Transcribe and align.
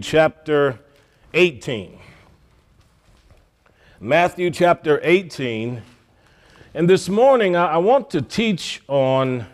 chapter 0.00 0.80
18. 1.32 1.96
Matthew 4.00 4.50
chapter 4.50 4.98
18. 5.00 5.80
And 6.74 6.90
this 6.90 7.08
morning 7.08 7.54
I, 7.54 7.66
I 7.66 7.76
want 7.76 8.10
to 8.10 8.20
teach 8.20 8.82
on 8.88 9.46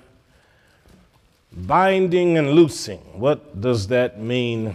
binding 1.53 2.39
and 2.39 2.53
loosing. 2.53 3.01
What 3.13 3.61
does 3.61 3.89
that 3.89 4.21
mean 4.21 4.75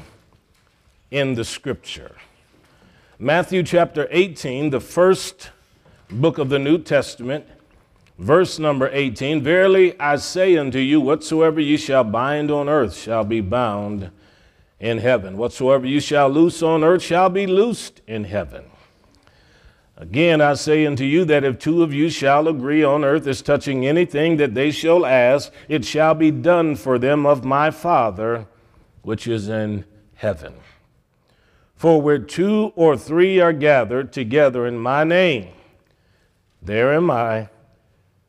in 1.09 1.33
the 1.33 1.43
scripture? 1.43 2.15
Matthew 3.17 3.63
chapter 3.63 4.07
18, 4.11 4.69
the 4.69 4.79
first 4.79 5.49
book 6.11 6.37
of 6.37 6.49
the 6.49 6.59
New 6.59 6.77
Testament, 6.77 7.47
verse 8.19 8.59
number 8.59 8.91
18 8.93 9.41
Verily 9.41 9.99
I 9.99 10.17
say 10.17 10.55
unto 10.55 10.77
you, 10.77 11.01
whatsoever 11.01 11.59
ye 11.59 11.77
shall 11.77 12.03
bind 12.03 12.51
on 12.51 12.69
earth 12.69 12.95
shall 12.95 13.23
be 13.23 13.41
bound 13.41 14.11
in 14.79 14.99
heaven. 14.99 15.37
Whatsoever 15.37 15.85
you 15.85 15.99
shall 15.99 16.29
loose 16.29 16.61
on 16.61 16.83
earth 16.83 17.01
shall 17.01 17.29
be 17.29 17.47
loosed 17.47 18.01
in 18.07 18.25
heaven. 18.25 18.65
Again, 19.99 20.41
I 20.41 20.53
say 20.53 20.85
unto 20.85 21.03
you 21.03 21.25
that 21.25 21.43
if 21.43 21.57
two 21.57 21.81
of 21.81 21.91
you 21.91 22.09
shall 22.09 22.47
agree 22.47 22.83
on 22.83 23.03
earth 23.03 23.25
as 23.25 23.41
touching 23.41 23.87
anything 23.87 24.37
that 24.37 24.53
they 24.53 24.69
shall 24.69 25.05
ask, 25.05 25.51
it 25.67 25.83
shall 25.83 26.13
be 26.13 26.29
done 26.29 26.75
for 26.75 26.99
them 26.99 27.25
of 27.25 27.43
my 27.43 27.71
Father 27.71 28.45
which 29.01 29.25
is 29.25 29.47
in 29.47 29.85
heaven. 30.15 30.53
For 31.75 31.99
where 32.01 32.19
two 32.19 32.73
or 32.75 32.95
three 32.95 33.39
are 33.39 33.53
gathered 33.53 34.11
together 34.13 34.67
in 34.67 34.77
my 34.77 35.03
name, 35.03 35.49
there 36.61 36.93
am 36.93 37.09
I 37.09 37.49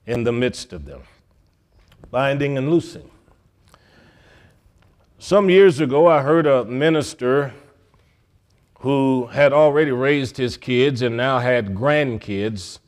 in 0.06 0.24
the 0.24 0.32
midst 0.32 0.72
of 0.72 0.86
them, 0.86 1.02
binding 2.10 2.56
and 2.56 2.70
loosing. 2.70 3.10
Some 5.20 5.50
years 5.50 5.80
ago, 5.80 6.06
I 6.06 6.22
heard 6.22 6.46
a 6.46 6.64
minister 6.64 7.52
who 8.80 9.26
had 9.26 9.52
already 9.52 9.90
raised 9.90 10.36
his 10.36 10.56
kids 10.56 11.02
and 11.02 11.16
now 11.16 11.40
had 11.40 11.74
grandkids 11.74 12.78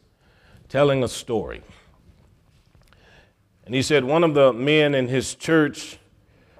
telling 0.68 1.02
a 1.02 1.08
story. 1.08 1.60
And 3.66 3.74
he 3.74 3.82
said 3.82 4.04
one 4.04 4.22
of 4.22 4.34
the 4.34 4.52
men 4.52 4.94
in 4.94 5.08
his 5.08 5.34
church 5.34 5.98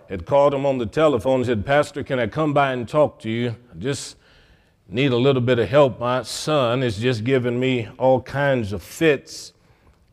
had 0.08 0.26
called 0.26 0.52
him 0.52 0.66
on 0.66 0.78
the 0.78 0.86
telephone 0.86 1.36
and 1.36 1.46
said, 1.46 1.64
Pastor, 1.64 2.02
can 2.02 2.18
I 2.18 2.26
come 2.26 2.52
by 2.52 2.72
and 2.72 2.88
talk 2.88 3.20
to 3.20 3.30
you? 3.30 3.54
I 3.72 3.78
just 3.78 4.16
need 4.88 5.12
a 5.12 5.16
little 5.16 5.40
bit 5.40 5.60
of 5.60 5.68
help. 5.68 6.00
My 6.00 6.24
son 6.24 6.82
is 6.82 6.98
just 6.98 7.22
giving 7.22 7.60
me 7.60 7.88
all 7.96 8.20
kinds 8.20 8.72
of 8.72 8.82
fits, 8.82 9.52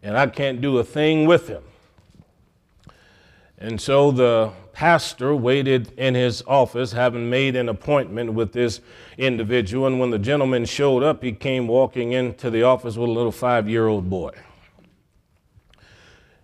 and 0.04 0.16
I 0.16 0.28
can't 0.28 0.62
do 0.62 0.78
a 0.78 0.84
thing 0.84 1.26
with 1.26 1.48
him. 1.48 1.64
And 3.58 3.82
so 3.82 4.12
the 4.12 4.54
pastor 4.78 5.36
waited 5.36 5.92
in 5.98 6.14
his 6.14 6.44
office, 6.46 6.92
having 6.92 7.28
made 7.28 7.56
an 7.56 7.68
appointment 7.68 8.32
with 8.32 8.54
this 8.54 8.80
individual. 9.18 9.88
And 9.88 10.00
when 10.00 10.12
the 10.12 10.20
gentleman 10.20 10.66
showed 10.66 11.02
up, 11.02 11.24
he 11.24 11.32
came 11.32 11.68
walking 11.68 12.12
into 12.12 12.52
the 12.52 12.62
office 12.62 12.96
with 12.96 13.10
a 13.10 13.12
little 13.12 13.32
five 13.32 13.68
year 13.68 13.88
old 13.88 14.08
boy. 14.08 14.30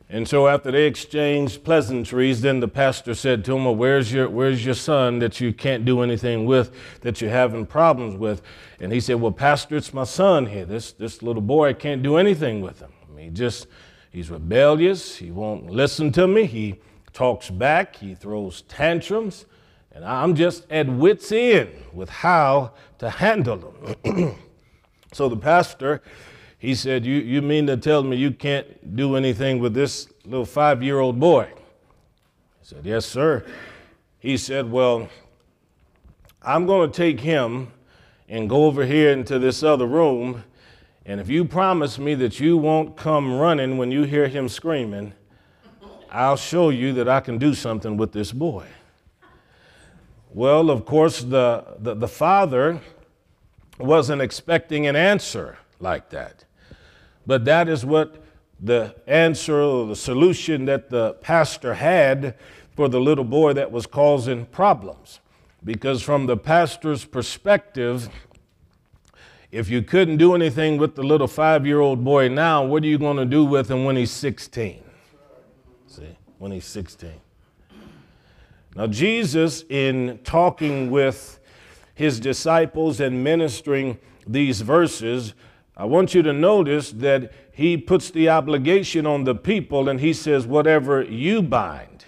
And 0.10 0.28
so 0.28 0.48
after 0.48 0.72
they 0.72 0.88
exchanged 0.88 1.64
pleasantries, 1.64 2.42
then 2.42 2.60
the 2.60 2.68
pastor 2.68 3.14
said 3.14 3.46
to 3.46 3.56
him, 3.56 3.66
well, 3.66 3.76
where's 3.76 4.12
your, 4.12 4.28
where's 4.28 4.66
your 4.66 4.74
son 4.74 5.20
that 5.20 5.40
you 5.40 5.54
can't 5.54 5.86
do 5.86 6.02
anything 6.02 6.48
with, 6.48 6.72
that 7.02 7.22
you're 7.22 7.30
having 7.30 7.68
problems 7.68 8.16
with? 8.16 8.42
And 8.80 8.92
he 8.92 9.00
said, 9.00 9.22
Well, 9.22 9.32
Pastor, 9.32 9.76
it's 9.76 9.94
my 9.94 10.06
son 10.06 10.48
here. 10.48 10.66
This, 10.66 10.92
this 10.92 11.22
little 11.22 11.42
boy, 11.42 11.70
I 11.70 11.74
can't 11.74 12.02
do 12.02 12.18
anything 12.18 12.62
with 12.62 12.80
him. 12.80 12.94
He 13.16 13.30
just, 13.30 13.68
he's 14.10 14.32
rebellious. 14.32 15.18
He 15.18 15.30
won't 15.30 15.70
listen 15.70 16.12
to 16.14 16.28
me. 16.28 16.46
He, 16.46 16.80
talks 17.14 17.50
back, 17.50 17.96
he 17.96 18.16
throws 18.16 18.64
tantrums, 18.64 19.46
and 19.92 20.04
I'm 20.04 20.36
just 20.36 20.70
at 20.72 20.88
wit's 20.88 21.32
end 21.32 21.70
with 21.94 22.10
how 22.10 22.74
to 22.98 23.10
handle 23.10 23.58
them. 24.04 24.36
so 25.14 25.30
the 25.30 25.38
pastor, 25.38 26.02
he 26.58 26.74
said, 26.74 27.06
you, 27.06 27.16
you 27.16 27.42
mean 27.42 27.68
to 27.68 27.78
tell 27.78 28.04
me 28.04 28.18
you 28.18 28.32
can't 28.32 28.96
do 28.96 29.16
anything 29.16 29.60
with 29.60 29.74
this 29.74 30.08
little 30.26 30.46
five 30.46 30.82
year 30.82 31.00
old 31.00 31.20
boy? 31.20 31.44
I 31.44 32.66
said, 32.66 32.86
Yes, 32.86 33.06
sir. 33.06 33.46
He 34.20 34.38
said, 34.38 34.72
Well, 34.72 35.10
I'm 36.42 36.66
going 36.66 36.92
to 36.92 36.96
take 36.96 37.20
him 37.20 37.72
and 38.28 38.50
go 38.50 38.66
over 38.66 38.86
here 38.86 39.12
into 39.12 39.38
this 39.38 39.64
other 39.64 39.86
room. 39.86 40.44
And 41.06 41.20
if 41.20 41.30
you 41.30 41.46
promise 41.46 42.00
me 42.00 42.16
that 42.16 42.40
you 42.40 42.58
won't 42.58 42.96
come 42.96 43.38
running 43.38 43.78
when 43.78 43.92
you 43.92 44.04
hear 44.04 44.28
him 44.28 44.48
screaming, 44.48 45.14
I'll 46.14 46.38
show 46.38 46.70
you 46.70 46.94
that 46.94 47.10
I 47.10 47.22
can 47.22 47.40
do 47.40 47.56
something 47.56 47.98
with 47.98 48.12
this 48.12 48.32
boy. 48.32 48.68
Well, 50.32 50.70
of 50.70 50.86
course, 50.86 51.22
the, 51.22 51.66
the, 51.80 51.96
the 51.96 52.08
father 52.08 52.80
wasn't 53.80 54.22
expecting 54.22 54.86
an 54.86 54.96
answer 54.96 55.58
like 55.80 56.12
that. 56.12 56.46
But 57.26 57.46
that 57.46 57.68
is 57.68 57.84
what 57.84 58.24
the 58.60 58.96
answer 59.08 59.60
or 59.60 59.88
the 59.88 59.96
solution 59.96 60.66
that 60.66 60.92
the 60.92 61.14
pastor 61.14 61.74
had 61.74 62.36
for 62.76 62.88
the 62.88 63.00
little 63.00 63.24
boy 63.24 63.54
that 63.54 63.72
was 63.72 63.88
causing 63.88 64.46
problems. 64.46 65.20
Because 65.64 66.04
from 66.04 66.28
the 66.28 66.38
pastor's 66.38 67.06
perspective, 67.06 68.08
if 69.52 69.68
you 69.68 69.82
couldn't 69.82 70.18
do 70.18 70.36
anything 70.36 70.78
with 70.78 70.94
the 70.96 71.04
little 71.04 71.28
five 71.28 71.66
year 71.66 71.80
old 71.80 72.04
boy 72.04 72.28
now, 72.28 72.64
what 72.64 72.84
are 72.84 72.88
you 72.88 73.00
going 73.00 73.18
to 73.18 73.26
do 73.26 73.44
with 73.44 73.72
him 73.72 73.84
when 73.84 73.96
he's 73.96 74.12
16? 74.12 74.84
When 76.44 76.52
he's 76.52 76.66
16. 76.66 77.10
Now, 78.76 78.88
Jesus, 78.88 79.64
in 79.70 80.20
talking 80.26 80.92
with 80.92 81.40
his 81.96 82.20
disciples 82.20 83.00
and 83.00 83.24
ministering 83.24 83.98
these 84.28 84.60
verses, 84.60 85.36
I 85.78 85.86
want 85.86 86.14
you 86.14 86.22
to 86.22 86.34
notice 86.34 86.92
that 86.92 87.32
he 87.54 87.78
puts 87.78 88.12
the 88.12 88.28
obligation 88.28 89.08
on 89.08 89.24
the 89.24 89.36
people 89.36 89.88
and 89.88 90.02
he 90.02 90.12
says, 90.12 90.46
Whatever 90.46 91.02
you 91.02 91.42
bind, 91.42 92.04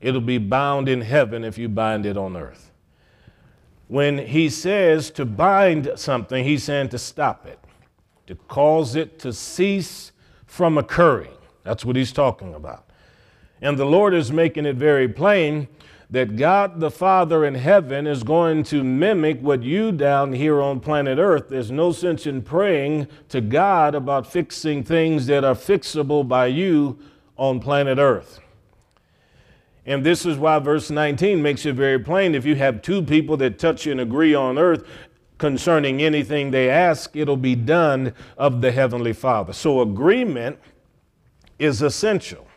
it'll 0.00 0.22
be 0.22 0.38
bound 0.38 0.88
in 0.88 1.02
heaven 1.02 1.44
if 1.44 1.58
you 1.58 1.68
bind 1.68 2.06
it 2.06 2.16
on 2.16 2.34
earth. 2.34 2.72
When 3.88 4.16
he 4.16 4.48
says 4.48 5.10
to 5.10 5.26
bind 5.26 5.92
something, 5.96 6.44
he's 6.44 6.64
saying 6.64 6.88
to 6.88 6.98
stop 6.98 7.46
it, 7.46 7.58
to 8.26 8.36
cause 8.36 8.96
it 8.96 9.18
to 9.18 9.34
cease 9.34 10.12
from 10.46 10.78
occurring. 10.78 11.36
That's 11.62 11.84
what 11.84 11.96
he's 11.96 12.12
talking 12.12 12.54
about. 12.54 12.85
And 13.60 13.78
the 13.78 13.86
Lord 13.86 14.14
is 14.14 14.30
making 14.30 14.66
it 14.66 14.76
very 14.76 15.08
plain 15.08 15.68
that 16.10 16.36
God 16.36 16.78
the 16.78 16.90
Father 16.90 17.44
in 17.44 17.54
heaven 17.54 18.06
is 18.06 18.22
going 18.22 18.62
to 18.64 18.84
mimic 18.84 19.40
what 19.40 19.62
you 19.62 19.90
down 19.90 20.32
here 20.32 20.62
on 20.62 20.78
planet 20.78 21.18
Earth. 21.18 21.48
There's 21.48 21.70
no 21.70 21.90
sense 21.90 22.26
in 22.26 22.42
praying 22.42 23.08
to 23.30 23.40
God 23.40 23.94
about 23.94 24.30
fixing 24.30 24.84
things 24.84 25.26
that 25.26 25.42
are 25.42 25.54
fixable 25.54 26.26
by 26.26 26.46
you 26.46 26.98
on 27.36 27.58
planet 27.58 27.98
Earth. 27.98 28.40
And 29.84 30.04
this 30.04 30.26
is 30.26 30.36
why 30.36 30.58
verse 30.58 30.90
19 30.90 31.40
makes 31.40 31.64
it 31.64 31.74
very 31.74 31.98
plain. 31.98 32.34
If 32.34 32.44
you 32.44 32.56
have 32.56 32.82
two 32.82 33.02
people 33.02 33.36
that 33.38 33.58
touch 33.58 33.86
and 33.86 34.00
agree 34.00 34.34
on 34.34 34.58
earth 34.58 34.84
concerning 35.38 36.02
anything 36.02 36.50
they 36.50 36.68
ask, 36.68 37.14
it'll 37.14 37.36
be 37.36 37.54
done 37.54 38.12
of 38.36 38.60
the 38.62 38.72
Heavenly 38.72 39.12
Father. 39.12 39.52
So 39.52 39.80
agreement 39.80 40.58
is 41.60 41.82
essential. 41.82 42.48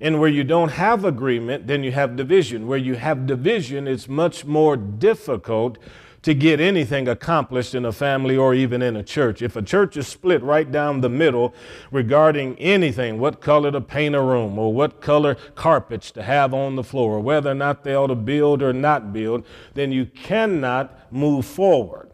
And 0.00 0.20
where 0.20 0.28
you 0.28 0.44
don't 0.44 0.70
have 0.70 1.04
agreement, 1.04 1.66
then 1.66 1.82
you 1.82 1.92
have 1.92 2.16
division. 2.16 2.68
Where 2.68 2.78
you 2.78 2.94
have 2.94 3.26
division, 3.26 3.88
it's 3.88 4.08
much 4.08 4.44
more 4.44 4.76
difficult 4.76 5.78
to 6.22 6.34
get 6.34 6.60
anything 6.60 7.08
accomplished 7.08 7.74
in 7.74 7.84
a 7.84 7.92
family 7.92 8.36
or 8.36 8.52
even 8.54 8.82
in 8.82 8.96
a 8.96 9.02
church. 9.02 9.40
If 9.40 9.56
a 9.56 9.62
church 9.62 9.96
is 9.96 10.08
split 10.08 10.42
right 10.42 10.70
down 10.70 11.00
the 11.00 11.08
middle 11.08 11.54
regarding 11.90 12.58
anything, 12.58 13.18
what 13.18 13.40
color 13.40 13.70
to 13.70 13.80
paint 13.80 14.14
a 14.14 14.20
room, 14.20 14.58
or 14.58 14.72
what 14.72 15.00
color 15.00 15.36
carpets 15.54 16.10
to 16.12 16.22
have 16.22 16.52
on 16.52 16.76
the 16.76 16.82
floor, 16.84 17.16
or 17.16 17.20
whether 17.20 17.50
or 17.50 17.54
not 17.54 17.84
they 17.84 17.94
ought 17.94 18.08
to 18.08 18.16
build 18.16 18.62
or 18.62 18.72
not 18.72 19.12
build, 19.12 19.44
then 19.74 19.92
you 19.92 20.06
cannot 20.06 21.12
move 21.12 21.46
forward. 21.46 22.10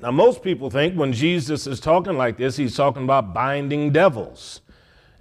Now, 0.00 0.10
most 0.10 0.42
people 0.42 0.68
think 0.68 0.96
when 0.96 1.12
Jesus 1.12 1.66
is 1.66 1.80
talking 1.80 2.16
like 2.16 2.38
this, 2.38 2.56
he's 2.56 2.74
talking 2.74 3.04
about 3.04 3.32
binding 3.32 3.92
devils 3.92 4.62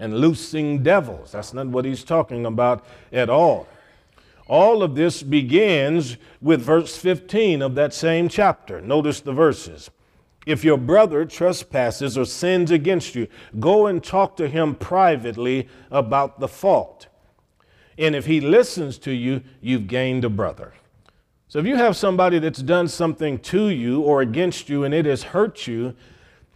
and 0.01 0.17
loosing 0.17 0.81
devils. 0.81 1.31
That's 1.31 1.53
not 1.53 1.67
what 1.67 1.85
he's 1.85 2.03
talking 2.03 2.45
about 2.45 2.83
at 3.13 3.29
all. 3.29 3.67
All 4.47 4.81
of 4.81 4.95
this 4.95 5.21
begins 5.21 6.17
with 6.41 6.59
verse 6.59 6.97
15 6.97 7.61
of 7.61 7.75
that 7.75 7.93
same 7.93 8.27
chapter. 8.27 8.81
Notice 8.81 9.21
the 9.21 9.31
verses. 9.31 9.91
If 10.47 10.63
your 10.63 10.77
brother 10.77 11.23
trespasses 11.23 12.17
or 12.17 12.25
sins 12.25 12.71
against 12.71 13.13
you, 13.13 13.27
go 13.59 13.85
and 13.85 14.03
talk 14.03 14.35
to 14.37 14.49
him 14.49 14.73
privately 14.73 15.69
about 15.91 16.39
the 16.39 16.47
fault. 16.47 17.05
And 17.95 18.15
if 18.15 18.25
he 18.25 18.41
listens 18.41 18.97
to 18.99 19.11
you, 19.11 19.43
you've 19.61 19.87
gained 19.87 20.25
a 20.25 20.29
brother. 20.29 20.73
So 21.47 21.59
if 21.59 21.67
you 21.67 21.75
have 21.75 21.95
somebody 21.95 22.39
that's 22.39 22.63
done 22.63 22.87
something 22.87 23.37
to 23.39 23.69
you 23.69 24.01
or 24.01 24.21
against 24.21 24.67
you 24.67 24.83
and 24.83 24.95
it 24.95 25.05
has 25.05 25.21
hurt 25.21 25.67
you, 25.67 25.95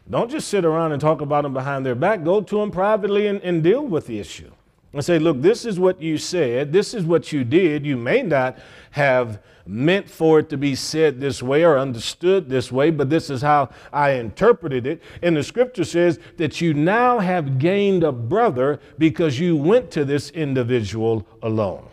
don't 0.10 0.30
just 0.30 0.50
sit 0.50 0.66
around 0.66 0.92
and 0.92 1.02
talk 1.02 1.22
about 1.22 1.44
them 1.44 1.54
behind 1.54 1.86
their 1.86 1.96
back. 1.96 2.24
Go 2.24 2.42
to 2.42 2.60
them 2.60 2.72
privately 2.72 3.28
and, 3.28 3.42
and 3.42 3.64
deal 3.64 3.86
with 3.86 4.06
the 4.06 4.20
issue. 4.20 4.52
and 4.94 5.04
say, 5.04 5.18
look, 5.20 5.42
this 5.42 5.66
is 5.66 5.80
what 5.80 6.02
you 6.02 6.18
said, 6.18 6.72
this 6.72 6.94
is 6.94 7.04
what 7.04 7.32
you 7.32 7.44
did. 7.44 7.86
You 7.86 7.98
may 7.98 8.22
not 8.22 8.58
have 8.92 9.40
meant 9.66 10.10
for 10.10 10.40
it 10.40 10.50
to 10.50 10.58
be 10.58 10.76
said 10.76 11.20
this 11.20 11.42
way 11.42 11.66
or 11.66 11.78
understood 11.78 12.50
this 12.50 12.72
way, 12.72 12.92
but 12.92 13.10
this 13.10 13.30
is 13.30 13.42
how 13.42 13.70
I 13.92 14.12
interpreted 14.12 14.86
it. 14.86 15.02
And 15.22 15.36
the 15.36 15.44
scripture 15.44 15.84
says 15.84 16.20
that 16.38 16.62
you 16.62 16.74
now 16.74 17.20
have 17.20 17.58
gained 17.58 18.04
a 18.04 18.12
brother 18.12 18.80
because 18.98 19.40
you 19.40 19.58
went 19.58 19.90
to 19.92 20.06
this 20.06 20.30
individual 20.30 21.26
alone. 21.42 21.88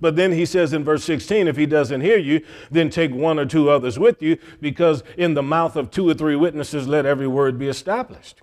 But 0.00 0.16
then 0.16 0.32
he 0.32 0.46
says 0.46 0.72
in 0.72 0.84
verse 0.84 1.04
16, 1.04 1.46
if 1.46 1.56
he 1.56 1.66
doesn't 1.66 2.00
hear 2.00 2.18
you, 2.18 2.44
then 2.70 2.88
take 2.88 3.12
one 3.12 3.38
or 3.38 3.44
two 3.44 3.68
others 3.68 3.98
with 3.98 4.22
you, 4.22 4.38
because 4.60 5.02
in 5.16 5.34
the 5.34 5.42
mouth 5.42 5.76
of 5.76 5.90
two 5.90 6.08
or 6.08 6.14
three 6.14 6.36
witnesses, 6.36 6.88
let 6.88 7.04
every 7.04 7.28
word 7.28 7.58
be 7.58 7.68
established. 7.68 8.40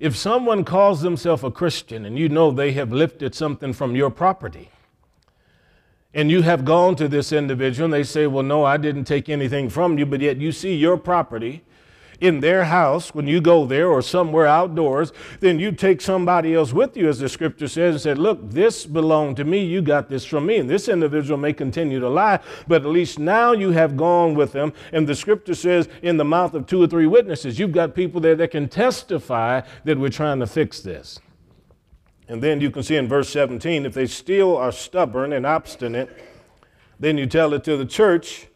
If 0.00 0.16
someone 0.16 0.64
calls 0.64 1.02
themselves 1.02 1.42
a 1.42 1.50
Christian 1.50 2.04
and 2.04 2.18
you 2.18 2.28
know 2.28 2.50
they 2.50 2.72
have 2.72 2.92
lifted 2.92 3.34
something 3.34 3.72
from 3.72 3.96
your 3.96 4.10
property, 4.10 4.70
and 6.14 6.30
you 6.30 6.42
have 6.42 6.64
gone 6.64 6.96
to 6.96 7.08
this 7.08 7.32
individual 7.32 7.84
and 7.84 7.92
they 7.92 8.02
say, 8.02 8.26
Well, 8.26 8.42
no, 8.42 8.64
I 8.64 8.76
didn't 8.76 9.04
take 9.04 9.28
anything 9.28 9.68
from 9.68 9.98
you, 9.98 10.06
but 10.06 10.20
yet 10.20 10.38
you 10.38 10.52
see 10.52 10.74
your 10.74 10.96
property 10.96 11.64
in 12.20 12.40
their 12.40 12.64
house 12.64 13.14
when 13.14 13.26
you 13.26 13.40
go 13.40 13.64
there 13.64 13.88
or 13.88 14.02
somewhere 14.02 14.46
outdoors, 14.46 15.12
then 15.40 15.58
you 15.58 15.72
take 15.72 16.00
somebody 16.00 16.54
else 16.54 16.72
with 16.72 16.96
you, 16.96 17.08
as 17.08 17.18
the 17.18 17.28
scripture 17.28 17.68
says, 17.68 17.94
and 17.94 18.00
said, 18.00 18.18
Look, 18.18 18.50
this 18.50 18.86
belonged 18.86 19.36
to 19.36 19.44
me. 19.44 19.64
You 19.64 19.82
got 19.82 20.08
this 20.08 20.24
from 20.24 20.46
me. 20.46 20.58
And 20.58 20.68
this 20.68 20.88
individual 20.88 21.38
may 21.38 21.52
continue 21.52 22.00
to 22.00 22.08
lie, 22.08 22.40
but 22.66 22.82
at 22.82 22.88
least 22.88 23.18
now 23.18 23.52
you 23.52 23.70
have 23.70 23.96
gone 23.96 24.34
with 24.34 24.52
them. 24.52 24.72
And 24.92 25.06
the 25.06 25.14
scripture 25.14 25.54
says, 25.54 25.88
In 26.02 26.16
the 26.16 26.24
mouth 26.24 26.54
of 26.54 26.66
two 26.66 26.82
or 26.82 26.86
three 26.86 27.06
witnesses, 27.06 27.58
you've 27.58 27.72
got 27.72 27.94
people 27.94 28.20
there 28.20 28.36
that 28.36 28.50
can 28.50 28.68
testify 28.68 29.62
that 29.84 29.98
we're 29.98 30.08
trying 30.08 30.40
to 30.40 30.46
fix 30.46 30.80
this. 30.80 31.20
And 32.28 32.42
then 32.42 32.60
you 32.60 32.70
can 32.70 32.82
see 32.82 32.96
in 32.96 33.08
verse 33.08 33.30
17, 33.30 33.86
if 33.86 33.94
they 33.94 34.06
still 34.06 34.56
are 34.56 34.72
stubborn 34.72 35.32
and 35.32 35.46
obstinate, 35.46 36.10
then 37.00 37.16
you 37.16 37.26
tell 37.26 37.54
it 37.54 37.64
to 37.64 37.76
the 37.76 37.86
church 37.86 38.48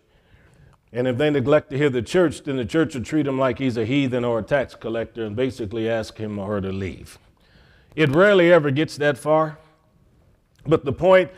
and 0.93 1.09
if 1.09 1.17
they 1.17 1.31
neglect 1.31 1.71
to 1.71 1.79
hear 1.79 1.89
the 1.89 2.03
church, 2.03 2.43
then 2.43 2.57
the 2.57 2.67
church 2.67 2.95
will 2.95 3.03
treat 3.03 3.27
him 3.27 3.39
like 3.39 3.59
he's 3.59 3.77
a 3.77 3.85
heathen 3.85 4.25
or 4.25 4.41
a 4.41 4.43
tax 4.43 4.75
collector 4.75 5.25
and 5.25 5.35
basically 5.35 5.89
ask 5.89 6.19
him 6.19 6.39
or 6.39 6.49
her 6.49 6.61
to 6.61 6.71
leave. 6.71 7.19
It 7.97 8.11
rarely 8.11 8.53
ever 8.53 8.71
gets 8.71 8.97
that 8.99 9.17
far, 9.17 9.59
but 10.67 10.85
the 10.85 10.93
point 10.93 11.31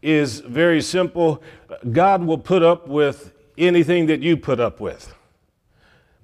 is 0.00 0.40
very 0.40 0.82
simple 0.82 1.42
God 1.92 2.24
will 2.24 2.38
put 2.38 2.62
up 2.62 2.88
with 2.88 3.32
anything 3.56 4.06
that 4.06 4.20
you 4.20 4.36
put 4.36 4.58
up 4.58 4.80
with. 4.80 5.14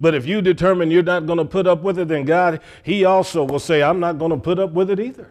But 0.01 0.15
if 0.15 0.27
you 0.27 0.43
determine 0.43 0.91
you're 0.91 1.03
not 1.03 1.27
going 1.27 1.39
to 1.39 1.45
put 1.45 1.67
up 1.67 1.83
with 1.83 1.99
it, 1.99 2.09
then 2.09 2.25
God, 2.25 2.61
He 2.83 3.05
also 3.05 3.45
will 3.45 3.59
say, 3.59 3.83
I'm 3.83 4.01
not 4.01 4.19
going 4.19 4.31
to 4.31 4.37
put 4.37 4.59
up 4.59 4.73
with 4.73 4.91
it 4.91 5.01
either 5.01 5.29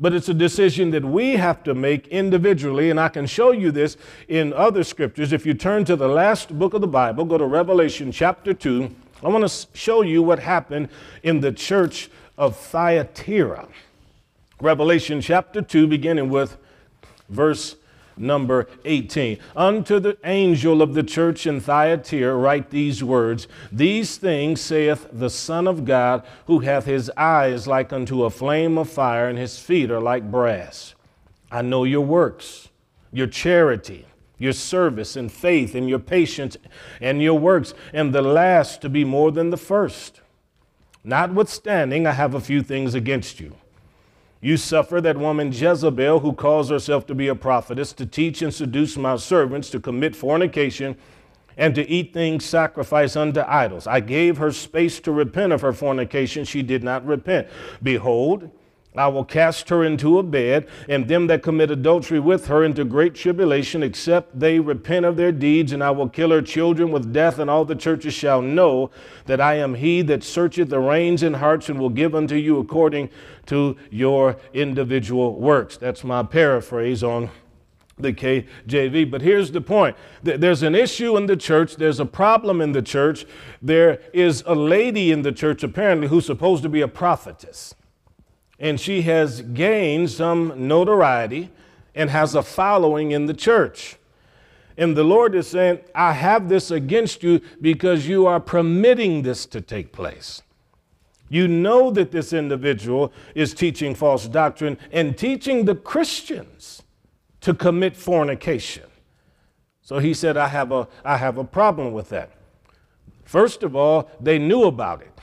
but 0.00 0.14
it's 0.14 0.28
a 0.28 0.34
decision 0.34 0.90
that 0.92 1.04
we 1.04 1.32
have 1.32 1.62
to 1.64 1.74
make 1.74 2.08
individually. 2.08 2.90
And 2.90 2.98
I 2.98 3.10
can 3.10 3.26
show 3.26 3.52
you 3.52 3.70
this 3.70 3.96
in 4.28 4.52
other 4.54 4.82
scriptures. 4.82 5.32
If 5.32 5.44
you 5.44 5.52
turn 5.54 5.84
to 5.84 5.94
the 5.94 6.08
last 6.08 6.58
book 6.58 6.72
of 6.72 6.80
the 6.80 6.88
Bible, 6.88 7.26
go 7.26 7.36
to 7.36 7.44
Revelation 7.44 8.10
chapter 8.10 8.54
2. 8.54 8.90
I 9.22 9.28
want 9.28 9.46
to 9.46 9.66
show 9.74 10.00
you 10.00 10.22
what 10.22 10.38
happened 10.38 10.88
in 11.22 11.40
the 11.40 11.52
church 11.52 12.10
of 12.38 12.56
Thyatira. 12.56 13.68
Revelation 14.60 15.20
chapter 15.20 15.60
2, 15.60 15.86
beginning 15.86 16.30
with 16.30 16.56
verse 17.28 17.76
number 18.16 18.68
18. 18.84 19.38
Unto 19.56 19.98
the 19.98 20.16
angel 20.24 20.82
of 20.82 20.94
the 20.94 21.02
church 21.02 21.46
in 21.46 21.60
Thyatira 21.60 22.34
write 22.34 22.70
these 22.70 23.02
words 23.02 23.48
These 23.72 24.16
things 24.16 24.60
saith 24.60 25.08
the 25.12 25.30
Son 25.30 25.66
of 25.66 25.84
God, 25.84 26.24
who 26.46 26.60
hath 26.60 26.84
his 26.84 27.10
eyes 27.16 27.66
like 27.66 27.92
unto 27.92 28.24
a 28.24 28.30
flame 28.30 28.78
of 28.78 28.88
fire, 28.88 29.28
and 29.28 29.38
his 29.38 29.58
feet 29.58 29.90
are 29.90 30.00
like 30.00 30.30
brass. 30.30 30.94
I 31.50 31.62
know 31.62 31.84
your 31.84 32.04
works, 32.04 32.68
your 33.12 33.26
charity 33.26 34.06
your 34.40 34.54
service 34.54 35.16
and 35.16 35.30
faith 35.30 35.74
and 35.74 35.88
your 35.88 35.98
patience 35.98 36.56
and 37.00 37.22
your 37.22 37.38
works, 37.38 37.74
and 37.92 38.12
the 38.12 38.22
last 38.22 38.80
to 38.80 38.88
be 38.88 39.04
more 39.04 39.30
than 39.30 39.50
the 39.50 39.56
first. 39.56 40.22
Notwithstanding, 41.04 42.06
I 42.06 42.12
have 42.12 42.34
a 42.34 42.40
few 42.40 42.62
things 42.62 42.94
against 42.94 43.38
you 43.38 43.54
you 44.40 44.56
suffer 44.56 45.00
that 45.00 45.18
woman 45.18 45.52
Jezebel, 45.52 46.20
who 46.20 46.32
calls 46.32 46.70
herself 46.70 47.06
to 47.06 47.14
be 47.14 47.28
a 47.28 47.34
prophetess, 47.34 47.92
to 47.94 48.06
teach 48.06 48.40
and 48.42 48.52
seduce 48.52 48.96
my 48.96 49.16
servants 49.16 49.68
to 49.70 49.80
commit 49.80 50.16
fornication 50.16 50.96
and 51.56 51.74
to 51.74 51.86
eat 51.88 52.14
things 52.14 52.44
sacrificed 52.44 53.16
unto 53.16 53.40
idols. 53.40 53.86
I 53.86 54.00
gave 54.00 54.38
her 54.38 54.50
space 54.50 54.98
to 55.00 55.12
repent 55.12 55.52
of 55.52 55.60
her 55.60 55.74
fornication. 55.74 56.44
She 56.44 56.62
did 56.62 56.82
not 56.82 57.04
repent. 57.04 57.48
Behold, 57.82 58.50
I 58.96 59.06
will 59.06 59.24
cast 59.24 59.68
her 59.68 59.84
into 59.84 60.18
a 60.18 60.22
bed, 60.24 60.66
and 60.88 61.06
them 61.06 61.28
that 61.28 61.44
commit 61.44 61.70
adultery 61.70 62.18
with 62.18 62.48
her 62.48 62.64
into 62.64 62.84
great 62.84 63.14
tribulation, 63.14 63.84
except 63.84 64.40
they 64.40 64.58
repent 64.58 65.06
of 65.06 65.16
their 65.16 65.30
deeds, 65.30 65.70
and 65.70 65.82
I 65.82 65.92
will 65.92 66.08
kill 66.08 66.30
her 66.30 66.42
children 66.42 66.90
with 66.90 67.12
death, 67.12 67.38
and 67.38 67.48
all 67.48 67.64
the 67.64 67.76
churches 67.76 68.14
shall 68.14 68.42
know 68.42 68.90
that 69.26 69.40
I 69.40 69.54
am 69.54 69.74
he 69.74 70.02
that 70.02 70.24
searcheth 70.24 70.70
the 70.70 70.80
reins 70.80 71.22
and 71.22 71.36
hearts, 71.36 71.68
and 71.68 71.78
will 71.78 71.88
give 71.88 72.16
unto 72.16 72.34
you 72.34 72.58
according 72.58 73.10
to 73.46 73.76
your 73.90 74.36
individual 74.52 75.38
works. 75.38 75.76
That's 75.76 76.02
my 76.02 76.24
paraphrase 76.24 77.04
on 77.04 77.30
the 77.96 78.12
KJV. 78.12 79.08
But 79.08 79.22
here's 79.22 79.52
the 79.52 79.60
point 79.60 79.96
there's 80.24 80.64
an 80.64 80.74
issue 80.74 81.16
in 81.16 81.26
the 81.26 81.36
church, 81.36 81.76
there's 81.76 82.00
a 82.00 82.06
problem 82.06 82.60
in 82.60 82.72
the 82.72 82.82
church. 82.82 83.24
There 83.62 84.00
is 84.12 84.42
a 84.46 84.54
lady 84.56 85.12
in 85.12 85.22
the 85.22 85.32
church, 85.32 85.62
apparently, 85.62 86.08
who's 86.08 86.26
supposed 86.26 86.64
to 86.64 86.68
be 86.68 86.80
a 86.80 86.88
prophetess 86.88 87.76
and 88.60 88.78
she 88.78 89.02
has 89.02 89.40
gained 89.40 90.10
some 90.10 90.68
notoriety 90.68 91.50
and 91.94 92.10
has 92.10 92.34
a 92.34 92.42
following 92.42 93.10
in 93.10 93.26
the 93.26 93.34
church. 93.34 93.96
And 94.76 94.96
the 94.96 95.04
Lord 95.04 95.34
is 95.34 95.48
saying, 95.48 95.80
I 95.94 96.12
have 96.12 96.48
this 96.48 96.70
against 96.70 97.22
you 97.22 97.40
because 97.60 98.06
you 98.06 98.26
are 98.26 98.38
permitting 98.38 99.22
this 99.22 99.46
to 99.46 99.60
take 99.60 99.92
place. 99.92 100.42
You 101.28 101.48
know 101.48 101.90
that 101.92 102.10
this 102.10 102.32
individual 102.32 103.12
is 103.34 103.54
teaching 103.54 103.94
false 103.94 104.26
doctrine 104.26 104.78
and 104.92 105.16
teaching 105.16 105.64
the 105.64 105.74
Christians 105.74 106.82
to 107.40 107.54
commit 107.54 107.96
fornication. 107.96 108.84
So 109.80 109.98
he 109.98 110.12
said, 110.12 110.36
I 110.36 110.48
have 110.48 110.72
a, 110.72 110.88
I 111.04 111.16
have 111.16 111.38
a 111.38 111.44
problem 111.44 111.92
with 111.92 112.10
that. 112.10 112.32
First 113.24 113.62
of 113.62 113.76
all, 113.76 114.10
they 114.20 114.38
knew 114.38 114.64
about 114.64 115.02
it. 115.02 115.20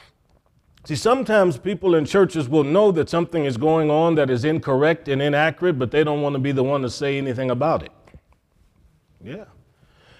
See, 0.87 0.95
sometimes 0.95 1.57
people 1.57 1.95
in 1.95 2.05
churches 2.05 2.47
will 2.47 2.63
know 2.63 2.93
that 2.93 3.09
something 3.09 3.43
is 3.43 3.57
going 3.57 3.91
on 3.91 4.15
that 4.15 4.29
is 4.29 4.45
incorrect 4.45 5.09
and 5.09 5.21
inaccurate, 5.21 5.73
but 5.73 5.91
they 5.91 6.01
don't 6.01 6.21
want 6.21 6.31
to 6.35 6.39
be 6.39 6.53
the 6.53 6.63
one 6.63 6.81
to 6.83 6.89
say 6.89 7.17
anything 7.17 7.51
about 7.51 7.83
it. 7.83 7.91
Yeah. 9.21 9.43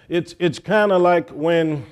It's, 0.10 0.36
it's 0.40 0.60
kind 0.60 0.92
of 0.92 1.02
like 1.02 1.30
when 1.30 1.86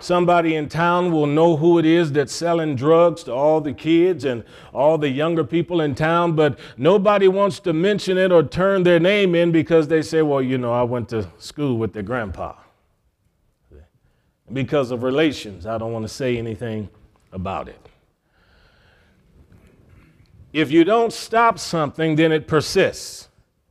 somebody 0.00 0.54
in 0.54 0.70
town 0.70 1.12
will 1.12 1.26
know 1.26 1.58
who 1.58 1.78
it 1.78 1.84
is 1.84 2.10
that's 2.10 2.32
selling 2.32 2.74
drugs 2.74 3.24
to 3.24 3.34
all 3.34 3.60
the 3.60 3.74
kids 3.74 4.24
and 4.24 4.42
all 4.72 4.96
the 4.96 5.10
younger 5.10 5.44
people 5.44 5.82
in 5.82 5.94
town, 5.94 6.36
but 6.36 6.58
nobody 6.78 7.28
wants 7.28 7.60
to 7.60 7.74
mention 7.74 8.16
it 8.16 8.32
or 8.32 8.44
turn 8.44 8.82
their 8.82 8.98
name 8.98 9.34
in 9.34 9.52
because 9.52 9.88
they 9.88 10.00
say, 10.00 10.22
well, 10.22 10.40
you 10.40 10.56
know, 10.56 10.72
I 10.72 10.84
went 10.84 11.10
to 11.10 11.30
school 11.36 11.76
with 11.76 11.92
their 11.92 12.02
grandpa. 12.02 12.54
Because 14.50 14.90
of 14.90 15.02
relations, 15.02 15.66
I 15.66 15.76
don't 15.76 15.92
want 15.92 16.04
to 16.04 16.08
say 16.08 16.38
anything 16.38 16.88
about 17.36 17.68
it. 17.68 17.78
If 20.52 20.72
you 20.72 20.82
don't 20.82 21.12
stop 21.12 21.58
something, 21.60 22.16
then 22.16 22.32
it 22.32 22.48
persists. 22.48 23.28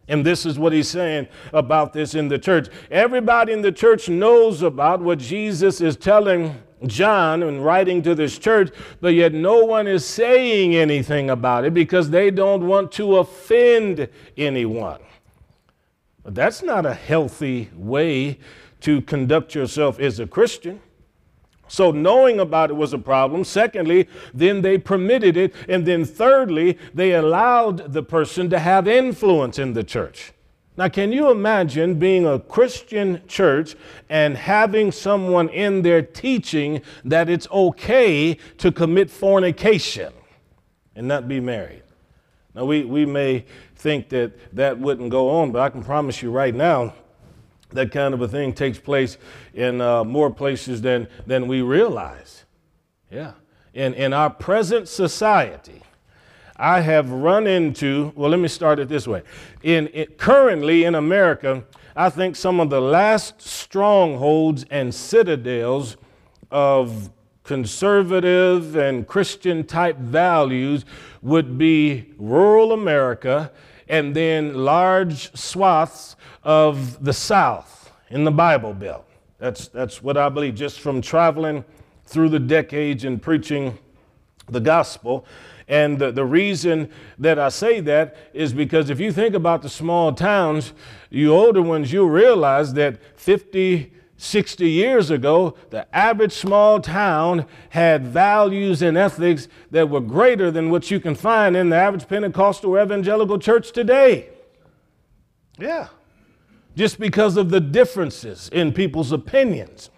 And 0.07 0.23
this 0.23 0.45
is 0.45 0.59
what 0.59 0.71
he's 0.71 0.87
saying 0.87 1.27
about 1.51 1.91
this 1.91 2.13
in 2.13 2.27
the 2.27 2.37
church. 2.37 2.69
Everybody 2.91 3.53
in 3.53 3.63
the 3.63 3.71
church 3.71 4.07
knows 4.07 4.61
about 4.61 5.01
what 5.01 5.17
Jesus 5.17 5.81
is 5.81 5.97
telling 5.97 6.61
John 6.85 7.41
and 7.41 7.65
writing 7.65 8.03
to 8.03 8.13
this 8.13 8.37
church, 8.37 8.71
but 9.01 9.15
yet 9.15 9.33
no 9.33 9.65
one 9.65 9.87
is 9.87 10.05
saying 10.05 10.75
anything 10.75 11.31
about 11.31 11.65
it 11.65 11.73
because 11.73 12.11
they 12.11 12.29
don't 12.29 12.67
want 12.67 12.91
to 12.93 13.17
offend 13.17 14.07
anyone. 14.37 15.01
But 16.23 16.35
that's 16.35 16.61
not 16.61 16.85
a 16.85 16.93
healthy 16.93 17.71
way 17.75 18.37
to 18.81 19.01
conduct 19.01 19.55
yourself 19.55 19.99
as 19.99 20.19
a 20.19 20.27
Christian. 20.27 20.81
So, 21.67 21.91
knowing 21.91 22.39
about 22.39 22.69
it 22.69 22.75
was 22.75 22.93
a 22.93 22.99
problem. 22.99 23.43
Secondly, 23.43 24.07
then 24.33 24.61
they 24.61 24.77
permitted 24.77 25.35
it. 25.35 25.53
And 25.67 25.85
then, 25.85 26.05
thirdly, 26.05 26.77
they 26.93 27.13
allowed 27.13 27.93
the 27.93 28.03
person 28.03 28.49
to 28.51 28.59
have 28.59 28.87
influence 28.87 29.57
in 29.57 29.73
the 29.73 29.83
church. 29.83 30.31
Now, 30.77 30.89
can 30.89 31.11
you 31.11 31.31
imagine 31.31 31.95
being 31.95 32.27
a 32.27 32.37
Christian 32.37 33.21
church 33.27 33.75
and 34.09 34.35
having 34.35 34.91
someone 34.91 35.47
in 35.49 35.81
there 35.81 36.01
teaching 36.01 36.81
that 37.05 37.29
it's 37.29 37.47
okay 37.49 38.37
to 38.57 38.71
commit 38.71 39.09
fornication 39.09 40.11
and 40.95 41.07
not 41.07 41.27
be 41.27 41.39
married? 41.39 41.83
Now, 42.53 42.65
we, 42.65 42.83
we 42.83 43.05
may 43.05 43.45
think 43.75 44.09
that 44.09 44.33
that 44.55 44.77
wouldn't 44.77 45.09
go 45.09 45.29
on, 45.29 45.51
but 45.51 45.61
I 45.61 45.69
can 45.69 45.83
promise 45.83 46.21
you 46.21 46.29
right 46.29 46.53
now, 46.53 46.93
that 47.75 47.91
kind 47.91 48.13
of 48.13 48.21
a 48.21 48.27
thing 48.27 48.53
takes 48.53 48.79
place 48.79 49.17
in 49.53 49.81
uh, 49.81 50.03
more 50.03 50.31
places 50.31 50.81
than, 50.81 51.07
than 51.27 51.47
we 51.47 51.61
realize. 51.61 52.45
Yeah. 53.11 53.33
In, 53.73 53.93
in 53.93 54.13
our 54.13 54.29
present 54.29 54.87
society, 54.87 55.81
I 56.55 56.79
have 56.81 57.11
run 57.11 57.47
into, 57.47 58.13
well, 58.15 58.29
let 58.29 58.39
me 58.39 58.47
start 58.47 58.79
it 58.79 58.87
this 58.87 59.07
way. 59.07 59.23
In, 59.61 59.89
currently 60.17 60.85
in 60.85 60.95
America, 60.95 61.63
I 61.95 62.09
think 62.09 62.35
some 62.35 62.59
of 62.59 62.69
the 62.69 62.81
last 62.81 63.41
strongholds 63.41 64.65
and 64.69 64.93
citadels 64.93 65.97
of 66.51 67.11
conservative 67.43 68.75
and 68.75 69.07
Christian 69.07 69.63
type 69.65 69.97
values 69.97 70.85
would 71.21 71.57
be 71.57 72.13
rural 72.17 72.71
America 72.71 73.51
and 73.87 74.15
then 74.15 74.53
large 74.53 75.35
swaths 75.35 76.15
of 76.43 77.03
the 77.03 77.13
South 77.13 77.91
in 78.09 78.23
the 78.23 78.31
Bible 78.31 78.73
Belt. 78.73 79.05
That's, 79.39 79.67
that's 79.67 80.01
what 80.01 80.17
I 80.17 80.29
believe 80.29 80.55
just 80.55 80.79
from 80.79 81.01
traveling 81.01 81.65
through 82.05 82.29
the 82.29 82.39
decades 82.39 83.03
and 83.03 83.21
preaching 83.21 83.77
the 84.47 84.59
gospel. 84.59 85.25
And 85.67 85.97
the, 85.97 86.11
the 86.11 86.25
reason 86.25 86.89
that 87.17 87.39
I 87.39 87.49
say 87.49 87.79
that 87.81 88.15
is 88.33 88.53
because 88.53 88.89
if 88.89 88.99
you 88.99 89.11
think 89.11 89.33
about 89.33 89.63
the 89.63 89.69
small 89.69 90.13
towns, 90.13 90.73
you 91.09 91.33
older 91.33 91.61
ones, 91.61 91.91
you'll 91.91 92.09
realize 92.09 92.73
that 92.73 92.99
50, 93.19 93.91
60 94.17 94.69
years 94.69 95.09
ago, 95.09 95.55
the 95.71 95.93
average 95.95 96.31
small 96.31 96.79
town 96.79 97.45
had 97.69 98.05
values 98.05 98.81
and 98.81 98.97
ethics 98.97 99.47
that 99.71 99.89
were 99.89 99.99
greater 99.99 100.49
than 100.51 100.69
what 100.69 100.89
you 100.89 100.99
can 100.99 101.15
find 101.15 101.55
in 101.55 101.69
the 101.69 101.75
average 101.75 102.07
Pentecostal 102.07 102.79
evangelical 102.79 103.37
church 103.37 103.71
today. 103.71 104.29
Yeah. 105.59 105.89
Just 106.75 106.99
because 106.99 107.35
of 107.35 107.49
the 107.49 107.59
differences 107.59 108.49
in 108.49 108.71
people's 108.71 109.11
opinions. 109.11 109.89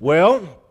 Well, 0.00 0.62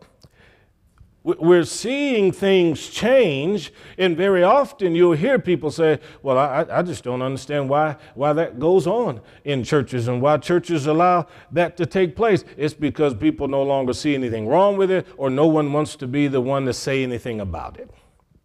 we're 1.24 1.64
seeing 1.64 2.32
things 2.32 2.88
change, 2.90 3.72
and 3.96 4.14
very 4.14 4.42
often 4.42 4.94
you'll 4.94 5.12
hear 5.12 5.38
people 5.38 5.70
say, 5.70 5.98
Well, 6.22 6.36
I, 6.36 6.66
I, 6.70 6.82
just 6.82 7.02
don't 7.02 7.22
understand 7.22 7.70
why, 7.70 7.96
why 8.14 8.34
that 8.34 8.58
goes 8.58 8.86
on 8.86 9.22
in 9.42 9.64
churches 9.64 10.06
and 10.06 10.20
why 10.20 10.36
churches 10.36 10.86
allow 10.86 11.26
that 11.50 11.78
to 11.78 11.86
take 11.86 12.14
place. 12.14 12.44
It's 12.58 12.74
because 12.74 13.14
people 13.14 13.48
no 13.48 13.62
longer 13.62 13.94
see 13.94 14.14
anything 14.14 14.46
wrong 14.46 14.76
with 14.76 14.90
it, 14.90 15.06
or 15.16 15.30
no 15.30 15.46
one 15.46 15.72
wants 15.72 15.96
to 15.96 16.06
be 16.06 16.28
the 16.28 16.42
one 16.42 16.66
to 16.66 16.74
say 16.74 17.02
anything 17.02 17.40
about 17.40 17.80
it. 17.80 17.90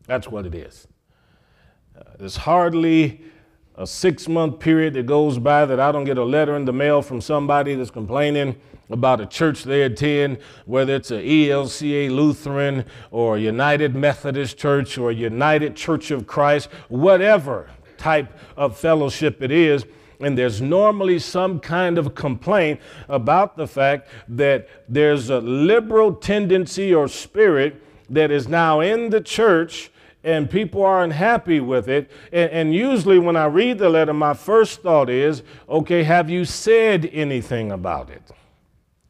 That's 0.07 0.29
what 0.29 0.45
it 0.45 0.55
is. 0.55 0.87
Uh, 1.97 2.29
hardly 2.39 3.21
a 3.79 3.87
six 3.87 4.27
month 4.27 4.59
period 4.59 4.93
that 4.93 5.05
goes 5.05 5.39
by 5.39 5.65
that 5.65 5.79
I 5.79 5.93
don't 5.93 6.03
get 6.03 6.17
a 6.17 6.23
letter 6.23 6.57
in 6.57 6.65
the 6.65 6.73
mail 6.73 7.01
from 7.01 7.21
somebody 7.21 7.75
that's 7.75 7.89
complaining 7.89 8.57
about 8.89 9.21
a 9.21 9.25
church 9.25 9.63
they 9.63 9.83
attend, 9.83 10.39
whether 10.65 10.95
it's 10.95 11.11
a 11.11 11.21
ELCA 11.21 12.11
Lutheran 12.11 12.83
or 13.09 13.37
United 13.37 13.95
Methodist 13.95 14.57
Church 14.57 14.97
or 14.97 15.13
United 15.13 15.77
Church 15.77 16.11
of 16.11 16.27
Christ, 16.27 16.67
whatever 16.89 17.69
type 17.97 18.37
of 18.57 18.77
fellowship 18.77 19.41
it 19.41 19.51
is. 19.51 19.85
And 20.19 20.37
there's 20.37 20.61
normally 20.61 21.17
some 21.17 21.61
kind 21.61 21.97
of 21.97 22.13
complaint 22.15 22.81
about 23.07 23.55
the 23.55 23.67
fact 23.67 24.09
that 24.27 24.67
there's 24.89 25.29
a 25.29 25.39
liberal 25.39 26.13
tendency 26.13 26.93
or 26.93 27.07
spirit 27.07 27.81
that 28.09 28.29
is 28.29 28.49
now 28.49 28.81
in 28.81 29.09
the 29.09 29.21
church 29.21 29.89
and 30.23 30.49
people 30.49 30.83
are 30.83 31.03
unhappy 31.03 31.59
with 31.59 31.87
it. 31.87 32.11
And, 32.31 32.51
and, 32.51 32.73
usually, 32.73 33.19
when 33.19 33.35
I 33.35 33.45
read 33.45 33.77
the 33.77 33.89
letter, 33.89 34.13
my 34.13 34.33
first 34.33 34.81
thought 34.81 35.09
is, 35.09 35.43
okay, 35.67 36.03
have 36.03 36.29
you 36.29 36.45
said 36.45 37.09
anything 37.13 37.71
about 37.71 38.09
it? 38.09 38.23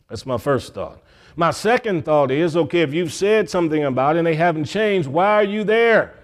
That's 0.08 0.25
my 0.25 0.38
first 0.38 0.74
thought. 0.74 1.01
My 1.36 1.51
second 1.51 2.06
thought 2.06 2.32
is 2.32 2.58
okay, 2.58 2.82
if 2.82 2.94
you've 2.94 3.13
said 3.13 3.50
something 3.50 3.84
about 3.84 4.16
it 4.16 4.20
and 4.20 4.28
they 4.28 4.36
haven't 4.36 4.66
changed, 4.66 5.08
why 5.08 5.36
are 5.36 5.44
you 5.44 5.63
there? 5.63 6.16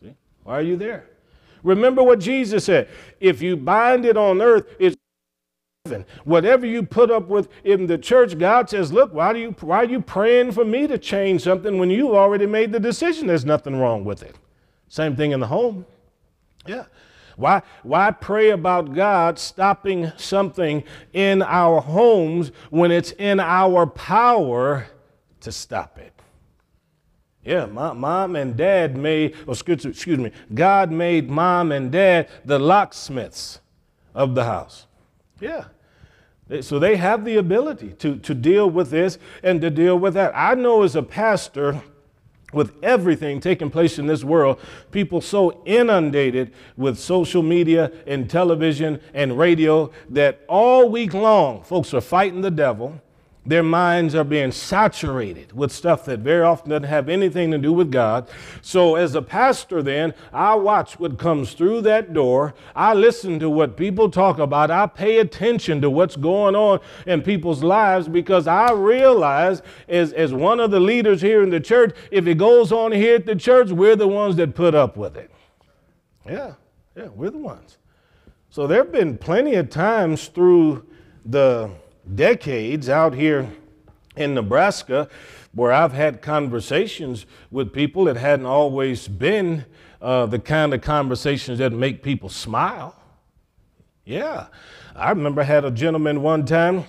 See? 0.00 0.14
Why 0.44 0.58
are 0.58 0.62
you 0.62 0.76
there? 0.76 1.06
Remember 1.62 2.02
what 2.02 2.20
Jesus 2.20 2.64
said 2.64 2.88
if 3.18 3.42
you 3.42 3.56
bind 3.56 4.04
it 4.04 4.16
on 4.16 4.40
earth, 4.40 4.66
it's 4.78 4.96
Whatever 6.24 6.66
you 6.66 6.82
put 6.82 7.10
up 7.10 7.28
with 7.28 7.48
in 7.64 7.86
the 7.86 7.98
church, 7.98 8.38
God 8.38 8.70
says, 8.70 8.92
Look, 8.92 9.12
why, 9.12 9.32
do 9.32 9.38
you, 9.38 9.54
why 9.60 9.78
are 9.78 9.84
you 9.84 10.00
praying 10.00 10.52
for 10.52 10.64
me 10.64 10.86
to 10.86 10.98
change 10.98 11.42
something 11.42 11.78
when 11.78 11.90
you 11.90 12.16
already 12.16 12.46
made 12.46 12.72
the 12.72 12.80
decision? 12.80 13.26
There's 13.26 13.44
nothing 13.44 13.76
wrong 13.76 14.04
with 14.04 14.22
it. 14.22 14.36
Same 14.88 15.16
thing 15.16 15.32
in 15.32 15.40
the 15.40 15.46
home. 15.46 15.86
Yeah. 16.66 16.84
Why, 17.36 17.62
why 17.82 18.10
pray 18.10 18.50
about 18.50 18.94
God 18.94 19.38
stopping 19.38 20.12
something 20.16 20.84
in 21.12 21.42
our 21.42 21.80
homes 21.80 22.52
when 22.68 22.90
it's 22.90 23.12
in 23.12 23.40
our 23.40 23.86
power 23.86 24.86
to 25.40 25.50
stop 25.50 25.98
it? 25.98 26.12
Yeah, 27.42 27.64
my, 27.66 27.94
mom 27.94 28.36
and 28.36 28.56
dad 28.56 28.96
made, 28.98 29.34
or 29.46 29.54
excuse, 29.54 29.86
excuse 29.86 30.18
me, 30.18 30.32
God 30.52 30.92
made 30.92 31.30
mom 31.30 31.72
and 31.72 31.90
dad 31.90 32.28
the 32.44 32.58
locksmiths 32.58 33.60
of 34.14 34.34
the 34.34 34.44
house. 34.44 34.86
Yeah. 35.40 35.64
So 36.60 36.78
they 36.78 36.96
have 36.96 37.24
the 37.24 37.36
ability 37.36 37.94
to, 37.98 38.16
to 38.16 38.34
deal 38.34 38.68
with 38.68 38.90
this 38.90 39.18
and 39.42 39.60
to 39.60 39.70
deal 39.70 39.98
with 39.98 40.14
that. 40.14 40.32
I 40.34 40.54
know 40.54 40.82
as 40.82 40.96
a 40.96 41.02
pastor, 41.02 41.80
with 42.52 42.72
everything 42.82 43.40
taking 43.40 43.70
place 43.70 43.98
in 43.98 44.06
this 44.06 44.24
world, 44.24 44.58
people 44.90 45.20
so 45.20 45.62
inundated 45.64 46.52
with 46.76 46.98
social 46.98 47.42
media 47.42 47.92
and 48.06 48.28
television 48.28 49.00
and 49.14 49.38
radio 49.38 49.90
that 50.08 50.40
all 50.48 50.88
week 50.88 51.14
long 51.14 51.62
folks 51.62 51.94
are 51.94 52.00
fighting 52.00 52.40
the 52.40 52.50
devil 52.50 53.00
their 53.44 53.62
minds 53.62 54.14
are 54.14 54.24
being 54.24 54.52
saturated 54.52 55.52
with 55.54 55.72
stuff 55.72 56.04
that 56.04 56.20
very 56.20 56.42
often 56.42 56.70
doesn't 56.70 56.84
have 56.84 57.08
anything 57.08 57.50
to 57.50 57.58
do 57.58 57.72
with 57.72 57.90
God. 57.90 58.28
So, 58.60 58.96
as 58.96 59.14
a 59.14 59.22
pastor, 59.22 59.82
then, 59.82 60.12
I 60.30 60.54
watch 60.56 60.98
what 61.00 61.18
comes 61.18 61.54
through 61.54 61.80
that 61.82 62.12
door. 62.12 62.54
I 62.76 62.92
listen 62.92 63.38
to 63.40 63.48
what 63.48 63.78
people 63.78 64.10
talk 64.10 64.38
about. 64.38 64.70
I 64.70 64.86
pay 64.86 65.20
attention 65.20 65.80
to 65.80 65.88
what's 65.88 66.16
going 66.16 66.54
on 66.54 66.80
in 67.06 67.22
people's 67.22 67.62
lives 67.62 68.08
because 68.08 68.46
I 68.46 68.72
realize, 68.72 69.62
as, 69.88 70.12
as 70.12 70.34
one 70.34 70.60
of 70.60 70.70
the 70.70 70.80
leaders 70.80 71.22
here 71.22 71.42
in 71.42 71.48
the 71.48 71.60
church, 71.60 71.96
if 72.10 72.26
it 72.26 72.36
goes 72.36 72.72
on 72.72 72.92
here 72.92 73.14
at 73.14 73.24
the 73.24 73.36
church, 73.36 73.70
we're 73.70 73.96
the 73.96 74.08
ones 74.08 74.36
that 74.36 74.54
put 74.54 74.74
up 74.74 74.98
with 74.98 75.16
it. 75.16 75.30
Yeah, 76.26 76.54
yeah, 76.94 77.08
we're 77.08 77.30
the 77.30 77.38
ones. 77.38 77.78
So, 78.50 78.66
there 78.66 78.84
have 78.84 78.92
been 78.92 79.16
plenty 79.16 79.54
of 79.54 79.70
times 79.70 80.28
through 80.28 80.84
the 81.24 81.70
decades 82.14 82.88
out 82.88 83.14
here 83.14 83.50
in 84.16 84.34
Nebraska 84.34 85.08
where 85.52 85.72
I've 85.72 85.92
had 85.92 86.22
conversations 86.22 87.26
with 87.50 87.72
people 87.72 88.04
that 88.04 88.16
hadn't 88.16 88.46
always 88.46 89.08
been 89.08 89.64
uh, 90.00 90.26
the 90.26 90.38
kind 90.38 90.72
of 90.72 90.80
conversations 90.80 91.58
that 91.58 91.72
make 91.72 92.02
people 92.02 92.28
smile. 92.28 92.94
Yeah. 94.04 94.46
I 94.94 95.10
remember 95.10 95.40
I 95.40 95.44
had 95.44 95.64
a 95.64 95.70
gentleman 95.70 96.22
one 96.22 96.44
time 96.44 96.84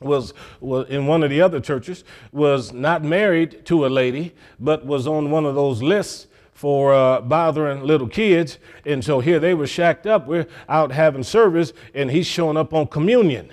was, 0.00 0.32
was 0.60 0.88
in 0.88 1.06
one 1.06 1.22
of 1.22 1.30
the 1.30 1.40
other 1.40 1.60
churches 1.60 2.04
was 2.32 2.72
not 2.72 3.04
married 3.04 3.64
to 3.66 3.86
a 3.86 3.88
lady 3.88 4.34
but 4.58 4.86
was 4.86 5.06
on 5.06 5.30
one 5.30 5.44
of 5.44 5.54
those 5.54 5.82
lists 5.82 6.26
for 6.52 6.94
uh, 6.94 7.20
bothering 7.20 7.82
little 7.82 8.08
kids 8.08 8.58
and 8.86 9.04
so 9.04 9.20
here 9.20 9.38
they 9.38 9.52
were 9.52 9.66
shacked 9.66 10.06
up 10.06 10.26
we're 10.26 10.46
out 10.68 10.90
having 10.92 11.22
service 11.22 11.74
and 11.94 12.10
he's 12.10 12.26
showing 12.26 12.56
up 12.56 12.72
on 12.72 12.86
communion 12.86 13.50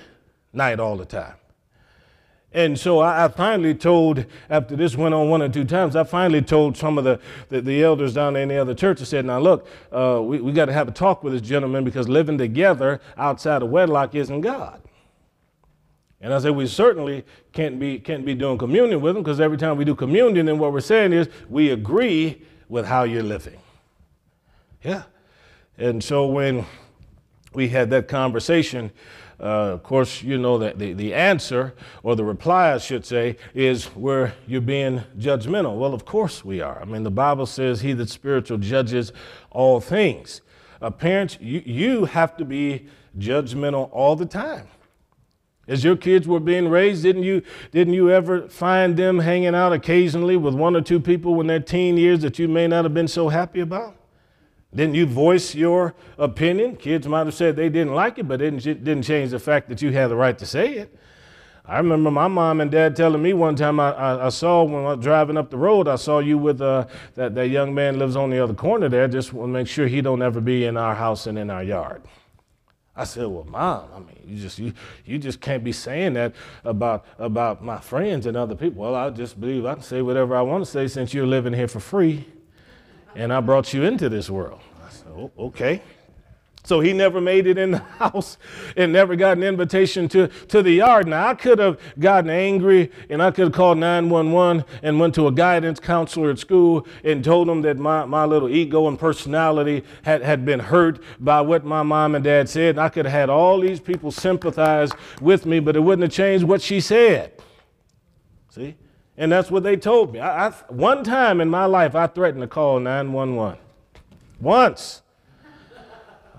night 0.54 0.80
all 0.80 0.98
the 0.98 1.06
time. 1.06 1.36
And 2.54 2.80
so 2.80 3.00
I, 3.00 3.26
I, 3.26 3.28
finally 3.28 3.76
told, 3.76 4.26
after 4.50 4.76
this 4.76 4.96
went 4.96 5.14
on 5.14 5.30
one 5.30 5.42
or 5.42 5.50
two 5.50 5.66
times, 5.66 5.96
I 5.96 6.04
finally 6.06 6.42
told 6.42 6.78
some 6.78 6.98
of 6.98 7.04
the, 7.04 7.20
the, 7.50 7.62
the 7.62 7.84
elders 7.84 8.14
down 8.14 8.34
there 8.34 8.44
in 8.44 8.50
the 8.50 8.58
other 8.58 8.74
church, 8.74 9.02
I 9.02 9.04
said, 9.04 9.26
now 9.26 9.40
look, 9.40 9.68
uh, 9.92 10.22
we, 10.24 10.40
we 10.40 10.54
got 10.54 10.66
to 10.66 10.74
have 10.74 10.88
a 10.88 10.92
talk 10.92 11.24
with 11.24 11.34
this 11.34 11.42
gentleman 11.42 11.84
because 11.84 12.08
living 12.08 12.38
together 12.38 13.02
outside 13.18 13.62
of 13.62 13.70
wedlock 13.70 14.16
isn't 14.16 14.42
God. 14.42 14.82
And 16.20 16.34
I 16.34 16.40
said, 16.40 16.56
we 16.56 16.66
certainly 16.68 17.26
can't 17.52 17.80
be, 17.80 18.00
can't 18.00 18.26
be 18.26 18.34
doing 18.34 18.58
communion 18.58 19.02
with 19.02 19.16
him 19.16 19.24
because 19.24 19.40
every 19.40 19.58
time 19.58 19.78
we 19.78 19.86
do 19.86 19.94
communion, 19.94 20.48
then 20.48 20.58
what 20.58 20.74
we're 20.74 20.80
saying 20.80 21.14
is 21.14 21.30
we 21.50 21.70
agree 21.70 22.42
with 22.70 22.86
how 22.86 23.04
you're 23.04 23.24
living. 23.24 23.60
Yeah. 24.84 25.04
And 25.78 26.04
so 26.04 26.26
when 26.26 26.66
we 27.54 27.68
had 27.68 27.90
that 27.92 28.08
conversation, 28.08 28.92
uh, 29.40 29.74
of 29.74 29.84
course, 29.84 30.24
you 30.24 30.38
know 30.38 30.58
that 30.58 30.80
the, 30.80 30.94
the 30.94 31.14
answer, 31.14 31.76
or 32.02 32.16
the 32.16 32.24
reply, 32.24 32.74
I 32.74 32.80
should 32.80 33.06
say, 33.06 33.38
is 33.54 33.86
where 33.86 34.34
you're 34.48 34.62
being 34.62 35.04
judgmental. 35.18 35.78
Well, 35.78 35.94
of 35.94 36.06
course 36.06 36.44
we 36.44 36.60
are. 36.60 36.82
I 36.82 36.86
mean, 36.86 37.04
the 37.04 37.12
Bible 37.12 37.46
says, 37.46 37.82
He 37.82 37.94
that 37.94 38.10
spiritual 38.10 38.58
judges 38.58 39.12
all 39.52 39.80
things. 39.80 40.42
Uh, 40.82 40.90
parents, 40.90 41.38
you, 41.40 41.62
you 41.66 42.06
have 42.06 42.36
to 42.38 42.46
be 42.46 42.88
judgmental 43.18 43.90
all 43.92 44.16
the 44.16 44.26
time. 44.26 44.68
As 45.68 45.84
your 45.84 45.98
kids 45.98 46.28
were 46.28 46.40
being 46.40 46.70
raised, 46.70 47.04
didn't 47.04 47.24
you, 47.24 47.44
didn't 47.72 47.94
you 47.94 48.10
ever 48.10 48.48
find 48.48 48.96
them 48.96 49.20
hanging 49.20 49.54
out 49.54 49.74
occasionally 49.74 50.38
with 50.38 50.56
one 50.56 50.76
or 50.76 50.82
two 50.82 51.00
people 51.00 51.40
in 51.42 51.48
their 51.48 51.60
teen 51.60 51.98
years 51.98 52.22
that 52.22 52.40
you 52.40 52.48
may 52.48 52.68
not 52.68 52.86
have 52.86 52.94
been 52.94 53.08
so 53.08 53.30
happy 53.30 53.60
about? 53.60 53.97
Didn't 54.78 54.94
you 54.94 55.08
voice 55.08 55.56
your 55.56 55.96
opinion? 56.20 56.76
Kids 56.76 57.08
might 57.08 57.26
have 57.26 57.34
said 57.34 57.56
they 57.56 57.68
didn't 57.68 57.96
like 57.96 58.20
it, 58.20 58.28
but 58.28 58.44
it 58.44 58.52
didn't, 58.52 58.84
didn't 58.84 59.02
change 59.02 59.32
the 59.32 59.40
fact 59.40 59.70
that 59.70 59.82
you 59.82 59.92
had 59.92 60.10
the 60.10 60.16
right 60.16 60.38
to 60.38 60.46
say 60.46 60.76
it. 60.76 60.96
I 61.66 61.78
remember 61.78 62.12
my 62.12 62.28
mom 62.28 62.62
and 62.62 62.70
dad 62.70 62.96
telling 62.96 63.24
me 63.24 63.34
one 63.34 63.56
time 63.56 63.80
I, 63.80 63.92
I, 63.92 64.28
I 64.28 64.30
saw 64.30 64.64
when 64.64 64.86
I 64.86 64.94
was 64.94 65.04
driving 65.04 65.36
up 65.36 65.50
the 65.50 65.58
road, 65.58 65.88
I 65.88 65.96
saw 65.96 66.20
you 66.20 66.38
with 66.38 66.62
uh, 66.62 66.86
that, 67.16 67.34
that 67.34 67.48
young 67.48 67.74
man 67.74 67.98
lives 67.98 68.16
on 68.16 68.30
the 68.30 68.38
other 68.38 68.54
corner 68.54 68.88
there. 68.88 69.08
Just 69.08 69.34
want 69.34 69.50
to 69.50 69.54
make 69.54 69.68
sure 69.68 69.88
he 69.88 70.00
don't 70.00 70.22
ever 70.22 70.40
be 70.40 70.66
in 70.66 70.78
our 70.78 70.94
house 70.94 71.26
and 71.26 71.40
in 71.40 71.50
our 71.50 71.64
yard. 71.64 72.04
I 72.96 73.04
said, 73.04 73.26
well, 73.26 73.46
mom, 73.46 73.90
I 73.96 74.00
mean, 74.00 74.24
you 74.28 74.40
just 74.40 74.60
you, 74.60 74.74
you 75.06 75.18
just 75.18 75.42
can't 75.42 75.64
be 75.64 75.72
saying 75.72 76.14
that 76.14 76.36
about 76.64 77.04
about 77.18 77.64
my 77.64 77.80
friends 77.80 78.28
and 78.28 78.38
other 78.38 78.56
people. 78.56 78.84
Well, 78.84 78.94
I 78.94 79.10
just 79.10 79.40
believe 79.40 79.66
I 79.66 79.74
can 79.74 79.84
say 79.84 80.04
whatever 80.04 80.36
I 80.36 80.42
want 80.42 80.64
to 80.64 80.70
say 80.70 80.88
since 80.88 81.16
you're 81.16 81.26
living 81.26 81.54
here 81.54 81.68
for 81.68 81.80
free, 81.80 82.26
and 83.18 83.34
I 83.34 83.42
brought 83.42 83.74
you 83.74 83.84
into 83.84 84.10
this 84.10 84.30
world. 84.30 84.62
I 84.86 84.90
said, 84.90 85.08
oh, 85.10 85.32
okay. 85.40 85.82
So 86.64 86.82
he 86.82 86.94
never 86.94 87.20
made 87.20 87.48
it 87.48 87.58
in 87.58 87.72
the 87.72 87.78
house 88.00 88.38
and 88.76 88.94
never 88.94 89.16
got 89.16 89.38
an 89.38 89.44
invitation 89.44 90.08
to, 90.10 90.28
to 90.50 90.62
the 90.62 90.72
yard. 90.72 91.08
Now, 91.08 91.28
I 91.28 91.34
could 91.34 91.58
have 91.60 91.80
gotten 91.98 92.30
angry 92.30 92.92
and 93.10 93.24
I 93.24 93.32
could 93.32 93.46
have 93.46 93.54
called 93.54 93.80
911 93.80 94.66
and 94.84 95.00
went 95.00 95.16
to 95.16 95.28
a 95.28 95.32
guidance 95.32 95.80
counselor 95.80 96.30
at 96.30 96.38
school 96.38 96.86
and 97.04 97.24
told 97.24 97.48
them 97.48 97.64
that 97.64 97.78
my, 97.78 98.06
my 98.06 98.26
little 98.26 98.50
ego 98.50 98.88
and 98.88 99.00
personality 99.00 99.84
had, 100.04 100.22
had 100.22 100.46
been 100.46 100.60
hurt 100.60 101.02
by 101.20 101.42
what 101.42 101.66
my 101.66 101.82
mom 101.82 102.14
and 102.14 102.24
dad 102.24 102.50
said. 102.50 102.72
And 102.72 102.82
I 102.82 102.90
could 102.90 103.06
have 103.06 103.14
had 103.14 103.30
all 103.30 103.60
these 103.60 103.80
people 103.80 104.12
sympathize 104.12 104.92
with 105.22 105.46
me, 105.46 105.60
but 105.60 105.76
it 105.76 105.80
wouldn't 105.80 106.04
have 106.04 106.12
changed 106.12 106.46
what 106.46 106.62
she 106.62 106.82
said. 106.82 107.32
See? 108.50 108.76
And 109.18 109.32
that's 109.32 109.50
what 109.50 109.64
they 109.64 109.76
told 109.76 110.14
me. 110.14 110.20
I, 110.20 110.48
I, 110.48 110.52
one 110.70 111.04
time 111.04 111.42
in 111.42 111.50
my 111.50 111.66
life, 111.66 111.96
I 111.96 112.08
threatened 112.08 112.42
to 112.42 112.48
call 112.48 112.80
911. 112.80 113.58
Once. 114.40 115.02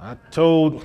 I 0.01 0.17
told 0.31 0.85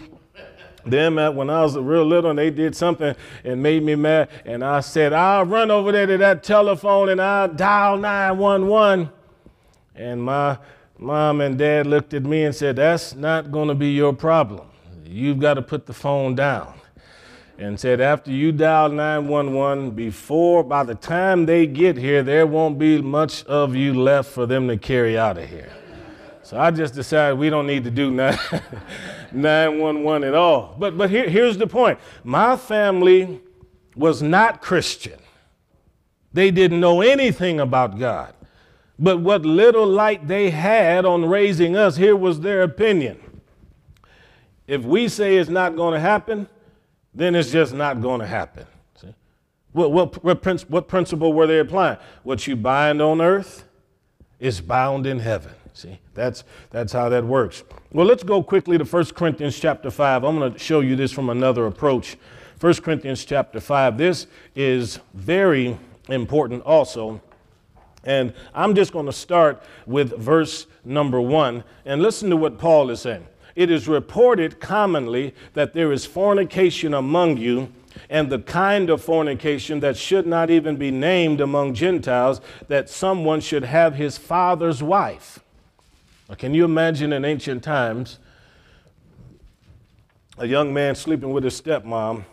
them 0.85 1.15
that 1.15 1.35
when 1.35 1.49
I 1.49 1.61
was 1.61 1.77
real 1.77 2.03
little 2.03 2.31
and 2.31 2.39
they 2.39 2.49
did 2.49 2.75
something 2.75 3.15
and 3.43 3.61
made 3.61 3.83
me 3.83 3.93
mad, 3.93 4.29
and 4.43 4.63
I 4.63 4.79
said, 4.79 5.13
I'll 5.13 5.45
run 5.45 5.69
over 5.69 5.91
there 5.91 6.07
to 6.07 6.17
that 6.17 6.43
telephone 6.43 7.09
and 7.09 7.21
I'll 7.21 7.47
dial 7.47 7.97
911. 7.97 9.09
And 9.95 10.23
my 10.23 10.57
mom 10.97 11.41
and 11.41 11.57
dad 11.57 11.85
looked 11.85 12.15
at 12.15 12.23
me 12.23 12.43
and 12.43 12.55
said, 12.55 12.77
That's 12.77 13.13
not 13.13 13.51
going 13.51 13.67
to 13.67 13.75
be 13.75 13.91
your 13.91 14.13
problem. 14.13 14.67
You've 15.05 15.39
got 15.39 15.55
to 15.55 15.61
put 15.61 15.85
the 15.85 15.93
phone 15.93 16.33
down. 16.33 16.73
And 17.57 17.79
said, 17.79 18.01
After 18.01 18.31
you 18.31 18.51
dial 18.51 18.89
911, 18.89 19.91
before, 19.91 20.63
by 20.63 20.83
the 20.83 20.95
time 20.95 21.45
they 21.45 21.67
get 21.67 21.97
here, 21.97 22.23
there 22.23 22.47
won't 22.47 22.79
be 22.79 23.01
much 23.01 23.43
of 23.45 23.75
you 23.75 23.93
left 23.93 24.31
for 24.31 24.45
them 24.45 24.67
to 24.67 24.77
carry 24.77 25.17
out 25.17 25.37
of 25.37 25.47
here. 25.47 25.71
So 26.41 26.59
I 26.59 26.71
just 26.71 26.93
decided 26.93 27.37
we 27.37 27.49
don't 27.49 27.67
need 27.67 27.83
to 27.85 27.91
do 27.91 28.11
911 29.31 30.27
at 30.27 30.35
all. 30.35 30.75
But, 30.77 30.97
but 30.97 31.09
here, 31.09 31.29
here's 31.29 31.57
the 31.57 31.67
point 31.67 31.99
my 32.23 32.57
family 32.57 33.39
was 33.95 34.21
not 34.21 34.61
Christian, 34.61 35.19
they 36.33 36.51
didn't 36.51 36.79
know 36.79 37.01
anything 37.01 37.59
about 37.59 37.99
God. 37.99 38.33
But 38.99 39.19
what 39.19 39.43
little 39.43 39.87
light 39.87 40.27
they 40.27 40.49
had 40.51 41.05
on 41.05 41.25
raising 41.25 41.75
us, 41.75 41.97
here 41.97 42.15
was 42.15 42.41
their 42.41 42.61
opinion. 42.61 43.19
If 44.67 44.83
we 44.83 45.07
say 45.07 45.37
it's 45.37 45.49
not 45.49 45.75
going 45.75 45.93
to 45.93 45.99
happen, 45.99 46.47
then 47.15 47.35
it's 47.35 47.51
just 47.51 47.73
not 47.73 48.01
going 48.01 48.19
to 48.19 48.27
happen. 48.27 48.65
See? 48.95 49.13
What, 49.71 49.91
what, 49.91 50.23
what, 50.23 50.69
what 50.69 50.87
principle 50.87 51.33
were 51.33 51.47
they 51.47 51.59
applying? 51.59 51.97
What 52.23 52.47
you 52.47 52.55
bind 52.55 53.01
on 53.01 53.21
earth 53.21 53.65
is 54.39 54.61
bound 54.61 55.05
in 55.05 55.19
heaven. 55.19 55.53
See, 55.73 55.99
that's, 56.13 56.43
that's 56.69 56.93
how 56.93 57.09
that 57.09 57.23
works. 57.23 57.63
Well, 57.91 58.05
let's 58.05 58.23
go 58.23 58.43
quickly 58.43 58.77
to 58.77 58.83
1 58.83 59.05
Corinthians 59.05 59.59
chapter 59.59 59.89
5. 59.89 60.23
I'm 60.23 60.37
going 60.37 60.53
to 60.53 60.59
show 60.59 60.81
you 60.81 60.95
this 60.95 61.11
from 61.11 61.29
another 61.29 61.65
approach. 61.65 62.15
1 62.59 62.73
Corinthians 62.75 63.25
chapter 63.25 63.59
5. 63.59 63.97
This 63.97 64.27
is 64.55 64.99
very 65.13 65.77
important 66.09 66.61
also. 66.63 67.21
And 68.03 68.33
I'm 68.53 68.75
just 68.75 68.91
going 68.93 69.05
to 69.05 69.13
start 69.13 69.63
with 69.85 70.17
verse 70.17 70.67
number 70.85 71.21
one 71.21 71.63
and 71.85 72.01
listen 72.01 72.29
to 72.29 72.37
what 72.37 72.59
Paul 72.59 72.89
is 72.89 73.01
saying. 73.01 73.25
It 73.55 73.69
is 73.69 73.87
reported 73.87 74.59
commonly 74.59 75.35
that 75.53 75.73
there 75.73 75.91
is 75.91 76.05
fornication 76.05 76.93
among 76.93 77.37
you 77.37 77.71
and 78.09 78.31
the 78.31 78.39
kind 78.39 78.89
of 78.89 79.03
fornication 79.03 79.79
that 79.81 79.97
should 79.97 80.25
not 80.25 80.49
even 80.49 80.77
be 80.77 80.91
named 80.91 81.39
among 81.39 81.73
Gentiles, 81.75 82.41
that 82.67 82.89
someone 82.89 83.39
should 83.39 83.63
have 83.63 83.95
his 83.95 84.17
father's 84.17 84.81
wife. 84.81 85.39
Can 86.37 86.55
you 86.55 86.65
imagine 86.65 87.13
in 87.13 87.23
ancient 87.25 87.63
times 87.63 88.17
a 90.39 90.47
young 90.47 90.73
man 90.73 90.95
sleeping 90.95 91.31
with 91.31 91.43
his 91.43 91.59
stepmom 91.59 92.25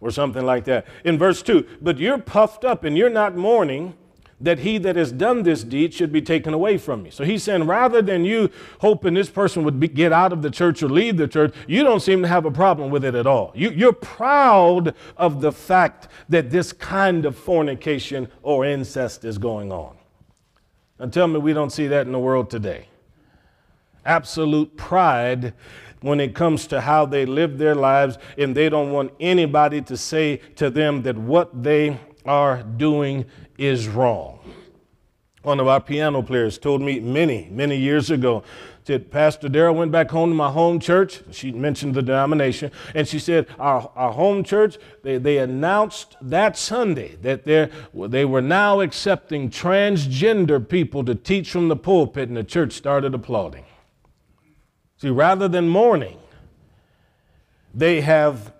or 0.00 0.10
something 0.10 0.44
like 0.44 0.64
that? 0.64 0.86
In 1.04 1.16
verse 1.16 1.42
2, 1.42 1.66
but 1.80 1.98
you're 1.98 2.18
puffed 2.18 2.66
up 2.66 2.84
and 2.84 2.98
you're 2.98 3.08
not 3.08 3.36
mourning 3.36 3.94
that 4.40 4.60
he 4.60 4.78
that 4.78 4.96
has 4.96 5.12
done 5.12 5.42
this 5.42 5.62
deed 5.62 5.92
should 5.92 6.12
be 6.12 6.22
taken 6.22 6.54
away 6.54 6.78
from 6.78 7.02
me. 7.02 7.10
So 7.10 7.24
he's 7.24 7.42
saying 7.42 7.64
rather 7.66 8.00
than 8.00 8.24
you 8.24 8.50
hoping 8.80 9.14
this 9.14 9.28
person 9.28 9.64
would 9.64 9.78
be, 9.78 9.88
get 9.88 10.12
out 10.12 10.32
of 10.32 10.42
the 10.42 10.50
church 10.50 10.82
or 10.82 10.88
leave 10.88 11.16
the 11.16 11.28
church, 11.28 11.54
you 11.66 11.82
don't 11.82 12.00
seem 12.00 12.22
to 12.22 12.28
have 12.28 12.44
a 12.46 12.50
problem 12.50 12.90
with 12.90 13.04
it 13.04 13.14
at 13.14 13.26
all. 13.26 13.52
You, 13.54 13.70
you're 13.70 13.92
proud 13.92 14.94
of 15.16 15.40
the 15.40 15.52
fact 15.52 16.08
that 16.28 16.50
this 16.50 16.72
kind 16.72 17.26
of 17.26 17.36
fornication 17.36 18.28
or 18.42 18.64
incest 18.64 19.24
is 19.24 19.38
going 19.38 19.72
on. 19.72 19.96
And 20.98 21.12
tell 21.12 21.26
me 21.26 21.38
we 21.38 21.52
don't 21.52 21.70
see 21.70 21.86
that 21.88 22.06
in 22.06 22.12
the 22.12 22.18
world 22.18 22.50
today 22.50 22.86
absolute 24.04 24.76
pride 24.76 25.52
when 26.00 26.20
it 26.20 26.34
comes 26.34 26.66
to 26.68 26.80
how 26.80 27.04
they 27.04 27.26
live 27.26 27.58
their 27.58 27.74
lives, 27.74 28.16
and 28.38 28.56
they 28.56 28.68
don't 28.68 28.90
want 28.90 29.12
anybody 29.20 29.82
to 29.82 29.96
say 29.96 30.38
to 30.56 30.70
them 30.70 31.02
that 31.02 31.16
what 31.16 31.62
they 31.62 31.98
are 32.24 32.62
doing 32.62 33.24
is 33.60 33.86
wrong. 33.88 34.38
One 35.42 35.60
of 35.60 35.68
our 35.68 35.80
piano 35.80 36.22
players 36.22 36.58
told 36.58 36.80
me 36.82 36.98
many, 36.98 37.48
many 37.50 37.76
years 37.76 38.10
ago 38.10 38.42
that 38.86 39.10
Pastor 39.10 39.48
Darrell 39.48 39.74
went 39.74 39.92
back 39.92 40.10
home 40.10 40.30
to 40.30 40.34
my 40.34 40.50
home 40.50 40.80
church. 40.80 41.20
She 41.30 41.52
mentioned 41.52 41.94
the 41.94 42.02
denomination, 42.02 42.72
and 42.94 43.06
she 43.06 43.18
said, 43.18 43.46
Our, 43.58 43.90
our 43.94 44.12
home 44.12 44.44
church, 44.44 44.78
they, 45.02 45.18
they 45.18 45.38
announced 45.38 46.16
that 46.22 46.56
Sunday 46.56 47.16
that 47.22 47.44
they 47.44 48.24
were 48.24 48.40
now 48.40 48.80
accepting 48.80 49.50
transgender 49.50 50.66
people 50.66 51.04
to 51.04 51.14
teach 51.14 51.50
from 51.50 51.68
the 51.68 51.76
pulpit, 51.76 52.28
and 52.28 52.36
the 52.36 52.44
church 52.44 52.72
started 52.72 53.14
applauding. 53.14 53.64
See, 54.96 55.10
rather 55.10 55.48
than 55.48 55.68
mourning, 55.68 56.18
they 57.74 58.00
have 58.00 58.52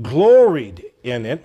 gloried 0.00 0.84
in 1.02 1.26
it 1.26 1.44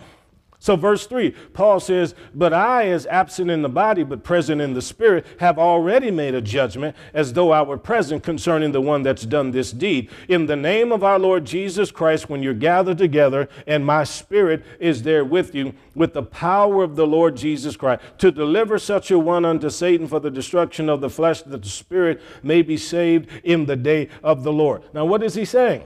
so, 0.63 0.77
verse 0.77 1.05
3, 1.07 1.31
Paul 1.51 1.81
says, 1.81 2.15
But 2.33 2.53
I, 2.53 2.87
as 2.87 3.05
absent 3.07 3.51
in 3.51 3.63
the 3.63 3.67
body, 3.67 4.01
but 4.01 4.23
present 4.23 4.61
in 4.61 4.73
the 4.73 4.81
spirit, 4.81 5.25
have 5.41 5.59
already 5.59 6.09
made 6.09 6.33
a 6.33 6.41
judgment, 6.41 6.95
as 7.13 7.33
though 7.33 7.51
I 7.51 7.61
were 7.63 7.77
present 7.77 8.23
concerning 8.23 8.71
the 8.71 8.79
one 8.79 9.03
that's 9.03 9.25
done 9.25 9.51
this 9.51 9.73
deed. 9.73 10.09
In 10.29 10.45
the 10.45 10.55
name 10.55 10.93
of 10.93 11.03
our 11.03 11.19
Lord 11.19 11.43
Jesus 11.43 11.91
Christ, 11.91 12.29
when 12.29 12.41
you're 12.41 12.53
gathered 12.53 12.97
together, 12.97 13.49
and 13.67 13.85
my 13.85 14.05
spirit 14.05 14.63
is 14.79 15.03
there 15.03 15.25
with 15.25 15.53
you, 15.53 15.73
with 15.95 16.13
the 16.13 16.23
power 16.23 16.81
of 16.81 16.95
the 16.95 17.07
Lord 17.07 17.35
Jesus 17.35 17.75
Christ, 17.75 18.01
to 18.19 18.31
deliver 18.31 18.79
such 18.79 19.11
a 19.11 19.19
one 19.19 19.43
unto 19.43 19.69
Satan 19.69 20.07
for 20.07 20.21
the 20.21 20.31
destruction 20.31 20.87
of 20.87 21.01
the 21.01 21.09
flesh, 21.09 21.41
that 21.41 21.61
the 21.61 21.67
spirit 21.67 22.21
may 22.41 22.61
be 22.61 22.77
saved 22.77 23.29
in 23.43 23.65
the 23.65 23.75
day 23.75 24.07
of 24.23 24.43
the 24.43 24.53
Lord. 24.53 24.83
Now, 24.93 25.03
what 25.03 25.23
is 25.23 25.35
he 25.35 25.43
saying? 25.43 25.83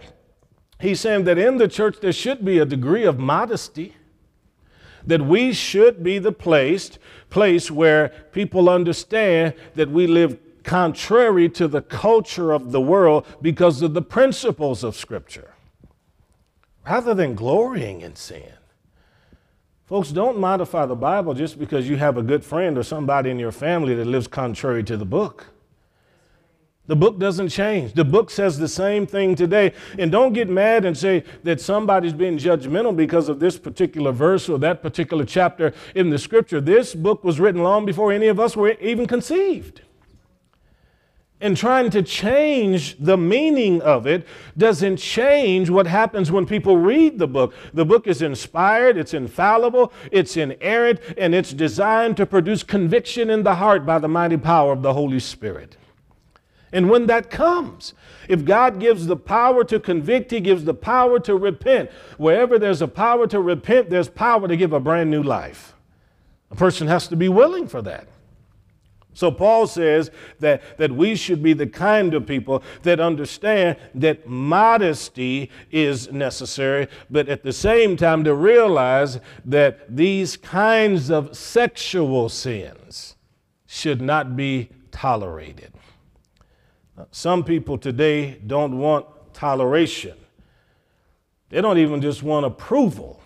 He's 0.79 0.99
saying 0.99 1.23
that 1.23 1.39
in 1.39 1.57
the 1.57 1.67
church 1.67 1.99
there 1.99 2.13
should 2.13 2.45
be 2.45 2.59
a 2.59 2.65
degree 2.65 3.05
of 3.05 3.17
modesty 3.17 3.95
that 5.07 5.21
we 5.21 5.53
should 5.53 6.03
be 6.03 6.19
the 6.19 6.31
place, 6.31 6.99
place 7.29 7.71
where 7.71 8.09
people 8.31 8.69
understand 8.69 9.53
that 9.75 9.89
we 9.89 10.05
live 10.05 10.37
contrary 10.63 11.49
to 11.49 11.67
the 11.67 11.81
culture 11.81 12.51
of 12.51 12.71
the 12.71 12.81
world 12.81 13.25
because 13.41 13.81
of 13.81 13.93
the 13.93 14.01
principles 14.01 14.83
of 14.83 14.95
Scripture, 14.95 15.55
rather 16.85 17.13
than 17.13 17.33
glorying 17.33 18.01
in 18.01 18.15
sin. 18.15 18.51
Folks, 19.85 20.09
don't 20.09 20.37
modify 20.37 20.85
the 20.85 20.95
Bible 20.95 21.33
just 21.33 21.57
because 21.57 21.87
you 21.87 21.95
have 21.95 22.17
a 22.17 22.21
good 22.21 22.43
friend 22.43 22.77
or 22.77 22.83
somebody 22.83 23.29
in 23.29 23.39
your 23.39 23.53
family 23.53 23.95
that 23.95 24.05
lives 24.05 24.27
contrary 24.27 24.83
to 24.83 24.97
the 24.97 25.05
book. 25.05 25.47
The 26.87 26.95
book 26.95 27.19
doesn't 27.19 27.49
change. 27.49 27.93
The 27.93 28.05
book 28.05 28.29
says 28.29 28.57
the 28.57 28.67
same 28.67 29.05
thing 29.05 29.35
today. 29.35 29.73
And 29.99 30.09
don't 30.11 30.33
get 30.33 30.49
mad 30.49 30.85
and 30.85 30.97
say 30.97 31.25
that 31.43 31.59
somebody's 31.59 32.13
being 32.13 32.37
judgmental 32.37 32.95
because 32.95 33.27
of 33.27 33.39
this 33.39 33.57
particular 33.57 34.13
verse 34.13 34.47
or 34.47 34.57
that 34.59 34.81
particular 34.81 35.25
chapter 35.25 35.73
in 35.95 36.09
the 36.09 36.17
scripture. 36.17 36.61
This 36.61 36.95
book 36.95 37.25
was 37.25 37.39
written 37.41 37.61
long 37.61 37.85
before 37.85 38.13
any 38.13 38.27
of 38.27 38.39
us 38.39 38.55
were 38.55 38.71
even 38.79 39.05
conceived. 39.05 39.81
And 41.39 41.55
trying 41.55 41.91
to 41.91 42.01
change 42.01 42.97
the 42.97 43.17
meaning 43.17 43.79
of 43.83 44.07
it 44.07 44.25
doesn't 44.57 44.97
change 44.97 45.69
what 45.69 45.85
happens 45.85 46.31
when 46.31 46.47
people 46.47 46.77
read 46.77 47.19
the 47.19 47.27
book. 47.27 47.53
The 47.73 47.85
book 47.85 48.07
is 48.07 48.23
inspired, 48.23 48.97
it's 48.97 49.13
infallible, 49.13 49.93
it's 50.11 50.35
inerrant, 50.35 50.99
and 51.15 51.35
it's 51.35 51.53
designed 51.53 52.17
to 52.17 52.25
produce 52.25 52.63
conviction 52.63 53.29
in 53.29 53.43
the 53.43 53.55
heart 53.55 53.85
by 53.85 53.99
the 53.99 54.07
mighty 54.07 54.37
power 54.37 54.71
of 54.71 54.81
the 54.81 54.93
Holy 54.93 55.19
Spirit. 55.19 55.77
And 56.71 56.89
when 56.89 57.07
that 57.07 57.29
comes, 57.29 57.93
if 58.27 58.43
God 58.43 58.79
gives 58.79 59.07
the 59.07 59.15
power 59.15 59.63
to 59.63 59.79
convict, 59.79 60.31
He 60.31 60.39
gives 60.39 60.65
the 60.65 60.73
power 60.73 61.19
to 61.21 61.35
repent. 61.35 61.89
Wherever 62.17 62.59
there's 62.59 62.81
a 62.81 62.87
power 62.87 63.27
to 63.27 63.39
repent, 63.39 63.89
there's 63.89 64.09
power 64.09 64.47
to 64.47 64.57
give 64.57 64.73
a 64.73 64.79
brand 64.79 65.09
new 65.09 65.23
life. 65.23 65.73
A 66.51 66.55
person 66.55 66.87
has 66.87 67.07
to 67.07 67.15
be 67.15 67.29
willing 67.29 67.67
for 67.67 67.81
that. 67.81 68.07
So 69.17 69.31
Paul 69.31 69.65
says 69.65 70.11
that, 70.41 70.61
that 70.77 70.91
we 70.91 71.15
should 71.15 71.41
be 71.41 71.53
the 71.53 71.65
kind 71.65 72.13
of 72.13 72.27
people 72.27 72.61
that 72.83 72.99
understand 72.99 73.77
that 73.95 74.27
modesty 74.27 75.49
is 75.71 76.11
necessary, 76.11 76.87
but 77.09 77.27
at 77.27 77.41
the 77.41 77.51
same 77.51 77.97
time 77.97 78.23
to 78.25 78.35
realize 78.35 79.19
that 79.43 79.95
these 79.95 80.37
kinds 80.37 81.09
of 81.09 81.35
sexual 81.35 82.29
sins 82.29 83.15
should 83.65 84.01
not 84.01 84.35
be 84.35 84.69
tolerated. 84.91 85.73
Some 87.11 87.43
people 87.43 87.77
today 87.77 88.39
don't 88.45 88.79
want 88.79 89.05
toleration. 89.33 90.17
They 91.49 91.61
don't 91.61 91.77
even 91.77 92.01
just 92.01 92.23
want 92.23 92.45
approval. 92.45 93.21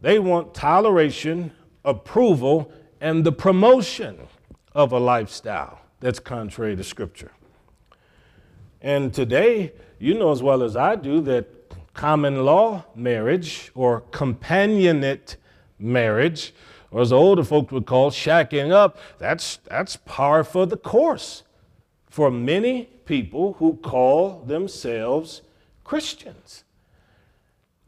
They 0.00 0.18
want 0.18 0.54
toleration, 0.54 1.52
approval, 1.84 2.70
and 3.00 3.24
the 3.24 3.32
promotion 3.32 4.18
of 4.74 4.92
a 4.92 4.98
lifestyle 4.98 5.80
that's 6.00 6.20
contrary 6.20 6.76
to 6.76 6.84
Scripture. 6.84 7.32
And 8.82 9.12
today, 9.12 9.72
you 9.98 10.14
know 10.14 10.30
as 10.30 10.42
well 10.42 10.62
as 10.62 10.76
I 10.76 10.96
do 10.96 11.20
that 11.22 11.46
common 11.94 12.44
law 12.44 12.84
marriage 12.94 13.70
or 13.74 14.02
companionate 14.10 15.36
marriage, 15.78 16.54
or 16.90 17.02
as 17.02 17.10
the 17.10 17.16
older 17.16 17.44
folks 17.44 17.72
would 17.72 17.86
call 17.86 18.10
shacking 18.10 18.70
up, 18.70 18.98
that's, 19.18 19.58
that's 19.64 19.96
par 19.96 20.44
for 20.44 20.66
the 20.66 20.76
course 20.76 21.42
for 22.10 22.30
many 22.30 22.84
people 23.06 23.54
who 23.54 23.76
call 23.76 24.40
themselves 24.40 25.42
Christians. 25.84 26.64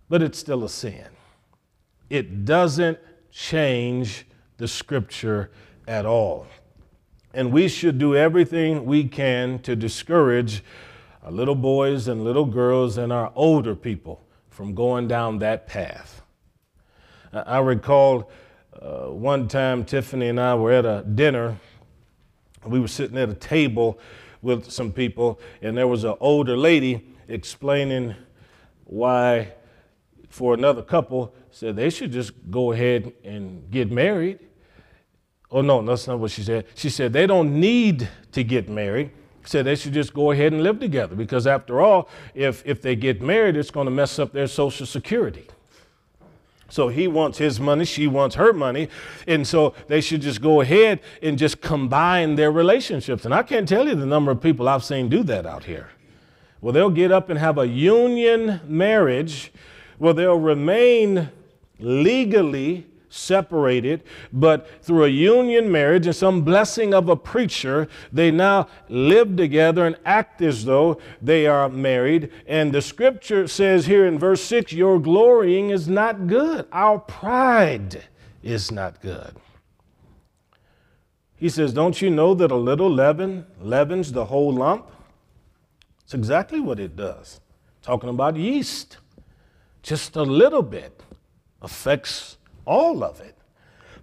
But 0.09 0.23
it's 0.23 0.39
still 0.39 0.65
a 0.65 0.69
sin. 0.69 1.09
It 2.09 2.45
doesn't 2.45 2.99
change 3.31 4.27
the 4.59 4.69
scripture 4.69 5.51
at 5.89 6.07
all. 6.07 6.47
And 7.35 7.51
we 7.51 7.67
should 7.67 7.99
do 7.99 8.15
everything 8.15 8.85
we 8.85 9.05
can 9.05 9.59
to 9.61 9.75
discourage 9.75 10.63
our 11.25 11.33
little 11.33 11.55
boys 11.55 12.09
and 12.09 12.23
little 12.23 12.45
girls 12.45 12.99
and 12.99 13.13
our 13.13 13.33
older 13.35 13.75
people 13.75 14.25
from 14.51 14.75
going 14.75 15.09
down 15.09 15.39
that 15.39 15.67
path. 15.67 16.23
I 17.33 17.59
recall 17.59 18.31
uh, 18.81 19.07
one 19.07 19.49
time 19.49 19.85
Tiffany 19.85 20.29
and 20.29 20.39
I 20.39 20.55
were 20.55 20.73
at 20.73 20.85
a 20.85 21.03
dinner 21.03 21.57
we 22.65 22.81
were 22.81 22.89
sitting 22.89 23.19
at 23.19 23.29
a 23.29 23.35
table 23.35 23.99
with 24.41 24.71
some 24.71 24.93
people, 24.93 25.41
and 25.61 25.77
there 25.77 25.89
was 25.89 26.05
an 26.05 26.15
older 26.21 26.57
lady 26.57 27.07
explaining 27.29 28.15
why, 28.85 29.53
for 30.29 30.55
another 30.55 30.83
couple, 30.83 31.35
said 31.51 31.77
they 31.77 31.91
should 31.91 32.13
just 32.13 32.33
go 32.51 32.73
ahead 32.73 33.13
and 33.25 33.71
get 33.71 33.91
married. 33.91 34.39
Oh, 35.51 35.61
no, 35.61 35.83
that's 35.83 36.07
not 36.09 36.19
what 36.19 36.31
she 36.31 36.43
said. 36.43 36.67
She 36.75 36.91
said 36.91 37.13
they 37.13 37.27
don't 37.27 37.61
need 37.61 38.09
to 38.33 38.43
get 38.43 38.69
married. 38.69 39.11
Said 39.45 39.65
they 39.65 39.75
should 39.75 39.93
just 39.93 40.15
go 40.15 40.31
ahead 40.31 40.53
and 40.53 40.63
live 40.63 40.79
together 40.79 41.17
because, 41.17 41.47
after 41.47 41.81
all, 41.81 42.09
if, 42.35 42.63
if 42.65 42.81
they 42.81 42.95
get 42.95 43.21
married, 43.21 43.57
it's 43.57 43.71
going 43.71 43.87
to 43.87 43.91
mess 43.91 44.19
up 44.19 44.33
their 44.33 44.47
Social 44.47 44.87
Security. 44.87 45.47
So 46.73 46.89
he 46.89 47.07
wants 47.07 47.37
his 47.37 47.61
money, 47.61 47.85
she 47.85 48.07
wants 48.07 48.37
her 48.37 48.55
money. 48.55 48.89
And 49.27 49.47
so 49.47 49.75
they 49.89 50.01
should 50.01 50.23
just 50.23 50.41
go 50.41 50.63
ahead 50.63 51.01
and 51.23 51.37
just 51.37 51.61
combine 51.61 52.37
their 52.37 52.51
relationships. 52.51 53.27
And 53.27 53.35
I 53.35 53.43
can't 53.43 53.69
tell 53.69 53.87
you 53.87 53.95
the 53.95 54.07
number 54.07 54.31
of 54.31 54.41
people 54.41 54.67
I've 54.67 54.83
seen 54.83 55.11
do 55.11 55.23
that 55.25 55.45
out 55.45 55.65
here. 55.65 55.91
Well, 56.63 56.73
they'll 56.73 56.89
get 56.89 57.13
up 57.13 57.29
and 57.29 57.39
have 57.39 57.59
a 57.59 57.69
union 57.69 58.63
marriage 58.65 59.53
where 59.99 60.15
they'll 60.15 60.41
remain 60.41 61.29
legally 61.79 62.87
separated, 63.13 64.03
but 64.33 64.69
through 64.83 65.05
a 65.05 65.09
union 65.09 65.71
marriage 65.71 66.07
and 66.07 66.17
some 66.17 66.43
blessing 66.43 66.95
of 66.95 67.09
a 67.09 67.17
preacher, 67.17 67.89
they 68.13 68.31
now 68.31 68.69
live 68.89 69.37
together 69.37 69.87
and 69.87 69.97
act 70.05 70.41
as 70.43 70.65
though 70.65 70.99
they 71.21 71.47
are 71.47 71.69
married. 71.69 72.31
And 72.47 72.73
the 72.73 72.83
scripture 72.83 73.47
says 73.47 73.87
here 73.87 74.07
in 74.07 74.19
verse 74.19 74.43
6 74.43 74.73
Your 74.73 74.99
glorying 74.99 75.71
is 75.71 75.89
not 75.89 76.27
good, 76.27 76.67
our 76.73 76.99
pride 76.99 78.05
is 78.43 78.73
not 78.73 79.01
good. 79.01 79.37
He 81.37 81.49
says, 81.49 81.73
Don't 81.73 82.01
you 82.01 82.09
know 82.09 82.35
that 82.35 82.51
a 82.51 82.57
little 82.57 82.91
leaven 82.91 83.47
leavens 83.61 84.13
the 84.13 84.25
whole 84.25 84.53
lump? 84.53 84.91
It's 86.05 86.15
exactly 86.15 86.61
what 86.61 86.79
it 86.79 86.97
does. 86.97 87.41
Talking 87.83 88.11
about 88.11 88.37
yeast. 88.37 88.99
Just 89.83 90.15
a 90.15 90.23
little 90.23 90.63
bit 90.63 91.03
affects 91.61 92.39
all 92.65 93.03
of 93.03 93.21
it. 93.21 93.37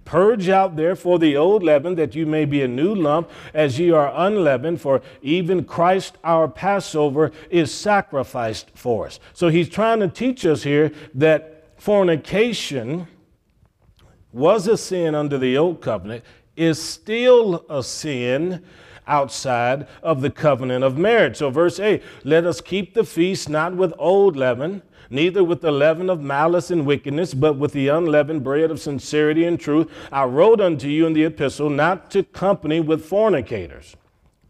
Purge 0.06 0.50
out 0.50 0.76
therefore 0.76 1.20
the 1.20 1.38
old 1.38 1.62
leaven, 1.62 1.94
that 1.96 2.16
you 2.16 2.26
may 2.26 2.44
be 2.44 2.64
a 2.64 2.68
new 2.68 2.96
lump, 2.96 3.30
as 3.54 3.78
ye 3.78 3.92
are 3.92 4.12
unleavened, 4.16 4.82
for 4.82 5.02
even 5.22 5.64
Christ 5.64 6.18
our 6.24 6.48
Passover 6.48 7.32
is 7.52 7.72
sacrificed 7.72 8.72
for 8.74 9.06
us. 9.06 9.20
So 9.34 9.50
he's 9.50 9.70
trying 9.70 10.00
to 10.00 10.08
teach 10.08 10.48
us 10.48 10.64
here 10.64 10.92
that 11.14 11.66
fornication 11.78 13.08
was 14.32 14.68
a 14.68 14.78
sin 14.78 15.14
under 15.14 15.38
the 15.38 15.58
old 15.58 15.82
covenant, 15.82 16.24
is 16.56 16.82
still 16.82 17.64
a 17.70 17.84
sin 17.84 18.64
outside 19.06 19.88
of 20.02 20.22
the 20.22 20.30
covenant 20.30 20.84
of 20.84 20.98
marriage. 20.98 21.38
So, 21.38 21.50
verse 21.50 21.80
8 21.80 22.02
let 22.24 22.46
us 22.46 22.62
keep 22.62 22.94
the 22.94 23.04
feast 23.04 23.50
not 23.50 23.76
with 23.76 23.94
old 23.98 24.36
leaven 24.36 24.82
neither 25.10 25.44
with 25.44 25.62
the 25.62 25.72
leaven 25.72 26.10
of 26.10 26.22
malice 26.22 26.72
and 26.72 26.86
wickedness, 26.86 27.34
but 27.34 27.58
with 27.58 27.74
the 27.74 27.88
unleavened 27.88 28.44
bread 28.44 28.72
of 28.72 28.80
sincerity 28.80 29.46
and 29.46 29.60
truth. 29.60 29.90
I 30.12 30.26
wrote 30.26 30.62
unto 30.62 30.88
you 30.88 31.06
in 31.06 31.14
the 31.14 31.26
epistle 31.26 31.70
not 31.70 32.12
to 32.12 32.24
company 32.24 32.80
with 32.80 33.06
fornicators. 33.06 33.96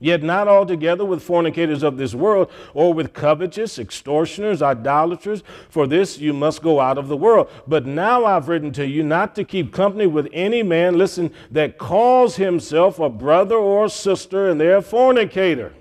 Yet 0.02 0.24
not 0.24 0.48
altogether 0.48 1.04
with 1.04 1.22
fornicators 1.22 1.84
of 1.84 1.98
this 1.98 2.15
world, 2.15 2.50
or 2.74 2.93
with 2.93 3.13
covetous, 3.13 3.78
extortioners, 3.78 4.62
idolaters, 4.62 5.43
for 5.69 5.88
this 5.88 6.19
you 6.19 6.32
must 6.32 6.62
go 6.62 6.80
out 6.80 6.98
of 6.98 7.10
the 7.10 7.17
world. 7.17 7.50
But 7.67 7.86
now 7.86 8.24
I've 8.24 8.48
written 8.48 8.72
to 8.74 8.88
you 8.88 9.04
not 9.04 9.36
to 9.36 9.43
keep 9.43 9.74
company 9.74 10.08
with 10.08 10.30
any 10.32 10.63
man, 10.63 10.98
listen, 10.98 11.34
that 11.52 11.78
calls 11.78 12.38
himself 12.38 12.98
a 12.98 13.10
brother 13.10 13.58
or 13.58 13.89
sister, 13.89 14.48
and 14.48 14.60
they're 14.60 14.78
a 14.78 14.82
fornicator 14.82 15.74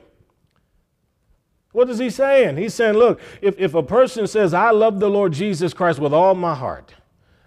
what 1.78 1.88
is 1.88 1.98
he 1.98 2.10
saying? 2.10 2.56
He's 2.56 2.74
saying, 2.74 2.94
look, 2.94 3.20
if, 3.40 3.56
if 3.56 3.72
a 3.72 3.84
person 3.84 4.26
says, 4.26 4.52
I 4.52 4.72
love 4.72 4.98
the 4.98 5.08
Lord 5.08 5.32
Jesus 5.32 5.72
Christ 5.72 6.00
with 6.00 6.12
all 6.12 6.34
my 6.34 6.52
heart, 6.52 6.92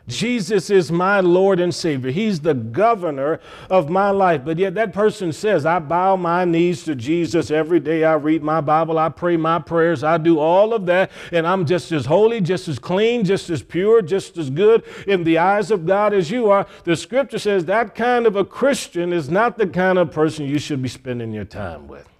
Jesus 0.08 0.70
is 0.70 0.90
my 0.90 1.20
Lord 1.20 1.60
and 1.60 1.76
Savior. 1.76 2.12
He's 2.12 2.40
the 2.40 2.54
governor 2.54 3.42
of 3.70 3.90
my 3.90 4.10
life. 4.10 4.46
But 4.46 4.58
yet 4.58 4.74
that 4.76 4.94
person 4.94 5.34
says, 5.34 5.66
I 5.66 5.80
bow 5.80 6.16
my 6.16 6.46
knees 6.46 6.86
to 6.86 6.96
Jesus 6.96 7.52
every 7.52 7.82
day. 7.82 8.06
I 8.06 8.14
read 8.14 8.42
my 8.42 8.62
Bible. 8.62 8.98
I 8.98 9.10
pray 9.10 9.36
my 9.36 9.60
prayers. 9.60 10.02
I 10.02 10.18
do 10.18 10.40
all 10.40 10.74
of 10.74 10.86
that. 10.86 11.12
And 11.34 11.46
I'm 11.46 11.66
just 11.66 11.92
as 11.92 12.06
holy, 12.06 12.40
just 12.40 12.70
as 12.70 12.80
clean, 12.80 13.26
just 13.26 13.50
as 13.50 13.62
pure, 13.62 14.02
just 14.02 14.38
as 14.38 14.50
good 14.50 14.86
in 15.08 15.26
the 15.26 15.40
eyes 15.40 15.72
of 15.72 15.86
God 15.86 16.14
as 16.14 16.32
you 16.32 16.50
are. 16.52 16.66
The 16.86 16.96
scripture 16.96 17.38
says 17.38 17.66
that 17.66 17.96
kind 17.96 18.26
of 18.26 18.38
a 18.38 18.46
Christian 18.46 19.12
is 19.12 19.30
not 19.30 19.58
the 19.58 19.68
kind 19.68 20.00
of 20.00 20.10
person 20.10 20.46
you 20.46 20.58
should 20.58 20.82
be 20.82 20.88
spending 20.88 21.34
your 21.34 21.44
time 21.44 21.90
with. 21.90 22.11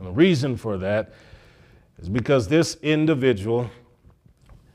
And 0.00 0.08
the 0.08 0.12
reason 0.12 0.56
for 0.56 0.78
that 0.78 1.12
is 1.98 2.08
because 2.08 2.48
this 2.48 2.78
individual 2.80 3.70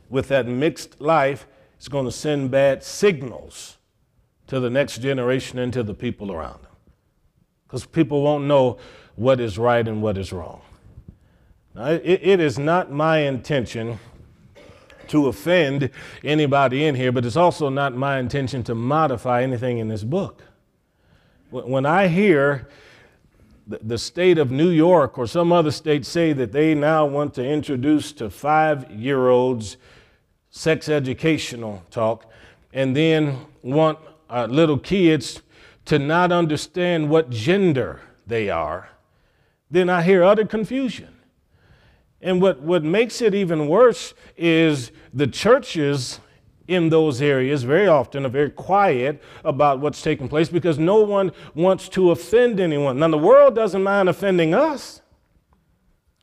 with 0.08 0.28
that 0.28 0.46
mixed 0.46 1.02
life 1.02 1.48
is 1.80 1.88
going 1.88 2.06
to 2.06 2.12
send 2.12 2.52
bad 2.52 2.84
signals 2.84 3.80
to 4.46 4.60
the 4.60 4.70
next 4.70 5.00
generation 5.00 5.58
and 5.58 5.74
to 5.74 5.82
the 5.82 5.96
people 5.96 6.32
around 6.32 6.62
them. 6.62 6.72
Because 7.66 7.88
people 7.88 8.22
won't 8.22 8.46
know 8.46 8.78
what 9.16 9.40
is 9.40 9.58
right 9.58 9.88
and 9.88 10.00
what 10.04 10.16
is 10.16 10.32
wrong. 10.32 10.62
Now, 11.74 11.88
it, 11.88 12.04
it 12.06 12.40
is 12.40 12.60
not 12.60 12.92
my 12.92 13.18
intention 13.18 13.98
to 15.08 15.26
offend 15.26 15.90
anybody 16.24 16.86
in 16.86 16.94
here, 16.94 17.12
but 17.12 17.26
it's 17.26 17.36
also 17.36 17.70
not 17.70 17.96
my 17.96 18.20
intention 18.20 18.64
to 18.66 18.76
modify 18.76 19.42
anything 19.42 19.80
in 19.80 19.88
this 19.88 20.04
book. 20.04 20.44
When 21.50 21.88
I 21.88 22.10
hear 22.10 22.68
the 23.68 23.98
state 23.98 24.38
of 24.38 24.52
New 24.52 24.70
York 24.70 25.18
or 25.18 25.26
some 25.26 25.52
other 25.52 25.72
state 25.72 26.06
say 26.06 26.34
that 26.34 26.52
they 26.52 26.76
now 26.76 27.06
want 27.06 27.34
to 27.36 27.44
introduce 27.44 28.12
to 28.14 28.30
five 28.30 28.90
year 28.92 29.30
olds 29.30 29.78
sex 30.52 30.88
educational 30.88 31.84
talk 31.90 32.32
and 32.74 32.96
then 32.96 33.38
want 33.62 33.98
uh, 34.30 34.46
little 34.46 34.78
kids 34.78 35.42
to 35.86 36.00
not 36.00 36.32
understand 36.32 37.10
what 37.10 37.30
gender 37.30 38.02
they 38.28 38.50
are, 38.50 38.90
then 39.70 39.90
I 39.90 40.02
hear 40.02 40.24
utter 40.24 40.46
confusion. 40.46 41.16
And 42.22 42.42
what, 42.42 42.62
what 42.62 42.84
makes 42.84 43.22
it 43.22 43.36
even 43.36 43.68
worse 43.68 44.14
is 44.36 44.92
the 45.14 45.28
churches 45.28 46.20
in 46.68 46.90
those 46.90 47.22
areas 47.22 47.64
very 47.64 47.88
often 47.88 48.26
are 48.26 48.30
very 48.30 48.50
quiet 48.50 49.22
about 49.44 49.80
what's 49.80 50.02
taking 50.02 50.28
place 50.28 50.50
because 50.50 50.80
no 50.80 51.02
one 51.02 51.32
wants 51.54 51.88
to 51.90 52.12
offend 52.12 52.60
anyone. 52.60 53.00
Now, 53.00 53.10
the 53.10 53.18
world 53.18 53.56
doesn't 53.56 53.84
mind 53.84 54.10
offending 54.10 54.54
us, 54.54 55.02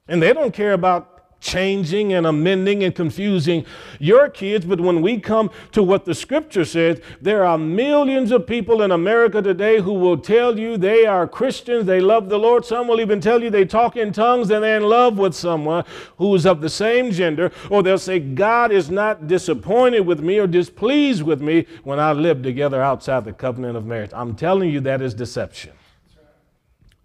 and 0.09 0.23
they 0.23 0.33
don't 0.33 0.53
care 0.53 0.73
about 0.73 1.12
changing 1.43 2.13
and 2.13 2.27
amending 2.27 2.85
and 2.85 2.95
confusing 2.95 3.67
your 3.99 4.31
kids. 4.31 4.65
But 4.65 4.81
when 4.81 5.03
we 5.03 5.19
come 5.21 5.51
to 5.73 5.83
what 5.83 6.07
the 6.07 6.15
scripture 6.15 6.65
says, 6.65 7.03
there 7.21 7.45
are 7.45 7.59
millions 7.59 8.31
of 8.31 8.47
people 8.47 8.81
in 8.81 8.93
America 8.93 9.43
today 9.43 9.81
who 9.81 9.93
will 9.93 10.17
tell 10.17 10.59
you 10.59 10.79
they 10.79 11.05
are 11.05 11.27
Christians, 11.27 11.85
they 11.85 12.01
love 12.01 12.29
the 12.29 12.39
Lord. 12.39 12.65
Some 12.65 12.89
will 12.89 13.01
even 13.01 13.21
tell 13.21 13.43
you 13.43 13.51
they 13.51 13.65
talk 13.65 13.97
in 13.97 14.13
tongues 14.13 14.51
and 14.51 14.63
they're 14.63 14.77
in 14.79 14.89
love 14.89 15.19
with 15.19 15.35
someone 15.35 15.85
who 16.17 16.35
is 16.35 16.47
of 16.47 16.61
the 16.61 16.71
same 16.71 17.11
gender. 17.11 17.51
Or 17.69 17.83
they'll 17.83 17.99
say, 17.99 18.21
God 18.21 18.73
is 18.73 18.91
not 18.91 19.27
disappointed 19.27 20.01
with 20.01 20.21
me 20.21 20.39
or 20.39 20.47
displeased 20.47 21.23
with 21.23 21.43
me 21.43 21.67
when 21.83 21.99
I 21.99 22.13
live 22.13 22.43
together 22.43 22.81
outside 22.81 23.25
the 23.25 23.33
covenant 23.33 23.77
of 23.77 23.85
marriage. 23.85 24.13
I'm 24.15 24.37
telling 24.37 24.71
you, 24.71 24.81
that 24.81 25.03
is 25.03 25.13
deception. 25.13 25.73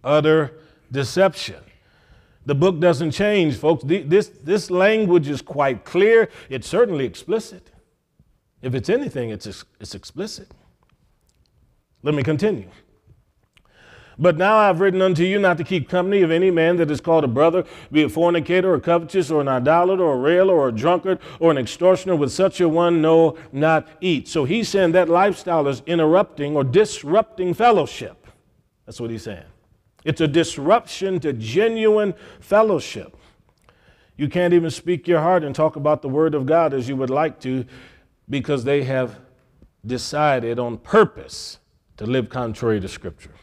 Utter 0.04 0.54
deception. 0.92 1.58
The 2.48 2.56
book 2.56 2.80
doesn't 2.80 3.12
change, 3.12 3.58
folks. 3.58 3.84
This, 3.86 4.30
this 4.30 4.72
language 4.72 5.28
is 5.28 5.42
quite 5.42 5.84
clear. 5.84 6.30
It's 6.50 6.66
certainly 6.66 7.04
explicit. 7.04 7.72
If 8.62 8.74
it's 8.74 8.88
anything, 8.88 9.32
it's, 9.32 9.66
it's 9.82 9.94
explicit. 9.94 10.50
Let 12.04 12.16
me 12.16 12.24
continue. 12.24 12.70
But 14.18 14.38
now 14.38 14.56
I've 14.56 14.80
written 14.80 15.02
unto 15.02 15.24
you 15.24 15.40
not 15.40 15.58
to 15.58 15.66
keep 15.66 15.90
company 15.90 16.22
of 16.22 16.32
any 16.32 16.50
man 16.50 16.78
that 16.78 16.90
is 16.90 17.02
called 17.02 17.26
a 17.26 17.28
brother, 17.28 17.66
be 17.92 18.04
a 18.04 18.10
fornicator, 18.10 18.74
or 18.74 18.80
covetous, 18.80 19.30
or 19.30 19.42
an 19.42 19.50
idolater, 19.50 20.04
or 20.04 20.14
a 20.14 20.18
railer, 20.18 20.54
or 20.54 20.70
a 20.70 20.72
drunkard, 20.72 21.20
or 21.42 21.52
an 21.52 21.58
extortioner. 21.58 22.16
With 22.16 22.32
such 22.32 22.62
a 22.62 22.70
one, 22.70 23.02
no, 23.02 23.38
not 23.52 23.90
eat. 24.00 24.30
So 24.30 24.46
he's 24.46 24.70
saying 24.70 24.94
that 24.94 25.10
lifestyle 25.10 25.68
is 25.68 25.84
interrupting 25.86 26.56
or 26.56 26.64
disrupting 26.64 27.56
fellowship. 27.56 28.26
That's 28.86 29.02
what 29.02 29.12
he's 29.12 29.24
saying. 29.24 29.44
It's 30.08 30.22
a 30.22 30.28
disruption 30.28 31.20
to 31.20 31.34
genuine 31.34 32.14
fellowship. 32.40 33.18
You 34.16 34.30
can't 34.30 34.54
even 34.54 34.70
speak 34.70 35.06
your 35.06 35.20
heart 35.20 35.44
and 35.44 35.54
talk 35.54 35.76
about 35.76 36.02
the 36.02 36.08
Word 36.08 36.34
of 36.34 36.46
God 36.46 36.74
as 36.74 36.88
you 36.88 36.96
would 36.96 37.10
like 37.10 37.42
to 37.42 37.66
because 38.30 38.64
they 38.64 38.86
have 38.86 39.20
decided 39.86 40.60
on 40.60 40.78
purpose 40.78 41.60
to 41.98 42.06
live 42.06 42.30
contrary 42.30 42.80
to 42.80 42.88
Scripture. 42.88 43.34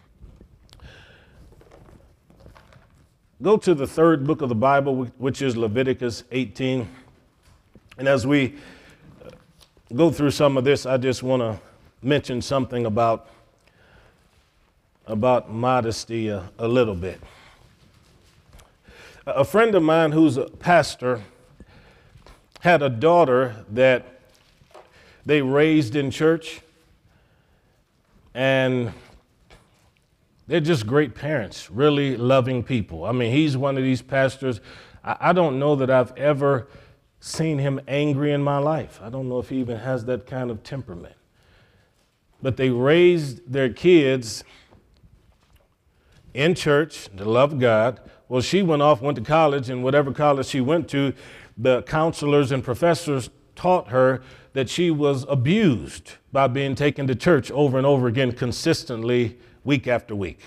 Go 3.42 3.58
to 3.58 3.74
the 3.74 3.86
third 3.86 4.26
book 4.26 4.40
of 4.40 4.48
the 4.48 4.54
Bible, 4.54 5.04
which 5.18 5.42
is 5.42 5.58
Leviticus 5.58 6.24
18. 6.32 6.88
And 7.98 8.08
as 8.08 8.26
we 8.26 8.54
go 9.94 10.10
through 10.10 10.30
some 10.30 10.56
of 10.56 10.64
this, 10.64 10.86
I 10.86 10.96
just 10.96 11.22
want 11.22 11.42
to 11.42 11.60
mention 12.00 12.40
something 12.40 12.86
about 12.86 13.28
about 15.06 15.50
modesty 15.50 16.28
a, 16.28 16.50
a 16.58 16.68
little 16.68 16.94
bit. 16.94 17.20
A 19.26 19.44
friend 19.44 19.74
of 19.74 19.82
mine 19.82 20.12
who's 20.12 20.36
a 20.36 20.44
pastor 20.44 21.22
had 22.60 22.82
a 22.82 22.88
daughter 22.88 23.64
that 23.70 24.20
they 25.26 25.42
raised 25.42 25.96
in 25.96 26.10
church, 26.10 26.60
and 28.34 28.92
they're 30.46 30.60
just 30.60 30.86
great 30.86 31.14
parents, 31.14 31.70
really 31.70 32.16
loving 32.16 32.62
people. 32.62 33.04
I 33.04 33.12
mean, 33.12 33.32
he's 33.32 33.56
one 33.56 33.78
of 33.78 33.82
these 33.82 34.02
pastors. 34.02 34.60
I, 35.02 35.16
I 35.20 35.32
don't 35.32 35.58
know 35.58 35.76
that 35.76 35.90
I've 35.90 36.16
ever 36.16 36.68
seen 37.20 37.58
him 37.58 37.80
angry 37.88 38.32
in 38.32 38.42
my 38.42 38.58
life. 38.58 39.00
I 39.02 39.08
don't 39.08 39.28
know 39.30 39.38
if 39.38 39.48
he 39.48 39.56
even 39.56 39.78
has 39.78 40.04
that 40.04 40.26
kind 40.26 40.50
of 40.50 40.62
temperament. 40.62 41.14
But 42.42 42.58
they 42.58 42.68
raised 42.68 43.50
their 43.50 43.72
kids 43.72 44.44
in 46.34 46.54
church 46.54 47.08
to 47.16 47.24
love 47.24 47.58
God. 47.58 48.00
Well, 48.28 48.42
she 48.42 48.62
went 48.62 48.82
off, 48.82 49.00
went 49.00 49.16
to 49.16 49.24
college, 49.24 49.70
and 49.70 49.82
whatever 49.82 50.12
college 50.12 50.46
she 50.46 50.60
went 50.60 50.88
to, 50.90 51.14
the 51.56 51.82
counselors 51.82 52.50
and 52.50 52.62
professors 52.62 53.30
taught 53.54 53.88
her 53.88 54.22
that 54.52 54.68
she 54.68 54.90
was 54.90 55.24
abused 55.28 56.12
by 56.32 56.48
being 56.48 56.74
taken 56.74 57.06
to 57.06 57.14
church 57.14 57.50
over 57.50 57.78
and 57.78 57.86
over 57.86 58.08
again, 58.08 58.32
consistently, 58.32 59.38
week 59.62 59.86
after 59.86 60.14
week. 60.14 60.40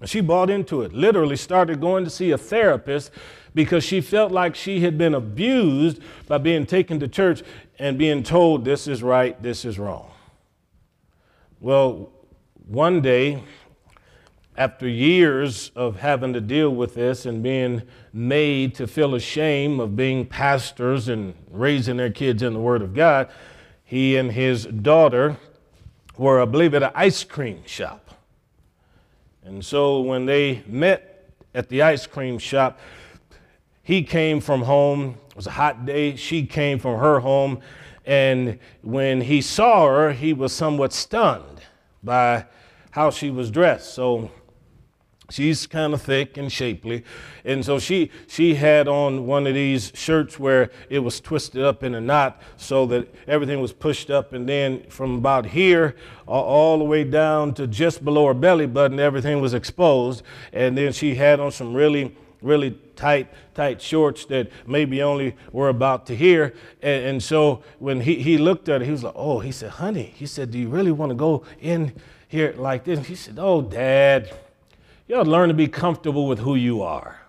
And 0.00 0.10
she 0.10 0.20
bought 0.20 0.50
into 0.50 0.82
it, 0.82 0.92
literally 0.92 1.36
started 1.36 1.80
going 1.80 2.04
to 2.04 2.10
see 2.10 2.32
a 2.32 2.38
therapist 2.38 3.12
because 3.54 3.84
she 3.84 4.00
felt 4.00 4.32
like 4.32 4.56
she 4.56 4.80
had 4.80 4.98
been 4.98 5.14
abused 5.14 6.00
by 6.26 6.38
being 6.38 6.66
taken 6.66 6.98
to 7.00 7.06
church 7.08 7.42
and 7.78 7.96
being 7.98 8.22
told 8.22 8.64
this 8.64 8.88
is 8.88 9.02
right, 9.02 9.40
this 9.42 9.64
is 9.64 9.78
wrong. 9.78 10.10
Well, 11.60 12.10
one 12.66 13.00
day, 13.00 13.44
after 14.56 14.86
years 14.86 15.70
of 15.74 15.96
having 16.00 16.32
to 16.34 16.40
deal 16.40 16.70
with 16.70 16.94
this 16.94 17.24
and 17.24 17.42
being 17.42 17.82
made 18.12 18.74
to 18.74 18.86
feel 18.86 19.14
ashamed 19.14 19.80
of 19.80 19.96
being 19.96 20.26
pastors 20.26 21.08
and 21.08 21.34
raising 21.50 21.96
their 21.96 22.10
kids 22.10 22.42
in 22.42 22.52
the 22.52 22.60
Word 22.60 22.82
of 22.82 22.94
God, 22.94 23.30
he 23.84 24.16
and 24.16 24.32
his 24.32 24.66
daughter 24.66 25.36
were, 26.16 26.40
I 26.40 26.44
believe, 26.44 26.74
at 26.74 26.82
an 26.82 26.92
ice 26.94 27.24
cream 27.24 27.62
shop. 27.64 28.10
And 29.44 29.64
so 29.64 30.00
when 30.00 30.26
they 30.26 30.62
met 30.66 31.30
at 31.54 31.68
the 31.68 31.82
ice 31.82 32.06
cream 32.06 32.38
shop, 32.38 32.78
he 33.82 34.02
came 34.02 34.40
from 34.40 34.62
home. 34.62 35.18
It 35.30 35.36
was 35.36 35.46
a 35.46 35.52
hot 35.52 35.86
day. 35.86 36.14
She 36.16 36.46
came 36.46 36.78
from 36.78 37.00
her 37.00 37.20
home. 37.20 37.60
And 38.04 38.58
when 38.82 39.22
he 39.22 39.40
saw 39.40 39.86
her, 39.86 40.12
he 40.12 40.32
was 40.32 40.52
somewhat 40.52 40.92
stunned 40.92 41.62
by 42.02 42.46
how 42.90 43.10
she 43.10 43.30
was 43.30 43.50
dressed. 43.50 43.94
So 43.94 44.30
She's 45.32 45.66
kind 45.66 45.94
of 45.94 46.02
thick 46.02 46.36
and 46.36 46.52
shapely. 46.52 47.04
And 47.42 47.64
so 47.64 47.78
she, 47.78 48.10
she 48.26 48.56
had 48.56 48.86
on 48.86 49.26
one 49.26 49.46
of 49.46 49.54
these 49.54 49.90
shirts 49.94 50.38
where 50.38 50.70
it 50.90 50.98
was 50.98 51.20
twisted 51.20 51.62
up 51.62 51.82
in 51.82 51.94
a 51.94 52.02
knot 52.02 52.42
so 52.58 52.84
that 52.86 53.08
everything 53.26 53.62
was 53.62 53.72
pushed 53.72 54.10
up. 54.10 54.34
And 54.34 54.46
then 54.46 54.82
from 54.90 55.14
about 55.14 55.46
here 55.46 55.96
all, 56.26 56.76
the 56.76 56.84
way 56.84 57.02
down 57.02 57.54
to 57.54 57.66
just 57.66 58.04
below 58.04 58.26
her 58.26 58.34
belly 58.34 58.66
button, 58.66 59.00
everything 59.00 59.40
was 59.40 59.54
exposed. 59.54 60.22
And 60.52 60.76
then 60.76 60.92
she 60.92 61.14
had 61.14 61.40
on 61.40 61.50
some 61.50 61.72
really, 61.72 62.14
really 62.42 62.78
tight, 62.94 63.28
tight 63.54 63.80
shorts 63.80 64.26
that 64.26 64.50
maybe 64.66 65.02
only 65.02 65.34
were 65.50 65.70
about 65.70 66.04
to 66.08 66.14
here. 66.14 66.52
And, 66.82 67.06
and 67.06 67.22
so 67.22 67.62
when 67.78 68.02
he, 68.02 68.16
he 68.16 68.36
looked 68.36 68.68
at 68.68 68.82
her, 68.82 68.84
he 68.84 68.92
was 68.92 69.02
like, 69.02 69.14
Oh, 69.16 69.38
he 69.38 69.50
said, 69.50 69.70
honey, 69.70 70.12
he 70.14 70.26
said, 70.26 70.50
Do 70.50 70.58
you 70.58 70.68
really 70.68 70.92
want 70.92 71.08
to 71.08 71.16
go 71.16 71.44
in 71.58 71.94
here 72.28 72.52
like 72.58 72.84
this? 72.84 72.98
And 72.98 73.06
he 73.06 73.14
said, 73.14 73.38
Oh, 73.38 73.62
dad. 73.62 74.30
You 75.12 75.18
ought 75.18 75.24
to 75.24 75.30
learn 75.30 75.48
to 75.48 75.54
be 75.54 75.68
comfortable 75.68 76.26
with 76.26 76.38
who 76.38 76.54
you 76.54 76.80
are 76.80 77.20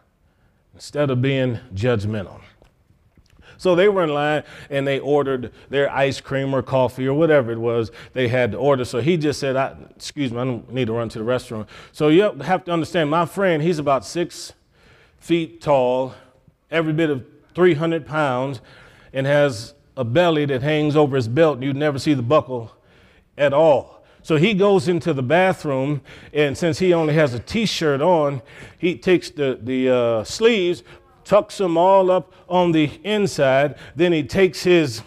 instead 0.74 1.10
of 1.10 1.22
being 1.22 1.60
judgmental. 1.74 2.40
So 3.58 3.76
they 3.76 3.90
were 3.90 4.06
in 4.06 4.14
line 4.14 4.44
and 4.70 4.88
they 4.88 5.00
ordered 5.00 5.52
their 5.70 5.92
ice 5.92 6.22
cream 6.22 6.54
or 6.54 6.62
coffee 6.62 7.06
or 7.06 7.14
whatever 7.14 7.52
it 7.52 7.58
was 7.58 7.92
they 8.14 8.30
had 8.30 8.54
to 8.54 8.58
order. 8.58 8.86
So 8.86 9.02
he 9.02 9.18
just 9.18 9.38
said, 9.38 9.58
I, 9.58 9.76
Excuse 9.98 10.32
me, 10.32 10.40
I 10.40 10.46
don't 10.46 10.72
need 10.72 10.86
to 10.86 10.94
run 10.94 11.10
to 11.10 11.18
the 11.18 11.26
restaurant. 11.26 11.68
So 11.92 12.08
you 12.08 12.32
have 12.40 12.64
to 12.64 12.72
understand, 12.72 13.10
my 13.10 13.26
friend, 13.26 13.62
he's 13.62 13.80
about 13.80 14.06
six 14.06 14.54
feet 15.20 15.60
tall, 15.60 16.16
every 16.72 16.94
bit 16.94 17.10
of 17.10 17.26
300 17.54 18.06
pounds, 18.06 18.62
and 19.12 19.28
has 19.28 19.74
a 19.98 20.06
belly 20.06 20.46
that 20.46 20.62
hangs 20.62 20.96
over 20.96 21.18
his 21.18 21.28
belt. 21.28 21.62
You'd 21.62 21.76
never 21.76 22.00
see 22.00 22.14
the 22.14 22.24
buckle 22.24 22.72
at 23.38 23.52
all. 23.52 24.03
So 24.24 24.38
he 24.38 24.54
goes 24.54 24.88
into 24.88 25.14
the 25.14 25.22
bathroom, 25.22 26.02
and 26.34 26.58
since 26.58 26.80
he 26.80 26.94
only 26.94 27.14
has 27.14 27.34
a 27.34 27.40
t 27.40 27.66
shirt 27.66 28.02
on, 28.02 28.42
he 28.78 28.98
takes 28.98 29.30
the, 29.30 29.60
the 29.62 29.90
uh, 29.90 30.24
sleeves, 30.24 30.84
tucks 31.24 31.58
them 31.58 31.78
all 31.78 32.10
up 32.10 32.34
on 32.50 32.72
the 32.72 32.90
inside. 33.04 33.76
Then 33.96 34.14
he 34.14 34.24
takes 34.24 34.64
his 34.64 35.04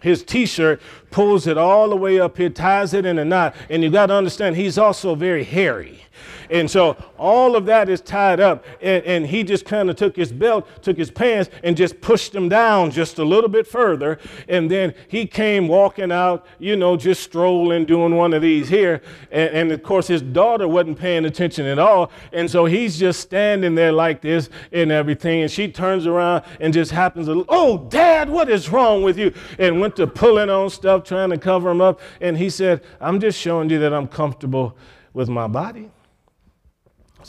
his 0.00 0.22
t-shirt, 0.22 0.80
pulls 1.10 1.48
it 1.48 1.58
all 1.58 1.88
the 1.88 1.96
way 1.96 2.20
up 2.20 2.36
here, 2.36 2.50
ties 2.50 2.94
it 2.94 3.04
in 3.04 3.18
a 3.18 3.24
knot, 3.24 3.56
and 3.68 3.82
you 3.82 3.90
got 3.90 4.06
to 4.06 4.14
understand 4.14 4.54
he's 4.54 4.78
also 4.78 5.16
very 5.16 5.42
hairy. 5.42 6.04
And 6.50 6.70
so 6.70 6.96
all 7.18 7.56
of 7.56 7.66
that 7.66 7.88
is 7.88 8.00
tied 8.00 8.40
up. 8.40 8.64
And, 8.80 9.04
and 9.04 9.26
he 9.26 9.42
just 9.42 9.64
kind 9.64 9.90
of 9.90 9.96
took 9.96 10.16
his 10.16 10.32
belt, 10.32 10.66
took 10.82 10.96
his 10.96 11.10
pants, 11.10 11.50
and 11.62 11.76
just 11.76 12.00
pushed 12.00 12.32
them 12.32 12.48
down 12.48 12.90
just 12.90 13.18
a 13.18 13.24
little 13.24 13.50
bit 13.50 13.66
further. 13.66 14.18
And 14.48 14.70
then 14.70 14.94
he 15.08 15.26
came 15.26 15.68
walking 15.68 16.12
out, 16.12 16.46
you 16.58 16.76
know, 16.76 16.96
just 16.96 17.22
strolling, 17.22 17.84
doing 17.84 18.14
one 18.14 18.32
of 18.32 18.42
these 18.42 18.68
here. 18.68 19.02
And, 19.30 19.50
and 19.50 19.72
of 19.72 19.82
course, 19.82 20.06
his 20.06 20.22
daughter 20.22 20.66
wasn't 20.66 20.98
paying 20.98 21.24
attention 21.24 21.66
at 21.66 21.78
all. 21.78 22.10
And 22.32 22.50
so 22.50 22.64
he's 22.64 22.98
just 22.98 23.20
standing 23.20 23.74
there 23.74 23.92
like 23.92 24.20
this 24.20 24.50
and 24.72 24.90
everything. 24.90 25.42
And 25.42 25.50
she 25.50 25.70
turns 25.70 26.06
around 26.06 26.44
and 26.60 26.72
just 26.72 26.90
happens 26.90 27.26
to, 27.26 27.44
oh, 27.48 27.86
dad, 27.88 28.28
what 28.28 28.48
is 28.48 28.68
wrong 28.68 29.02
with 29.02 29.18
you? 29.18 29.32
And 29.58 29.80
went 29.80 29.96
to 29.96 30.06
pulling 30.06 30.50
on 30.50 30.70
stuff, 30.70 31.04
trying 31.04 31.30
to 31.30 31.38
cover 31.38 31.70
him 31.70 31.80
up. 31.80 32.00
And 32.20 32.36
he 32.36 32.50
said, 32.50 32.82
I'm 33.00 33.20
just 33.20 33.38
showing 33.38 33.70
you 33.70 33.78
that 33.80 33.92
I'm 33.92 34.08
comfortable 34.08 34.76
with 35.12 35.28
my 35.28 35.46
body. 35.46 35.90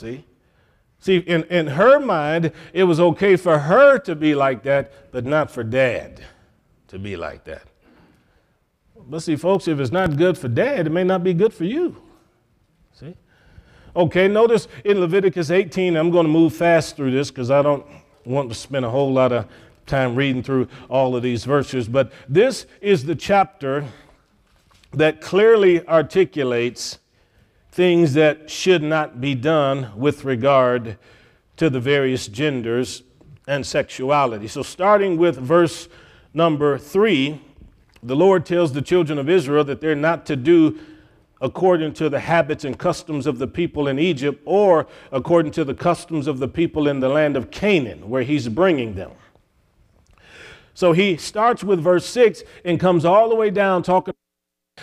See? 0.00 0.24
See, 0.98 1.18
in, 1.18 1.44
in 1.44 1.66
her 1.66 2.00
mind, 2.00 2.52
it 2.72 2.84
was 2.84 2.98
okay 3.00 3.36
for 3.36 3.58
her 3.58 3.98
to 4.00 4.14
be 4.14 4.34
like 4.34 4.62
that, 4.62 5.12
but 5.12 5.26
not 5.26 5.50
for 5.50 5.62
dad 5.62 6.22
to 6.88 6.98
be 6.98 7.16
like 7.16 7.44
that. 7.44 7.62
But 8.96 9.20
see, 9.20 9.36
folks, 9.36 9.68
if 9.68 9.78
it's 9.78 9.92
not 9.92 10.16
good 10.16 10.38
for 10.38 10.48
dad, 10.48 10.86
it 10.86 10.90
may 10.90 11.04
not 11.04 11.22
be 11.22 11.34
good 11.34 11.52
for 11.52 11.64
you. 11.64 12.00
See? 12.92 13.14
Okay, 13.94 14.26
notice 14.26 14.68
in 14.84 15.00
Leviticus 15.00 15.50
18, 15.50 15.96
I'm 15.96 16.10
going 16.10 16.26
to 16.26 16.32
move 16.32 16.54
fast 16.54 16.96
through 16.96 17.10
this 17.10 17.30
because 17.30 17.50
I 17.50 17.60
don't 17.60 17.84
want 18.24 18.48
to 18.48 18.54
spend 18.54 18.84
a 18.84 18.90
whole 18.90 19.12
lot 19.12 19.32
of 19.32 19.46
time 19.86 20.14
reading 20.14 20.42
through 20.42 20.68
all 20.88 21.14
of 21.14 21.22
these 21.22 21.44
verses. 21.44 21.88
But 21.88 22.12
this 22.28 22.66
is 22.80 23.04
the 23.04 23.14
chapter 23.14 23.84
that 24.92 25.20
clearly 25.20 25.86
articulates 25.86 26.98
things 27.70 28.14
that 28.14 28.50
should 28.50 28.82
not 28.82 29.20
be 29.20 29.34
done 29.34 29.92
with 29.96 30.24
regard 30.24 30.98
to 31.56 31.70
the 31.70 31.80
various 31.80 32.26
genders 32.26 33.02
and 33.46 33.64
sexuality. 33.64 34.48
So, 34.48 34.62
starting 34.62 35.16
with 35.16 35.36
verse 35.36 35.88
number 36.34 36.78
three, 36.78 37.40
the 38.02 38.16
Lord 38.16 38.46
tells 38.46 38.72
the 38.72 38.82
children 38.82 39.18
of 39.18 39.28
Israel 39.28 39.64
that 39.64 39.80
they're 39.80 39.94
not 39.94 40.26
to 40.26 40.36
do 40.36 40.78
according 41.40 41.94
to 41.94 42.08
the 42.08 42.20
habits 42.20 42.64
and 42.64 42.78
customs 42.78 43.26
of 43.26 43.38
the 43.38 43.46
people 43.46 43.88
in 43.88 43.98
Egypt 43.98 44.42
or 44.44 44.86
according 45.10 45.52
to 45.52 45.64
the 45.64 45.74
customs 45.74 46.26
of 46.26 46.38
the 46.38 46.48
people 46.48 46.86
in 46.86 47.00
the 47.00 47.08
land 47.08 47.36
of 47.36 47.50
Canaan, 47.50 48.08
where 48.10 48.22
He's 48.22 48.48
bringing 48.48 48.94
them. 48.94 49.10
So 50.74 50.92
he 50.92 51.18
starts 51.18 51.62
with 51.62 51.80
verse 51.80 52.06
6 52.06 52.42
and 52.64 52.80
comes 52.80 53.04
all 53.04 53.28
the 53.28 53.34
way 53.34 53.50
down 53.50 53.82
talking 53.82 54.14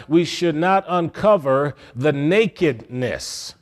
we 0.08 0.26
should 0.26 0.56
not 0.56 0.86
uncover 0.88 1.76
the 1.96 2.12
nakedness 2.12 3.56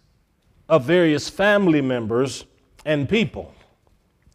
of 0.68 0.84
various 0.86 1.30
family 1.30 1.82
members 1.82 2.46
and 2.86 3.08
people. 3.08 3.54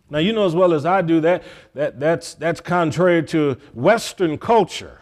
Now, 0.09 0.18
you 0.18 0.33
know 0.33 0.44
as 0.44 0.55
well 0.55 0.74
as 0.74 0.85
I 0.85 1.03
do 1.03 1.20
that, 1.20 1.44
that 1.74 2.00
that's, 2.00 2.35
that's 2.35 2.61
contrary 2.61 3.22
to 3.24 3.57
Western 3.74 4.38
culture. 4.38 4.99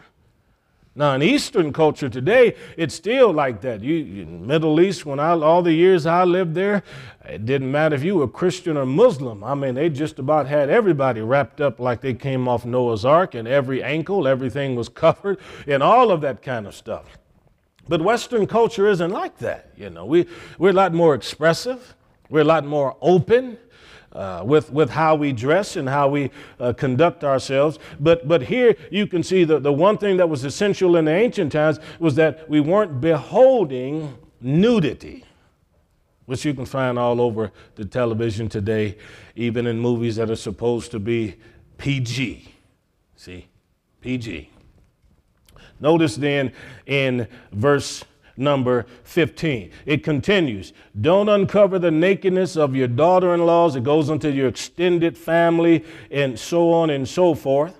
Now, 0.99 1.13
in 1.15 1.23
Eastern 1.23 1.71
culture 1.71 2.09
today, 2.09 2.57
it's 2.75 2.93
still 2.93 3.31
like 3.31 3.61
that. 3.61 3.81
You, 3.81 4.25
Middle 4.25 4.81
East, 4.81 5.05
when 5.05 5.17
I, 5.17 5.29
all 5.31 5.61
the 5.61 5.71
years 5.71 6.05
I 6.05 6.25
lived 6.25 6.55
there, 6.55 6.83
it 7.23 7.45
didn't 7.45 7.71
matter 7.71 7.95
if 7.95 8.03
you 8.03 8.17
were 8.17 8.27
Christian 8.27 8.75
or 8.75 8.85
Muslim. 8.85 9.41
I 9.41 9.55
mean, 9.55 9.75
they 9.75 9.87
just 9.87 10.19
about 10.19 10.47
had 10.47 10.69
everybody 10.69 11.21
wrapped 11.21 11.61
up 11.61 11.79
like 11.79 12.01
they 12.01 12.13
came 12.13 12.49
off 12.49 12.65
Noah's 12.65 13.05
Ark, 13.05 13.33
and 13.33 13.47
every 13.47 13.81
ankle, 13.81 14.27
everything 14.27 14.75
was 14.75 14.89
covered, 14.89 15.39
and 15.67 15.81
all 15.81 16.11
of 16.11 16.19
that 16.19 16.41
kind 16.41 16.67
of 16.67 16.75
stuff. 16.75 17.17
But 17.87 18.01
Western 18.01 18.45
culture 18.45 18.85
isn't 18.85 19.11
like 19.11 19.37
that. 19.37 19.69
You 19.77 19.89
know, 19.89 20.03
we, 20.03 20.27
we're 20.57 20.71
a 20.71 20.73
lot 20.73 20.93
more 20.93 21.15
expressive, 21.15 21.95
we're 22.29 22.41
a 22.41 22.43
lot 22.43 22.65
more 22.65 22.97
open 22.99 23.57
uh, 24.13 24.43
with, 24.45 24.71
with 24.71 24.89
how 24.89 25.15
we 25.15 25.31
dress 25.31 25.75
and 25.75 25.87
how 25.87 26.09
we 26.09 26.31
uh, 26.59 26.73
conduct 26.73 27.23
ourselves. 27.23 27.79
But, 27.99 28.27
but 28.27 28.43
here 28.43 28.75
you 28.91 29.07
can 29.07 29.23
see 29.23 29.43
that 29.45 29.63
the 29.63 29.73
one 29.73 29.97
thing 29.97 30.17
that 30.17 30.29
was 30.29 30.43
essential 30.45 30.95
in 30.95 31.05
the 31.05 31.13
ancient 31.13 31.51
times 31.51 31.79
was 31.99 32.15
that 32.15 32.49
we 32.49 32.59
weren't 32.59 33.01
beholding 33.01 34.17
nudity, 34.41 35.25
which 36.25 36.45
you 36.45 36.53
can 36.53 36.65
find 36.65 36.97
all 36.97 37.21
over 37.21 37.51
the 37.75 37.85
television 37.85 38.49
today, 38.49 38.97
even 39.35 39.67
in 39.67 39.79
movies 39.79 40.15
that 40.15 40.29
are 40.29 40.35
supposed 40.35 40.91
to 40.91 40.99
be 40.99 41.35
PG. 41.77 42.53
See? 43.15 43.47
PG. 44.01 44.49
Notice 45.79 46.15
then 46.15 46.53
in 46.85 47.27
verse 47.51 48.03
number 48.39 48.85
15. 49.03 49.71
It 49.85 50.03
continues 50.03 50.73
Don't 50.99 51.29
uncover 51.29 51.77
the 51.77 51.91
nakedness 51.91 52.55
of 52.55 52.75
your 52.75 52.87
daughter 52.87 53.33
in 53.33 53.45
laws. 53.45 53.75
It 53.75 53.83
goes 53.83 54.09
into 54.09 54.31
your 54.31 54.47
extended 54.47 55.17
family 55.17 55.85
and 56.09 56.39
so 56.39 56.71
on 56.71 56.89
and 56.89 57.07
so 57.07 57.35
forth. 57.35 57.75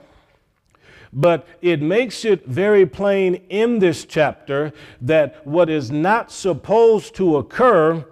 But 1.12 1.48
it 1.62 1.82
makes 1.82 2.24
it 2.24 2.46
very 2.46 2.86
plain 2.86 3.36
in 3.50 3.80
this 3.80 4.06
chapter 4.06 4.74
that 5.02 5.46
what 5.48 5.70
is 5.70 5.90
not 5.90 6.32
supposed 6.32 7.16
to 7.16 7.38
occur 7.38 8.06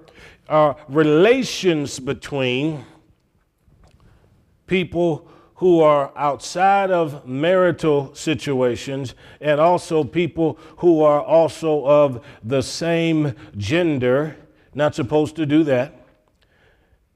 are 0.49 0.77
relations 0.87 1.99
between 1.99 2.85
people 4.65 5.29
who 5.57 5.81
are 5.81 6.11
outside 6.15 6.91
of 6.91 7.27
marital 7.27 8.13
situations 8.13 9.15
and 9.41 9.59
also 9.59 10.03
people 10.03 10.57
who 10.77 11.01
are 11.01 11.21
also 11.21 11.85
of 11.85 12.23
the 12.43 12.61
same 12.61 13.33
gender. 13.57 14.35
Not 14.75 14.93
supposed 14.93 15.35
to 15.37 15.45
do 15.45 15.63
that. 15.63 15.93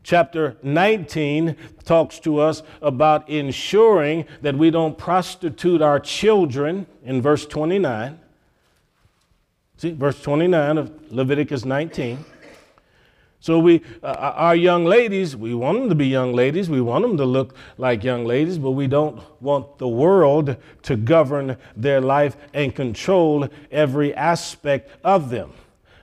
Chapter 0.04 0.58
19 0.64 1.56
talks 1.84 2.20
to 2.20 2.40
us 2.40 2.64
about 2.82 3.30
ensuring 3.30 4.26
that 4.42 4.56
we 4.56 4.72
don't 4.72 4.98
prostitute 4.98 5.84
our 5.84 6.00
children 6.00 6.88
in 7.04 7.22
verse 7.22 7.46
29. 7.46 8.20
See, 9.78 9.92
verse 9.92 10.20
29 10.20 10.80
of 10.80 11.12
Leviticus 11.12 11.64
19. 11.64 12.26
So 13.42 13.58
we, 13.58 13.82
uh, 14.04 14.06
uh, 14.06 14.34
our 14.36 14.56
young 14.56 14.86
ladies, 14.86 15.36
we 15.36 15.56
want 15.56 15.80
them 15.80 15.90
to 15.90 15.96
be 15.96 16.06
young 16.06 16.32
ladies. 16.32 16.70
We 16.70 16.80
want 16.80 17.02
them 17.02 17.18
to 17.18 17.26
look 17.26 17.56
like 17.80 18.04
young 18.04 18.24
ladies, 18.24 18.60
but 18.60 18.72
we 18.72 18.86
don't 18.86 19.20
want 19.42 19.80
the 19.80 19.88
world 19.88 20.56
to 20.84 20.96
govern 20.96 21.58
their 21.76 22.02
life 22.02 22.38
and 22.54 22.74
control 22.74 23.50
every 23.72 24.14
aspect 24.14 24.92
of 25.04 25.32
them. 25.32 25.54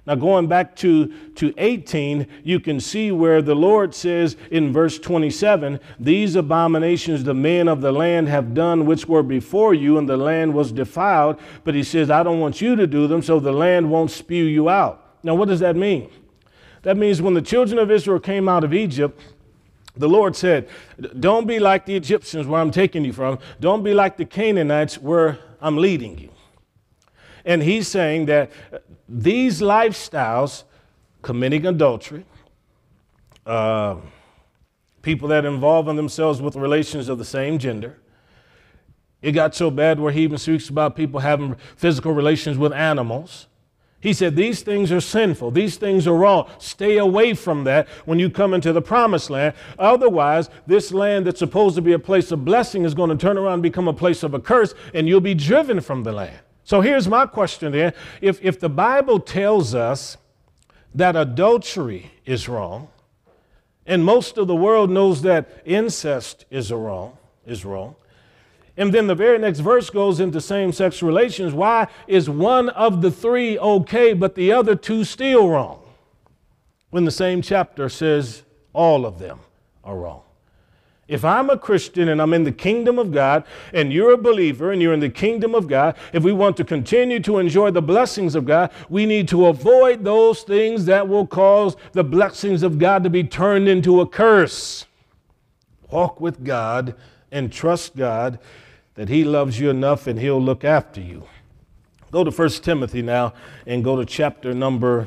Now, 0.04 0.16
going 0.16 0.48
back 0.48 0.74
to, 0.76 1.12
to 1.36 1.54
18, 1.58 2.26
you 2.42 2.58
can 2.58 2.80
see 2.80 3.12
where 3.12 3.40
the 3.40 3.54
Lord 3.54 3.94
says 3.94 4.36
in 4.50 4.72
verse 4.72 4.98
27 4.98 5.78
These 6.00 6.34
abominations 6.34 7.22
the 7.22 7.34
men 7.34 7.68
of 7.68 7.82
the 7.82 7.92
land 7.92 8.28
have 8.28 8.52
done, 8.52 8.84
which 8.84 9.06
were 9.06 9.22
before 9.22 9.74
you, 9.74 9.96
and 9.96 10.08
the 10.08 10.16
land 10.16 10.54
was 10.54 10.72
defiled. 10.72 11.38
But 11.62 11.76
he 11.76 11.84
says, 11.84 12.10
I 12.10 12.24
don't 12.24 12.40
want 12.40 12.60
you 12.60 12.74
to 12.74 12.86
do 12.88 13.06
them, 13.06 13.22
so 13.22 13.38
the 13.38 13.52
land 13.52 13.88
won't 13.88 14.10
spew 14.10 14.44
you 14.44 14.68
out. 14.68 15.18
Now, 15.22 15.36
what 15.36 15.46
does 15.46 15.60
that 15.60 15.76
mean? 15.76 16.10
That 16.88 16.96
means 16.96 17.20
when 17.20 17.34
the 17.34 17.42
children 17.42 17.78
of 17.78 17.90
Israel 17.90 18.18
came 18.18 18.48
out 18.48 18.64
of 18.64 18.72
Egypt, 18.72 19.20
the 19.94 20.08
Lord 20.08 20.34
said, 20.34 20.70
Don't 21.20 21.46
be 21.46 21.58
like 21.58 21.84
the 21.84 21.94
Egyptians 21.94 22.46
where 22.46 22.62
I'm 22.62 22.70
taking 22.70 23.04
you 23.04 23.12
from. 23.12 23.40
Don't 23.60 23.82
be 23.82 23.92
like 23.92 24.16
the 24.16 24.24
Canaanites 24.24 24.96
where 24.96 25.38
I'm 25.60 25.76
leading 25.76 26.16
you. 26.16 26.30
And 27.44 27.62
he's 27.62 27.88
saying 27.88 28.24
that 28.26 28.50
these 29.06 29.60
lifestyles, 29.60 30.64
committing 31.20 31.66
adultery, 31.66 32.24
uh, 33.44 33.96
people 35.02 35.28
that 35.28 35.44
involve 35.44 35.94
themselves 35.94 36.40
with 36.40 36.56
relations 36.56 37.10
of 37.10 37.18
the 37.18 37.24
same 37.26 37.58
gender, 37.58 37.98
it 39.20 39.32
got 39.32 39.54
so 39.54 39.70
bad 39.70 40.00
where 40.00 40.10
he 40.10 40.22
even 40.22 40.38
speaks 40.38 40.70
about 40.70 40.96
people 40.96 41.20
having 41.20 41.54
physical 41.76 42.12
relations 42.12 42.56
with 42.56 42.72
animals. 42.72 43.46
He 44.00 44.12
said, 44.12 44.36
These 44.36 44.62
things 44.62 44.92
are 44.92 45.00
sinful. 45.00 45.50
These 45.50 45.76
things 45.76 46.06
are 46.06 46.16
wrong. 46.16 46.48
Stay 46.58 46.98
away 46.98 47.34
from 47.34 47.64
that 47.64 47.88
when 48.04 48.18
you 48.18 48.30
come 48.30 48.54
into 48.54 48.72
the 48.72 48.82
promised 48.82 49.28
land. 49.28 49.54
Otherwise, 49.78 50.50
this 50.66 50.92
land 50.92 51.26
that's 51.26 51.40
supposed 51.40 51.74
to 51.76 51.82
be 51.82 51.92
a 51.92 51.98
place 51.98 52.30
of 52.30 52.44
blessing 52.44 52.84
is 52.84 52.94
going 52.94 53.10
to 53.10 53.16
turn 53.16 53.36
around 53.36 53.54
and 53.54 53.62
become 53.62 53.88
a 53.88 53.92
place 53.92 54.22
of 54.22 54.34
a 54.34 54.40
curse, 54.40 54.74
and 54.94 55.08
you'll 55.08 55.20
be 55.20 55.34
driven 55.34 55.80
from 55.80 56.04
the 56.04 56.12
land. 56.12 56.38
So 56.62 56.80
here's 56.80 57.08
my 57.08 57.26
question 57.26 57.72
then. 57.72 57.92
If, 58.20 58.44
if 58.44 58.60
the 58.60 58.68
Bible 58.68 59.18
tells 59.18 59.74
us 59.74 60.16
that 60.94 61.16
adultery 61.16 62.12
is 62.24 62.48
wrong, 62.48 62.88
and 63.86 64.04
most 64.04 64.36
of 64.38 64.46
the 64.46 64.54
world 64.54 64.90
knows 64.90 65.22
that 65.22 65.62
incest 65.64 66.44
is 66.50 66.70
wrong, 66.70 67.16
is 67.46 67.64
wrong, 67.64 67.96
and 68.78 68.94
then 68.94 69.08
the 69.08 69.14
very 69.14 69.38
next 69.38 69.58
verse 69.58 69.90
goes 69.90 70.20
into 70.20 70.40
same 70.40 70.72
sex 70.72 71.02
relations. 71.02 71.52
Why 71.52 71.88
is 72.06 72.30
one 72.30 72.68
of 72.70 73.02
the 73.02 73.10
three 73.10 73.58
okay, 73.58 74.12
but 74.12 74.36
the 74.36 74.52
other 74.52 74.76
two 74.76 75.02
still 75.02 75.48
wrong? 75.48 75.82
When 76.90 77.04
the 77.04 77.10
same 77.10 77.42
chapter 77.42 77.88
says 77.88 78.44
all 78.72 79.04
of 79.04 79.18
them 79.18 79.40
are 79.82 79.96
wrong. 79.96 80.22
If 81.08 81.24
I'm 81.24 81.50
a 81.50 81.58
Christian 81.58 82.08
and 82.08 82.22
I'm 82.22 82.32
in 82.32 82.44
the 82.44 82.52
kingdom 82.52 83.00
of 83.00 83.10
God, 83.10 83.44
and 83.72 83.92
you're 83.92 84.12
a 84.12 84.18
believer 84.18 84.70
and 84.70 84.80
you're 84.80 84.92
in 84.92 85.00
the 85.00 85.08
kingdom 85.08 85.56
of 85.56 85.66
God, 85.66 85.96
if 86.12 86.22
we 86.22 86.32
want 86.32 86.56
to 86.58 86.64
continue 86.64 87.18
to 87.20 87.38
enjoy 87.38 87.72
the 87.72 87.82
blessings 87.82 88.36
of 88.36 88.44
God, 88.44 88.70
we 88.88 89.06
need 89.06 89.26
to 89.28 89.46
avoid 89.46 90.04
those 90.04 90.42
things 90.42 90.84
that 90.84 91.08
will 91.08 91.26
cause 91.26 91.76
the 91.92 92.04
blessings 92.04 92.62
of 92.62 92.78
God 92.78 93.02
to 93.02 93.10
be 93.10 93.24
turned 93.24 93.68
into 93.68 94.00
a 94.00 94.06
curse. 94.06 94.86
Walk 95.90 96.20
with 96.20 96.44
God 96.44 96.94
and 97.32 97.50
trust 97.50 97.96
God 97.96 98.38
that 98.98 99.08
He 99.08 99.22
loves 99.22 99.60
you 99.60 99.70
enough 99.70 100.08
and 100.08 100.18
He'll 100.18 100.42
look 100.42 100.64
after 100.64 101.00
you. 101.00 101.22
Go 102.10 102.24
to 102.24 102.32
1 102.32 102.48
Timothy 102.62 103.00
now 103.00 103.32
and 103.64 103.84
go 103.84 103.94
to 103.94 104.04
chapter 104.04 104.52
number 104.52 105.06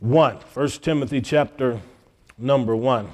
1. 0.00 0.36
1 0.54 0.68
Timothy 0.80 1.20
chapter 1.20 1.82
number 2.38 2.74
1. 2.74 3.10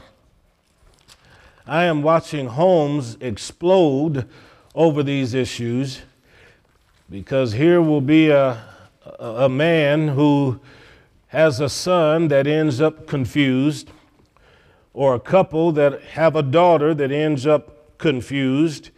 I 1.67 1.83
am 1.87 2.05
watching 2.05 2.47
homes 2.47 3.17
explode 3.21 4.29
over 4.77 5.03
these 5.03 5.35
issues 5.35 6.03
because 7.11 7.55
here 7.55 7.83
will 7.83 8.01
be 8.01 8.31
a, 8.31 8.63
a, 9.19 9.49
man 9.49 10.07
who 10.07 10.61
has 11.27 11.59
a 11.59 11.69
son 11.69 12.29
that 12.29 12.47
ends 12.47 12.81
up 12.81 13.09
confused, 13.09 13.91
or 14.95 15.17
a 15.17 15.21
couple 15.21 15.73
that 15.73 16.01
have 16.01 16.37
a 16.37 16.45
daughter 16.45 16.95
that 16.95 17.11
ends 17.11 17.45
up 17.45 17.99
confused, 17.99 18.91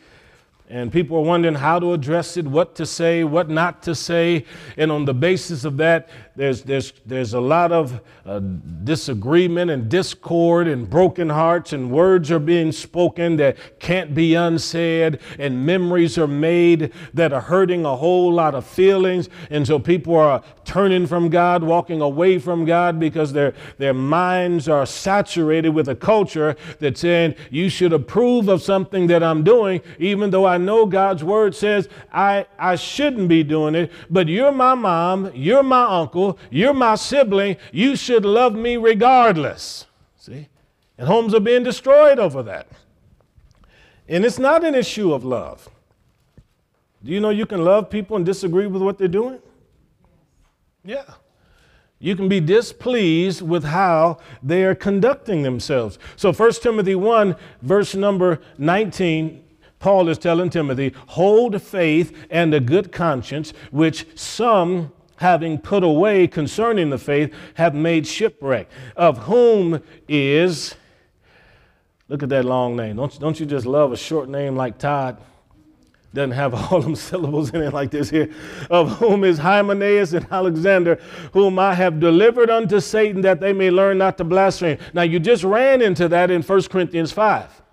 And 0.71 0.91
people 0.91 1.19
are 1.19 1.23
wondering 1.23 1.55
how 1.55 1.79
to 1.79 1.93
address 1.93 2.39
it, 2.39 2.47
what 2.47 2.75
to 2.77 2.87
say, 2.87 3.23
what 3.23 3.51
not 3.51 3.83
to 3.83 3.95
say. 3.95 4.47
And 4.79 4.91
on 4.91 5.05
the 5.05 5.13
basis 5.13 5.67
of 5.67 5.77
that, 5.77 6.09
there's, 6.37 6.63
there's, 6.63 6.93
there's 7.05 7.35
a 7.35 7.41
lot 7.41 7.71
of 7.71 8.01
uh, 8.25 8.41
disagreement 8.83 9.71
and 9.71 9.91
discord 9.91 10.67
and 10.67 10.89
broken 10.89 11.29
hearts, 11.29 11.75
and 11.75 11.91
words 11.91 12.31
are 12.31 12.39
being 12.39 12.73
spoken 12.73 13.37
that 13.37 13.57
can't 13.79 14.15
be 14.15 14.35
unsaid, 14.35 15.21
and 15.39 15.67
memories 15.67 16.17
are 16.17 16.27
made 16.27 16.93
that 17.13 17.35
are 17.35 17.43
hurting 17.43 17.85
a 17.85 17.95
whole 17.95 18.33
lot 18.33 18.55
of 18.55 18.67
feelings. 18.67 19.29
And 19.51 19.67
so 19.67 19.79
people 19.79 20.17
are 20.17 20.43
turning 20.65 21.07
from 21.07 21.29
God, 21.29 21.63
walking 21.63 22.01
away 22.01 22.39
from 22.39 22.65
God 22.65 22.99
because 22.99 23.33
their, 23.33 23.53
their 23.77 23.95
minds 23.95 24.69
are 24.69 24.87
saturated 24.87 25.69
with 25.69 25.89
a 25.89 25.95
culture 25.95 26.57
that's 26.81 27.01
saying, 27.01 27.35
You 27.51 27.69
should 27.69 27.93
approve 27.93 28.49
of 28.49 28.63
something 28.63 29.07
that 29.09 29.23
I'm 29.23 29.45
doing, 29.45 29.83
even 29.99 30.31
though 30.31 30.47
I 30.47 30.54
I 30.55 30.59
know 30.59 30.87
God's 30.87 31.25
word 31.25 31.55
says 31.55 31.89
I, 32.13 32.47
I 32.59 32.77
shouldn't 32.77 33.29
be 33.29 33.43
doing 33.43 33.75
it, 33.75 33.91
but 34.09 34.29
you're 34.29 34.53
my 34.53 34.75
mom, 34.75 35.33
you're 35.35 35.65
my 35.65 35.85
uncle, 35.85 36.39
you're 36.51 36.73
my 36.73 36.95
sibling, 36.95 37.57
you 37.73 37.97
should 37.97 38.25
love 38.25 38.55
me 38.55 38.77
regardless. 38.77 39.87
See? 40.17 40.49
And 40.97 41.09
homes 41.09 41.35
are 41.35 41.41
being 41.41 41.65
destroyed 41.65 42.19
over 42.19 42.43
that. 42.45 42.69
And 44.09 44.25
it's 44.25 44.39
not 44.39 44.65
an 44.65 44.75
issue 44.75 45.13
of 45.13 45.25
love. 45.25 45.69
Do 47.03 47.11
you 47.11 47.21
know 47.21 47.31
you 47.31 47.47
can 47.47 47.65
love 47.65 47.91
people 47.91 48.17
and 48.17 48.25
disagree 48.25 48.67
with 48.67 48.81
what 48.81 48.97
they're 48.97 49.09
doing? 49.09 49.41
Yeah. 50.85 51.05
You 51.99 52.15
can 52.15 52.29
be 52.29 52.41
displeased 52.41 53.43
with 53.43 53.65
how 53.65 54.19
they 54.43 54.65
are 54.65 54.75
conducting 54.75 55.43
themselves. 55.43 55.99
So 56.17 56.33
1 56.33 56.53
Timothy 56.53 56.95
1, 56.95 57.35
verse 57.63 57.95
number 57.95 58.41
19 58.59 59.43
Paul 59.85 60.09
is 60.09 60.17
telling 60.17 60.49
Timothy, 60.49 60.95
hold 61.09 61.61
faith 61.61 62.17
and 62.31 62.55
a 62.55 62.59
good 62.59 62.91
conscience, 62.91 63.53
which 63.71 64.07
some 64.19 64.91
having 65.17 65.59
put 65.59 65.85
away 65.85 66.27
concerning 66.27 66.89
the 66.89 66.97
faith 66.97 67.35
have 67.53 67.75
made 67.75 68.07
shipwreck, 68.07 68.71
of 68.97 69.19
whom 69.19 69.83
is, 70.09 70.75
look 72.09 72.23
at 72.23 72.31
that 72.31 72.47
long 72.47 72.77
name. 72.77 72.97
Don't, 72.97 73.21
don't 73.21 73.39
you 73.39 73.45
just 73.45 73.67
love 73.67 73.93
a 73.93 73.97
short 73.99 74.31
name 74.31 74.57
like 74.57 74.79
Todd? 74.79 75.21
Doesn't 76.15 76.31
have 76.31 76.55
all 76.55 76.81
them 76.81 76.97
syllables 77.11 77.53
in 77.53 77.61
it 77.61 77.75
like 77.75 77.91
this 77.91 78.09
here. 78.09 78.33
Of 78.71 78.91
whom 78.93 79.23
is 79.23 79.37
Hymenaeus 79.37 80.15
and 80.15 80.27
Alexander, 80.31 80.99
whom 81.35 81.59
I 81.59 81.75
have 81.75 82.01
delivered 82.01 82.49
unto 82.49 82.81
Satan 82.81 83.21
that 83.21 83.39
they 83.39 83.53
may 83.53 83.71
learn 83.71 83.99
not 83.99 84.17
to 84.17 84.25
blaspheme. 84.25 84.79
Now, 84.95 85.03
you 85.03 85.21
just 85.21 85.45
ran 85.45 85.83
into 85.83 86.09
that 86.09 86.31
in 86.31 86.41
1 86.41 86.63
Corinthians 86.63 87.13
5 87.13 87.64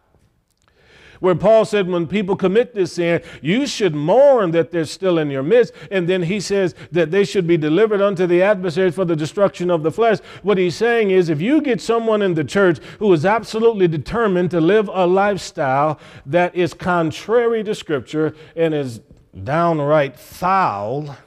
where 1.21 1.35
Paul 1.35 1.65
said, 1.65 1.87
when 1.87 2.07
people 2.07 2.35
commit 2.35 2.73
this 2.73 2.93
sin, 2.93 3.21
you 3.41 3.65
should 3.67 3.95
mourn 3.95 4.51
that 4.51 4.71
they're 4.71 4.85
still 4.85 5.19
in 5.19 5.29
your 5.29 5.43
midst. 5.43 5.71
And 5.89 6.09
then 6.09 6.23
he 6.23 6.39
says 6.39 6.75
that 6.91 7.11
they 7.11 7.23
should 7.23 7.47
be 7.47 7.57
delivered 7.57 8.01
unto 8.01 8.25
the 8.27 8.41
adversaries 8.41 8.95
for 8.95 9.05
the 9.05 9.15
destruction 9.15 9.69
of 9.69 9.83
the 9.83 9.91
flesh. 9.91 10.17
What 10.41 10.57
he's 10.57 10.75
saying 10.75 11.11
is, 11.11 11.29
if 11.29 11.39
you 11.39 11.61
get 11.61 11.79
someone 11.79 12.23
in 12.23 12.33
the 12.33 12.43
church 12.43 12.79
who 12.97 13.13
is 13.13 13.23
absolutely 13.23 13.87
determined 13.87 14.51
to 14.51 14.59
live 14.59 14.89
a 14.91 15.05
lifestyle 15.05 15.99
that 16.25 16.55
is 16.55 16.73
contrary 16.73 17.63
to 17.63 17.75
Scripture 17.75 18.35
and 18.55 18.73
is 18.73 18.99
downright 19.43 20.17
foul, 20.17 21.17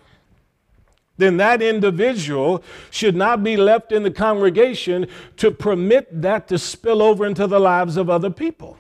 then 1.17 1.37
that 1.37 1.63
individual 1.63 2.65
should 2.91 3.15
not 3.15 3.45
be 3.45 3.57
left 3.57 3.93
in 3.93 4.03
the 4.03 4.11
congregation 4.11 5.07
to 5.37 5.53
permit 5.53 6.21
that 6.21 6.49
to 6.49 6.59
spill 6.59 7.01
over 7.01 7.25
into 7.25 7.47
the 7.47 7.61
lives 7.61 7.97
of 7.97 8.11
other 8.11 8.31
people. 8.31 8.77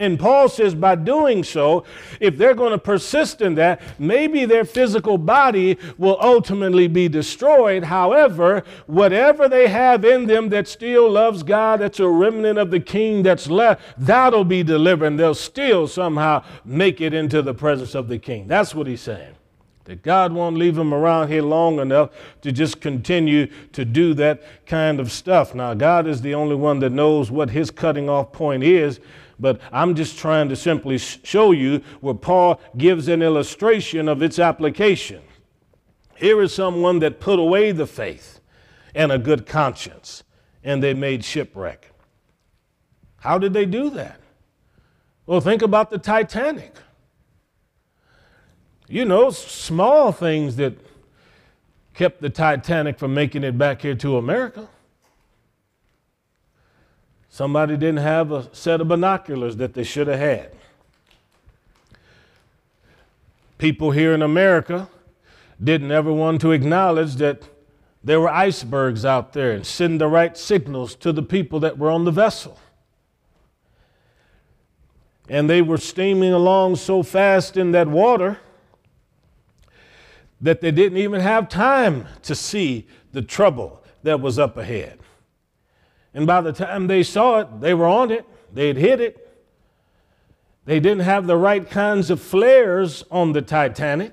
And 0.00 0.16
Paul 0.16 0.48
says, 0.48 0.76
by 0.76 0.94
doing 0.94 1.42
so, 1.42 1.82
if 2.20 2.38
they're 2.38 2.54
going 2.54 2.70
to 2.70 2.78
persist 2.78 3.40
in 3.40 3.56
that, 3.56 3.80
maybe 3.98 4.44
their 4.44 4.64
physical 4.64 5.18
body 5.18 5.76
will 5.98 6.16
ultimately 6.20 6.86
be 6.86 7.08
destroyed. 7.08 7.82
However, 7.82 8.62
whatever 8.86 9.48
they 9.48 9.66
have 9.66 10.04
in 10.04 10.26
them 10.26 10.50
that 10.50 10.68
still 10.68 11.10
loves 11.10 11.42
God, 11.42 11.80
that's 11.80 11.98
a 11.98 12.08
remnant 12.08 12.60
of 12.60 12.70
the 12.70 12.78
king 12.78 13.24
that's 13.24 13.48
left, 13.48 13.82
that'll 13.98 14.44
be 14.44 14.62
delivered. 14.62 15.06
And 15.06 15.18
they'll 15.18 15.34
still 15.34 15.88
somehow 15.88 16.44
make 16.64 17.00
it 17.00 17.12
into 17.12 17.42
the 17.42 17.54
presence 17.54 17.96
of 17.96 18.06
the 18.06 18.20
king. 18.20 18.46
That's 18.46 18.76
what 18.76 18.86
he's 18.86 19.00
saying. 19.00 19.34
That 19.84 20.02
God 20.02 20.32
won't 20.32 20.56
leave 20.56 20.76
them 20.76 20.94
around 20.94 21.28
here 21.28 21.42
long 21.42 21.80
enough 21.80 22.10
to 22.42 22.52
just 22.52 22.80
continue 22.80 23.46
to 23.72 23.84
do 23.84 24.14
that 24.14 24.42
kind 24.66 25.00
of 25.00 25.10
stuff. 25.10 25.54
Now, 25.56 25.74
God 25.74 26.06
is 26.06 26.20
the 26.20 26.34
only 26.34 26.54
one 26.54 26.78
that 26.80 26.92
knows 26.92 27.30
what 27.30 27.50
his 27.50 27.70
cutting 27.72 28.08
off 28.08 28.30
point 28.30 28.62
is. 28.62 29.00
But 29.40 29.60
I'm 29.72 29.94
just 29.94 30.18
trying 30.18 30.48
to 30.48 30.56
simply 30.56 30.98
show 30.98 31.52
you 31.52 31.82
where 32.00 32.14
Paul 32.14 32.60
gives 32.76 33.08
an 33.08 33.22
illustration 33.22 34.08
of 34.08 34.22
its 34.22 34.38
application. 34.38 35.22
Here 36.16 36.42
is 36.42 36.52
someone 36.52 36.98
that 36.98 37.20
put 37.20 37.38
away 37.38 37.70
the 37.70 37.86
faith 37.86 38.40
and 38.94 39.12
a 39.12 39.18
good 39.18 39.46
conscience, 39.46 40.24
and 40.64 40.82
they 40.82 40.94
made 40.94 41.24
shipwreck. 41.24 41.92
How 43.18 43.38
did 43.38 43.52
they 43.52 43.66
do 43.66 43.90
that? 43.90 44.20
Well, 45.26 45.40
think 45.40 45.62
about 45.62 45.90
the 45.90 45.98
Titanic. 45.98 46.74
You 48.88 49.04
know, 49.04 49.30
small 49.30 50.10
things 50.10 50.56
that 50.56 50.74
kept 51.94 52.22
the 52.22 52.30
Titanic 52.30 52.98
from 52.98 53.12
making 53.12 53.44
it 53.44 53.58
back 53.58 53.82
here 53.82 53.94
to 53.96 54.16
America. 54.16 54.68
Somebody 57.28 57.76
didn't 57.76 57.98
have 57.98 58.32
a 58.32 58.54
set 58.54 58.80
of 58.80 58.88
binoculars 58.88 59.56
that 59.56 59.74
they 59.74 59.84
should 59.84 60.06
have 60.06 60.18
had. 60.18 60.52
People 63.58 63.90
here 63.90 64.14
in 64.14 64.22
America 64.22 64.88
didn't 65.62 65.90
ever 65.90 66.12
want 66.12 66.40
to 66.40 66.52
acknowledge 66.52 67.16
that 67.16 67.42
there 68.02 68.20
were 68.20 68.30
icebergs 68.30 69.04
out 69.04 69.32
there 69.32 69.52
and 69.52 69.66
send 69.66 70.00
the 70.00 70.06
right 70.06 70.36
signals 70.36 70.94
to 70.94 71.12
the 71.12 71.22
people 71.22 71.60
that 71.60 71.76
were 71.76 71.90
on 71.90 72.04
the 72.04 72.10
vessel. 72.10 72.58
And 75.28 75.50
they 75.50 75.60
were 75.60 75.76
steaming 75.76 76.32
along 76.32 76.76
so 76.76 77.02
fast 77.02 77.56
in 77.56 77.72
that 77.72 77.88
water 77.88 78.38
that 80.40 80.60
they 80.60 80.70
didn't 80.70 80.98
even 80.98 81.20
have 81.20 81.48
time 81.48 82.06
to 82.22 82.34
see 82.34 82.86
the 83.12 83.20
trouble 83.20 83.82
that 84.04 84.20
was 84.20 84.38
up 84.38 84.56
ahead. 84.56 85.00
And 86.14 86.26
by 86.26 86.40
the 86.40 86.52
time 86.52 86.86
they 86.86 87.02
saw 87.02 87.40
it, 87.40 87.60
they 87.60 87.74
were 87.74 87.86
on 87.86 88.10
it, 88.10 88.24
they'd 88.52 88.76
hit 88.76 89.00
it. 89.00 89.24
They 90.64 90.80
didn't 90.80 91.04
have 91.04 91.26
the 91.26 91.36
right 91.36 91.68
kinds 91.68 92.10
of 92.10 92.20
flares 92.20 93.04
on 93.10 93.32
the 93.32 93.40
Titanic. 93.40 94.12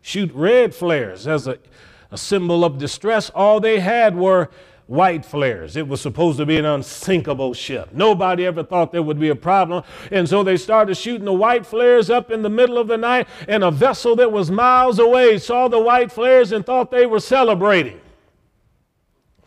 Shoot 0.00 0.30
red 0.32 0.74
flares 0.74 1.26
as 1.26 1.46
a, 1.46 1.58
a 2.10 2.18
symbol 2.18 2.64
of 2.64 2.78
distress. 2.78 3.30
All 3.30 3.58
they 3.58 3.80
had 3.80 4.14
were 4.14 4.50
white 4.86 5.24
flares. 5.24 5.76
It 5.76 5.88
was 5.88 6.00
supposed 6.00 6.38
to 6.38 6.46
be 6.46 6.58
an 6.58 6.64
unsinkable 6.64 7.54
ship. 7.54 7.90
Nobody 7.92 8.46
ever 8.46 8.62
thought 8.62 8.92
there 8.92 9.02
would 9.02 9.18
be 9.18 9.30
a 9.30 9.36
problem. 9.36 9.82
And 10.10 10.28
so 10.28 10.42
they 10.42 10.56
started 10.56 10.96
shooting 10.96 11.24
the 11.24 11.32
white 11.32 11.64
flares 11.64 12.10
up 12.10 12.30
in 12.30 12.42
the 12.42 12.50
middle 12.50 12.78
of 12.78 12.86
the 12.86 12.98
night, 12.98 13.26
and 13.48 13.64
a 13.64 13.70
vessel 13.70 14.14
that 14.16 14.30
was 14.30 14.50
miles 14.50 14.98
away 14.98 15.38
saw 15.38 15.68
the 15.68 15.80
white 15.80 16.12
flares 16.12 16.52
and 16.52 16.64
thought 16.64 16.90
they 16.90 17.06
were 17.06 17.20
celebrating. 17.20 18.00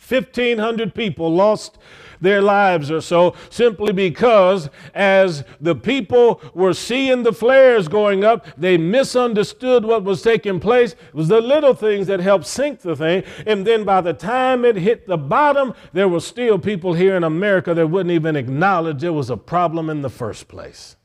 1,500 0.08 0.94
people 0.94 1.34
lost 1.34 1.78
their 2.20 2.42
lives 2.42 2.90
or 2.92 3.02
so 3.02 3.36
simply 3.50 3.94
because 3.94 4.70
as 4.94 5.44
the 5.62 5.76
people 5.76 6.42
were 6.54 6.74
seeing 6.74 7.24
the 7.24 7.34
flares 7.34 7.88
going 7.88 8.24
up, 8.24 8.48
they 8.58 8.78
misunderstood 8.78 9.86
what 9.86 10.04
was 10.04 10.22
taking 10.22 10.60
place. 10.60 10.94
It 10.94 11.14
was 11.14 11.28
the 11.28 11.42
little 11.42 11.74
things 11.74 12.08
that 12.08 12.20
helped 12.20 12.46
sink 12.46 12.82
the 12.82 12.96
thing. 12.96 13.24
And 13.46 13.66
then 13.66 13.84
by 13.84 14.02
the 14.02 14.14
time 14.14 14.66
it 14.66 14.76
hit 14.76 15.08
the 15.08 15.18
bottom, 15.18 15.74
there 15.94 16.08
were 16.08 16.20
still 16.20 16.58
people 16.60 16.94
here 16.94 17.16
in 17.16 17.24
America 17.24 17.74
that 17.74 17.88
wouldn't 17.88 18.14
even 18.14 18.36
acknowledge 18.36 19.02
there 19.02 19.14
was 19.14 19.30
a 19.30 19.38
problem 19.38 19.90
in 19.90 20.02
the 20.02 20.10
first 20.10 20.48
place. 20.48 20.96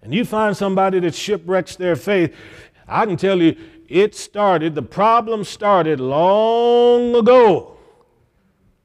And 0.00 0.14
you 0.14 0.24
find 0.24 0.56
somebody 0.56 1.00
that 1.00 1.14
shipwrecks 1.14 1.76
their 1.76 1.96
faith, 1.96 2.34
I 2.86 3.04
can 3.04 3.16
tell 3.16 3.42
you, 3.42 3.56
it 3.88 4.14
started, 4.14 4.74
the 4.74 4.82
problem 4.82 5.44
started 5.44 5.98
long 5.98 7.16
ago. 7.16 7.77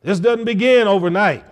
This 0.04 0.20
doesn't 0.20 0.46
begin 0.46 0.88
overnight. 0.88 1.46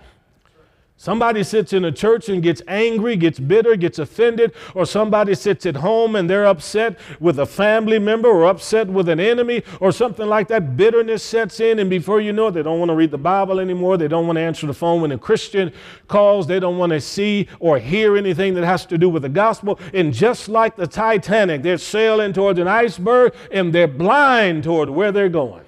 Somebody 1.02 1.42
sits 1.42 1.72
in 1.72 1.84
a 1.84 1.90
church 1.90 2.28
and 2.28 2.40
gets 2.40 2.62
angry, 2.68 3.16
gets 3.16 3.40
bitter, 3.40 3.74
gets 3.74 3.98
offended, 3.98 4.52
or 4.72 4.86
somebody 4.86 5.34
sits 5.34 5.66
at 5.66 5.74
home 5.74 6.14
and 6.14 6.30
they're 6.30 6.46
upset 6.46 6.96
with 7.18 7.40
a 7.40 7.46
family 7.46 7.98
member 7.98 8.28
or 8.28 8.44
upset 8.44 8.86
with 8.86 9.08
an 9.08 9.18
enemy 9.18 9.64
or 9.80 9.90
something 9.90 10.28
like 10.28 10.46
that. 10.46 10.76
Bitterness 10.76 11.24
sets 11.24 11.58
in, 11.58 11.80
and 11.80 11.90
before 11.90 12.20
you 12.20 12.32
know 12.32 12.46
it, 12.46 12.52
they 12.52 12.62
don't 12.62 12.78
want 12.78 12.90
to 12.90 12.94
read 12.94 13.10
the 13.10 13.18
Bible 13.18 13.58
anymore. 13.58 13.96
They 13.96 14.06
don't 14.06 14.28
want 14.28 14.36
to 14.36 14.42
answer 14.42 14.68
the 14.68 14.74
phone 14.74 15.02
when 15.02 15.10
a 15.10 15.18
Christian 15.18 15.72
calls. 16.06 16.46
They 16.46 16.60
don't 16.60 16.78
want 16.78 16.90
to 16.90 17.00
see 17.00 17.48
or 17.58 17.80
hear 17.80 18.16
anything 18.16 18.54
that 18.54 18.64
has 18.64 18.86
to 18.86 18.96
do 18.96 19.08
with 19.08 19.22
the 19.22 19.28
gospel. 19.28 19.80
And 19.92 20.14
just 20.14 20.48
like 20.48 20.76
the 20.76 20.86
Titanic, 20.86 21.62
they're 21.62 21.78
sailing 21.78 22.32
towards 22.32 22.60
an 22.60 22.68
iceberg 22.68 23.34
and 23.50 23.72
they're 23.72 23.88
blind 23.88 24.62
toward 24.62 24.88
where 24.88 25.10
they're 25.10 25.28
going. 25.28 25.64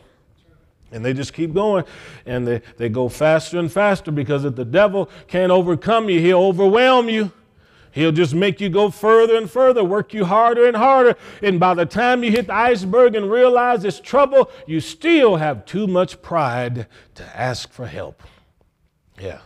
And 0.93 1.05
they 1.05 1.13
just 1.13 1.33
keep 1.33 1.53
going 1.53 1.85
and 2.25 2.47
they, 2.47 2.63
they 2.77 2.89
go 2.89 3.09
faster 3.09 3.59
and 3.59 3.71
faster 3.71 4.13
because 4.13 4.45
if 4.45 4.55
the 4.55 4.65
devil 4.65 5.11
can't 5.27 5.51
overcome 5.51 6.09
you, 6.09 6.21
he'll 6.21 6.43
overwhelm 6.43 7.09
you. 7.09 7.33
He'll 7.95 8.13
just 8.13 8.35
make 8.35 8.61
you 8.61 8.69
go 8.69 8.91
further 8.91 9.37
and 9.37 9.49
further, 9.49 9.85
work 9.85 10.13
you 10.13 10.25
harder 10.25 10.67
and 10.67 10.77
harder. 10.77 11.17
And 11.43 11.61
by 11.61 11.75
the 11.75 11.87
time 11.87 12.25
you 12.25 12.33
hit 12.33 12.49
the 12.49 12.55
iceberg 12.55 13.15
and 13.15 13.31
realize 13.31 13.85
it's 13.85 14.01
trouble, 14.01 14.51
you 14.67 14.81
still 14.81 15.37
have 15.37 15.65
too 15.65 15.87
much 15.87 16.21
pride 16.21 16.89
to 17.15 17.37
ask 17.37 17.73
for 17.73 17.87
help. 17.87 18.25
Yeah, 19.21 19.39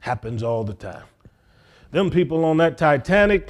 happens 0.00 0.42
all 0.42 0.64
the 0.64 0.74
time. 0.74 1.04
Them 1.92 2.10
people 2.10 2.44
on 2.44 2.58
that 2.58 2.76
Titanic 2.76 3.48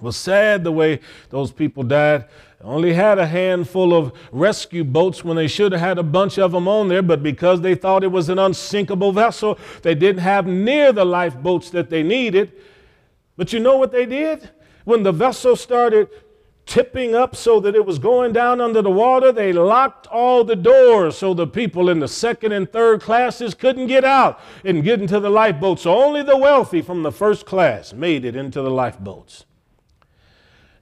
was 0.00 0.16
sad 0.16 0.64
the 0.64 0.72
way 0.72 1.00
those 1.28 1.52
people 1.52 1.82
died. 1.82 2.24
Only 2.64 2.94
had 2.94 3.18
a 3.18 3.26
handful 3.26 3.92
of 3.92 4.12
rescue 4.32 4.84
boats 4.84 5.22
when 5.22 5.36
they 5.36 5.48
should 5.48 5.72
have 5.72 5.82
had 5.82 5.98
a 5.98 6.02
bunch 6.02 6.38
of 6.38 6.52
them 6.52 6.66
on 6.66 6.88
there, 6.88 7.02
but 7.02 7.22
because 7.22 7.60
they 7.60 7.74
thought 7.74 8.02
it 8.02 8.10
was 8.10 8.30
an 8.30 8.38
unsinkable 8.38 9.12
vessel, 9.12 9.58
they 9.82 9.94
didn't 9.94 10.22
have 10.22 10.46
near 10.46 10.90
the 10.90 11.04
lifeboats 11.04 11.68
that 11.70 11.90
they 11.90 12.02
needed. 12.02 12.52
But 13.36 13.52
you 13.52 13.60
know 13.60 13.76
what 13.76 13.92
they 13.92 14.06
did? 14.06 14.48
When 14.84 15.02
the 15.02 15.12
vessel 15.12 15.56
started 15.56 16.08
tipping 16.64 17.14
up 17.14 17.36
so 17.36 17.60
that 17.60 17.74
it 17.74 17.84
was 17.84 17.98
going 17.98 18.32
down 18.32 18.62
under 18.62 18.80
the 18.80 18.90
water, 18.90 19.30
they 19.30 19.52
locked 19.52 20.06
all 20.06 20.42
the 20.42 20.56
doors 20.56 21.18
so 21.18 21.34
the 21.34 21.46
people 21.46 21.90
in 21.90 21.98
the 21.98 22.08
second 22.08 22.52
and 22.52 22.72
third 22.72 23.02
classes 23.02 23.52
couldn't 23.52 23.88
get 23.88 24.04
out 24.04 24.40
and 24.64 24.82
get 24.82 25.02
into 25.02 25.20
the 25.20 25.28
lifeboats. 25.28 25.82
So 25.82 26.02
only 26.02 26.22
the 26.22 26.38
wealthy 26.38 26.80
from 26.80 27.02
the 27.02 27.12
first 27.12 27.44
class 27.44 27.92
made 27.92 28.24
it 28.24 28.34
into 28.34 28.62
the 28.62 28.70
lifeboats. 28.70 29.44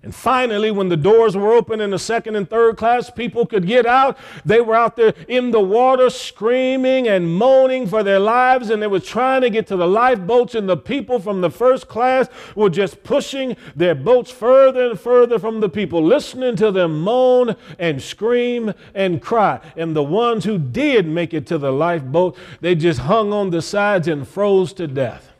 And 0.05 0.13
finally, 0.13 0.73
when 0.73 0.89
the 0.89 0.97
doors 0.97 1.37
were 1.37 1.53
open 1.53 1.81
in 1.81 1.91
the 1.91 1.99
second 1.99 2.35
and 2.35 2.51
third 2.51 2.77
class, 2.77 3.09
people 3.09 3.47
could 3.47 3.69
get 3.69 3.87
out. 3.87 4.19
They 4.45 4.61
were 4.61 4.75
out 4.75 4.97
there 4.97 5.15
in 5.29 5.53
the 5.53 5.61
water 5.61 6.11
screaming 6.11 7.07
and 7.07 7.33
moaning 7.33 7.87
for 7.87 8.03
their 8.03 8.19
lives, 8.19 8.69
and 8.69 8.83
they 8.83 8.89
were 8.89 8.99
trying 8.99 9.43
to 9.43 9.51
get 9.51 9.69
to 9.69 9.77
the 9.77 9.87
lifeboats. 9.87 10.57
And 10.57 10.69
the 10.69 10.77
people 10.77 11.21
from 11.21 11.41
the 11.41 11.51
first 11.51 11.87
class 11.87 12.29
were 12.57 12.69
just 12.69 13.05
pushing 13.05 13.57
their 13.77 13.95
boats 13.95 14.33
further 14.33 14.91
and 14.91 14.99
further 14.99 15.39
from 15.39 15.61
the 15.61 15.69
people, 15.69 16.05
listening 16.05 16.57
to 16.57 16.73
them 16.73 17.01
moan 17.01 17.55
and 17.79 18.03
scream 18.03 18.75
and 18.95 19.23
cry. 19.23 19.61
And 19.77 19.95
the 19.95 20.03
ones 20.03 20.45
who 20.45 20.59
did 20.59 21.07
make 21.07 21.33
it 21.33 21.47
to 21.47 21.59
the 21.59 21.71
lifeboat, 21.73 22.37
they 22.61 22.75
just 22.75 23.01
hung 23.01 23.33
on 23.33 23.51
the 23.51 23.63
sides 23.63 24.09
and 24.09 24.27
froze 24.27 24.73
to 24.75 24.89
death. 24.89 25.32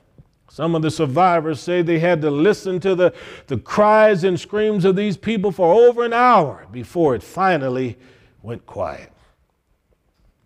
Some 0.53 0.75
of 0.75 0.83
the 0.83 0.91
survivors 0.91 1.61
say 1.61 1.81
they 1.81 1.99
had 1.99 2.21
to 2.21 2.31
listen 2.31 2.79
to 2.81 2.95
the, 2.95 3.15
the 3.47 3.57
cries 3.57 4.23
and 4.23 4.39
screams 4.39 4.85
of 4.85 4.97
these 4.97 5.17
people 5.17 5.51
for 5.51 5.73
over 5.73 6.05
an 6.05 6.13
hour 6.13 6.67
before 6.71 7.15
it 7.15 7.23
finally 7.23 7.97
went 8.43 8.67
quiet. 8.67 9.11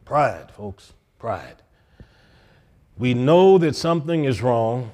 Pride, 0.04 0.52
folks, 0.52 0.92
pride. 1.18 1.56
We 2.96 3.14
know 3.14 3.58
that 3.58 3.74
something 3.74 4.24
is 4.24 4.42
wrong. 4.42 4.92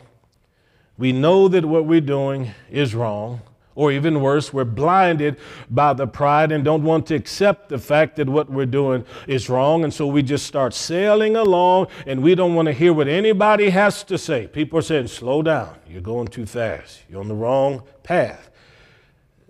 We 0.96 1.12
know 1.12 1.46
that 1.46 1.66
what 1.66 1.84
we're 1.84 2.00
doing 2.00 2.52
is 2.70 2.94
wrong. 2.94 3.42
Or 3.74 3.90
even 3.90 4.20
worse, 4.20 4.52
we're 4.52 4.64
blinded 4.64 5.38
by 5.70 5.94
the 5.94 6.06
pride 6.06 6.52
and 6.52 6.62
don't 6.62 6.82
want 6.82 7.06
to 7.06 7.14
accept 7.14 7.70
the 7.70 7.78
fact 7.78 8.16
that 8.16 8.28
what 8.28 8.50
we're 8.50 8.66
doing 8.66 9.04
is 9.26 9.48
wrong. 9.48 9.84
And 9.84 9.92
so 9.92 10.06
we 10.06 10.22
just 10.22 10.46
start 10.46 10.74
sailing 10.74 11.36
along 11.36 11.86
and 12.06 12.22
we 12.22 12.34
don't 12.34 12.54
want 12.54 12.66
to 12.66 12.72
hear 12.72 12.92
what 12.92 13.08
anybody 13.08 13.70
has 13.70 14.04
to 14.04 14.18
say. 14.18 14.46
People 14.46 14.78
are 14.78 14.82
saying, 14.82 15.06
slow 15.06 15.42
down. 15.42 15.74
You're 15.88 16.02
going 16.02 16.28
too 16.28 16.44
fast. 16.44 17.02
You're 17.08 17.20
on 17.20 17.28
the 17.28 17.34
wrong 17.34 17.82
path. 18.02 18.50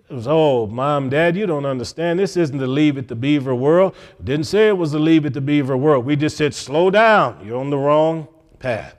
It 0.09 0.13
was, 0.13 0.27
oh, 0.27 0.67
mom, 0.67 1.09
dad, 1.09 1.35
you 1.35 1.45
don't 1.45 1.65
understand. 1.65 2.19
This 2.19 2.37
isn't 2.37 2.57
the 2.57 2.67
leave 2.67 2.97
it 2.97 3.07
to 3.07 3.15
beaver 3.15 3.55
world. 3.55 3.95
Didn't 4.23 4.45
say 4.45 4.67
it 4.67 4.77
was 4.77 4.91
the 4.91 4.99
leave 4.99 5.25
it 5.25 5.33
to 5.33 5.41
beaver 5.41 5.75
world. 5.75 6.05
We 6.05 6.15
just 6.15 6.37
said, 6.37 6.53
slow 6.53 6.89
down. 6.91 7.45
You're 7.45 7.59
on 7.59 7.69
the 7.69 7.77
wrong 7.77 8.27
path. 8.59 8.95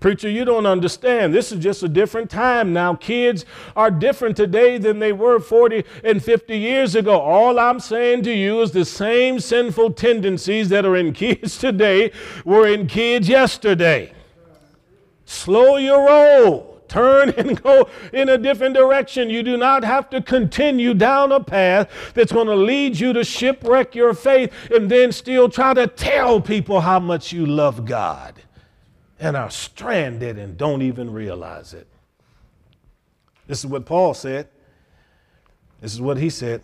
Preacher, 0.00 0.30
you 0.30 0.46
don't 0.46 0.64
understand. 0.64 1.34
This 1.34 1.52
is 1.52 1.62
just 1.62 1.82
a 1.82 1.88
different 1.88 2.30
time 2.30 2.72
now. 2.72 2.94
Kids 2.94 3.44
are 3.76 3.90
different 3.90 4.34
today 4.34 4.78
than 4.78 4.98
they 4.98 5.12
were 5.12 5.38
40 5.38 5.84
and 6.02 6.24
50 6.24 6.56
years 6.56 6.94
ago. 6.94 7.20
All 7.20 7.58
I'm 7.58 7.80
saying 7.80 8.22
to 8.22 8.32
you 8.32 8.62
is 8.62 8.72
the 8.72 8.86
same 8.86 9.40
sinful 9.40 9.92
tendencies 9.92 10.70
that 10.70 10.86
are 10.86 10.96
in 10.96 11.12
kids 11.20 11.58
today 11.58 12.12
were 12.46 12.66
in 12.66 12.86
kids 12.86 13.28
yesterday. 13.28 14.14
Slow 15.26 15.76
your 15.76 16.06
roll. 16.06 16.82
Turn 16.88 17.28
and 17.36 17.62
go 17.62 17.86
in 18.14 18.30
a 18.30 18.38
different 18.38 18.74
direction. 18.74 19.28
You 19.28 19.42
do 19.42 19.58
not 19.58 19.84
have 19.84 20.08
to 20.10 20.22
continue 20.22 20.94
down 20.94 21.30
a 21.30 21.40
path 21.40 21.90
that's 22.14 22.32
going 22.32 22.46
to 22.46 22.56
lead 22.56 22.98
you 22.98 23.12
to 23.12 23.22
shipwreck 23.22 23.94
your 23.94 24.14
faith 24.14 24.50
and 24.74 24.90
then 24.90 25.12
still 25.12 25.50
try 25.50 25.74
to 25.74 25.86
tell 25.86 26.40
people 26.40 26.80
how 26.80 26.98
much 27.00 27.34
you 27.34 27.44
love 27.44 27.84
God 27.84 28.42
and 29.20 29.36
are 29.36 29.50
stranded 29.50 30.38
and 30.38 30.56
don't 30.56 30.82
even 30.82 31.12
realize 31.12 31.74
it. 31.74 31.86
This 33.46 33.58
is 33.60 33.66
what 33.66 33.84
Paul 33.84 34.14
said. 34.14 34.48
This 35.80 35.92
is 35.92 36.00
what 36.00 36.16
he 36.16 36.30
said. 36.30 36.62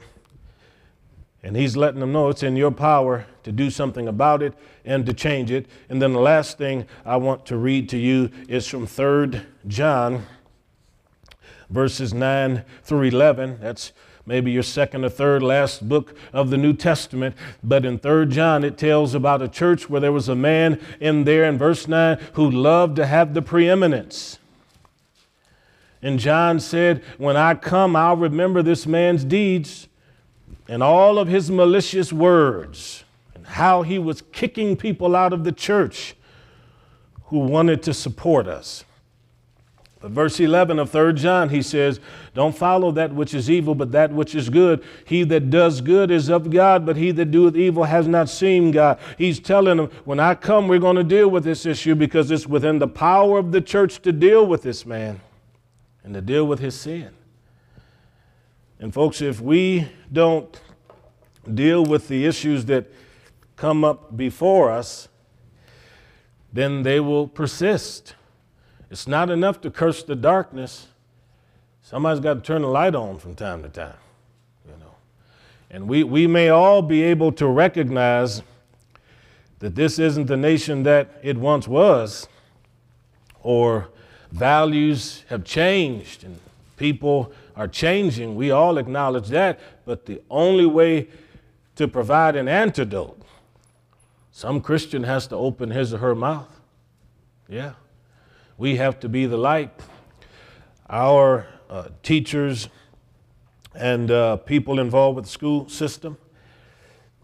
And 1.43 1.55
he's 1.55 1.77
letting 1.77 2.01
them 2.01 2.13
know 2.13 2.29
it's 2.29 2.43
in 2.43 2.57
your 2.57 2.73
power 2.73 3.27
to 3.45 3.53
do 3.53 3.71
something 3.71 4.09
about 4.09 4.43
it 4.43 4.55
and 4.85 5.05
to 5.07 5.13
change 5.13 5.51
it. 5.51 5.67
And 5.89 6.01
then 6.01 6.13
the 6.13 6.21
last 6.21 6.59
thing 6.59 6.87
I 7.05 7.19
want 7.19 7.47
to 7.47 7.57
read 7.57 7.89
to 7.91 7.99
you 7.99 8.31
is 8.49 8.67
from 8.67 8.87
3 8.87 9.43
John, 9.69 10.25
verses 11.69 12.15
9 12.15 12.65
through 12.83 13.03
11. 13.03 13.59
That's 13.61 13.93
maybe 14.27 14.51
your 14.51 14.63
second 14.63 15.05
or 15.05 15.09
third 15.09 15.43
last 15.43 15.89
book 15.89 16.17
of 16.33 16.51
the 16.51 16.57
New 16.57 16.73
Testament. 16.73 17.35
But 17.63 17.85
in 17.85 17.99
3 17.99 18.27
John, 18.27 18.65
it 18.65 18.77
tells 18.77 19.15
about 19.15 19.41
a 19.41 19.49
church 19.49 19.89
where 19.89 20.01
there 20.01 20.13
was 20.13 20.29
a 20.29 20.35
man 20.35 20.81
in 21.01 21.25
there 21.25 21.45
in 21.45 21.57
verse 21.57 21.89
9 21.89 22.19
who 22.35 22.51
loved 22.51 22.97
to 22.97 23.07
have 23.07 23.33
the 23.33 23.43
preeminence. 23.43 24.39
And 26.03 26.19
John 26.19 26.61
said, 26.61 27.03
When 27.19 27.37
I 27.37 27.55
come, 27.55 27.97
I'll 27.97 28.17
remember 28.17 28.63
this 28.63 28.87
man's 28.87 29.25
deeds 29.25 29.89
and 30.69 30.83
all 30.83 31.19
of 31.19 31.29
his 31.29 31.51
malicious 31.51 32.13
words 32.13 33.05
and 33.35 33.47
how 33.47 33.83
he 33.83 33.99
was 33.99 34.23
kicking 34.33 34.77
people 34.77 35.15
out 35.17 35.33
of 35.33 35.45
the 35.45 35.53
church 35.53 36.15
who 37.27 37.39
wanted 37.39 37.83
to 37.85 37.95
support 37.95 38.47
us. 38.47 38.85
Verse 40.09 40.41
11 40.41 40.79
of 40.79 40.91
3 40.91 41.13
John, 41.15 41.49
he 41.49 41.63
says, 41.63 42.01
Don't 42.35 42.57
follow 42.57 42.91
that 42.93 43.13
which 43.13 43.35
is 43.35 43.51
evil, 43.51 43.75
but 43.75 43.93
that 43.93 44.13
which 44.13 44.35
is 44.35 44.49
good. 44.49 44.83
He 45.05 45.25
that 45.25 45.51
does 45.51 45.81
good 45.81 46.11
is 46.11 46.29
of 46.29 46.51
God, 46.51 46.85
but 46.87 46.97
he 46.97 47.11
that 47.13 47.31
doeth 47.31 47.57
evil 47.57 47.85
has 47.85 48.07
not 48.09 48.29
seen 48.29 48.71
God. 48.71 48.99
He's 49.19 49.41
telling 49.41 49.77
them, 49.77 49.91
When 50.05 50.21
I 50.21 50.35
come, 50.35 50.69
we're 50.69 50.79
going 50.79 50.97
to 50.97 51.05
deal 51.05 51.29
with 51.29 51.45
this 51.45 51.67
issue 51.67 51.95
because 51.95 52.31
it's 52.31 52.47
within 52.47 52.79
the 52.79 52.89
power 52.89 53.39
of 53.39 53.53
the 53.53 53.61
church 53.61 54.03
to 54.03 54.13
deal 54.13 54.47
with 54.47 54.63
this 54.63 54.85
man 54.85 55.21
and 56.03 56.15
to 56.15 56.21
deal 56.21 56.47
with 56.47 56.61
his 56.61 56.75
sin. 56.75 57.11
And, 58.79 58.93
folks, 58.93 59.23
if 59.23 59.41
we 59.41 59.89
don't 60.13 60.61
deal 61.55 61.85
with 61.85 62.09
the 62.09 62.27
issues 62.27 62.65
that 62.67 62.87
come 63.57 63.85
up 63.85 64.17
before 64.17 64.71
us, 64.71 65.09
then 66.53 66.83
they 66.83 67.01
will 67.01 67.29
persist. 67.29 68.16
It's 68.91 69.07
not 69.07 69.31
enough 69.31 69.61
to 69.63 69.71
curse 69.71 70.03
the 70.03 70.17
darkness. 70.17 70.89
Somebody's 71.83 72.21
got 72.21 72.35
to 72.35 72.41
turn 72.41 72.63
the 72.63 72.69
light 72.69 72.95
on 72.95 73.19
from 73.19 73.35
time 73.35 73.63
to 73.63 73.69
time, 73.69 73.95
you 74.65 74.77
know. 74.79 74.95
And 75.71 75.89
we, 75.89 76.05
we 76.05 76.27
may 76.27 76.49
all 76.49 76.83
be 76.83 77.03
able 77.03 77.33
to 77.33 77.47
recognize 77.47 78.43
that 79.59 79.75
this 79.75 79.99
isn't 79.99 80.27
the 80.27 80.37
nation 80.37 80.83
that 80.85 81.19
it 81.23 81.37
once 81.37 81.67
was, 81.67 82.29
or 83.43 83.89
values 84.33 85.25
have 85.29 85.45
changed 85.45 86.25
and 86.25 86.39
people 86.77 87.33
are 87.57 87.69
changing. 87.69 88.37
We 88.37 88.51
all 88.51 88.79
acknowledge 88.79 89.29
that, 89.29 89.59
but 89.85 90.07
the 90.07 90.21
only 90.31 90.67
way 90.67 91.09
to 91.77 91.89
provide 91.89 92.37
an 92.37 92.49
antidote, 92.49 93.21
some 94.31 94.61
Christian 94.61 95.05
has 95.05 95.27
to 95.29 95.37
open 95.37 95.71
his 95.71 95.95
or 95.95 95.99
her 95.99 96.15
mouth. 96.15 96.49
Yeah. 97.49 97.73
We 98.59 98.77
have 98.77 98.99
to 99.01 99.09
be 99.11 99.27
the 99.27 99.37
light. 99.37 99.71
Our 100.89 101.47
uh, 101.69 101.89
teachers 102.03 102.71
and 103.75 104.11
uh, 104.11 104.39
people 104.39 104.81
involved 104.81 105.17
with 105.17 105.27
the 105.27 105.31
school 105.31 105.69
system, 105.69 106.17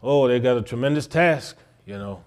oh, 0.03 0.29
they 0.29 0.41
got 0.41 0.59
a 0.59 0.63
tremendous 0.63 1.07
task, 1.07 1.57
you 1.87 1.97
know, 1.97 2.23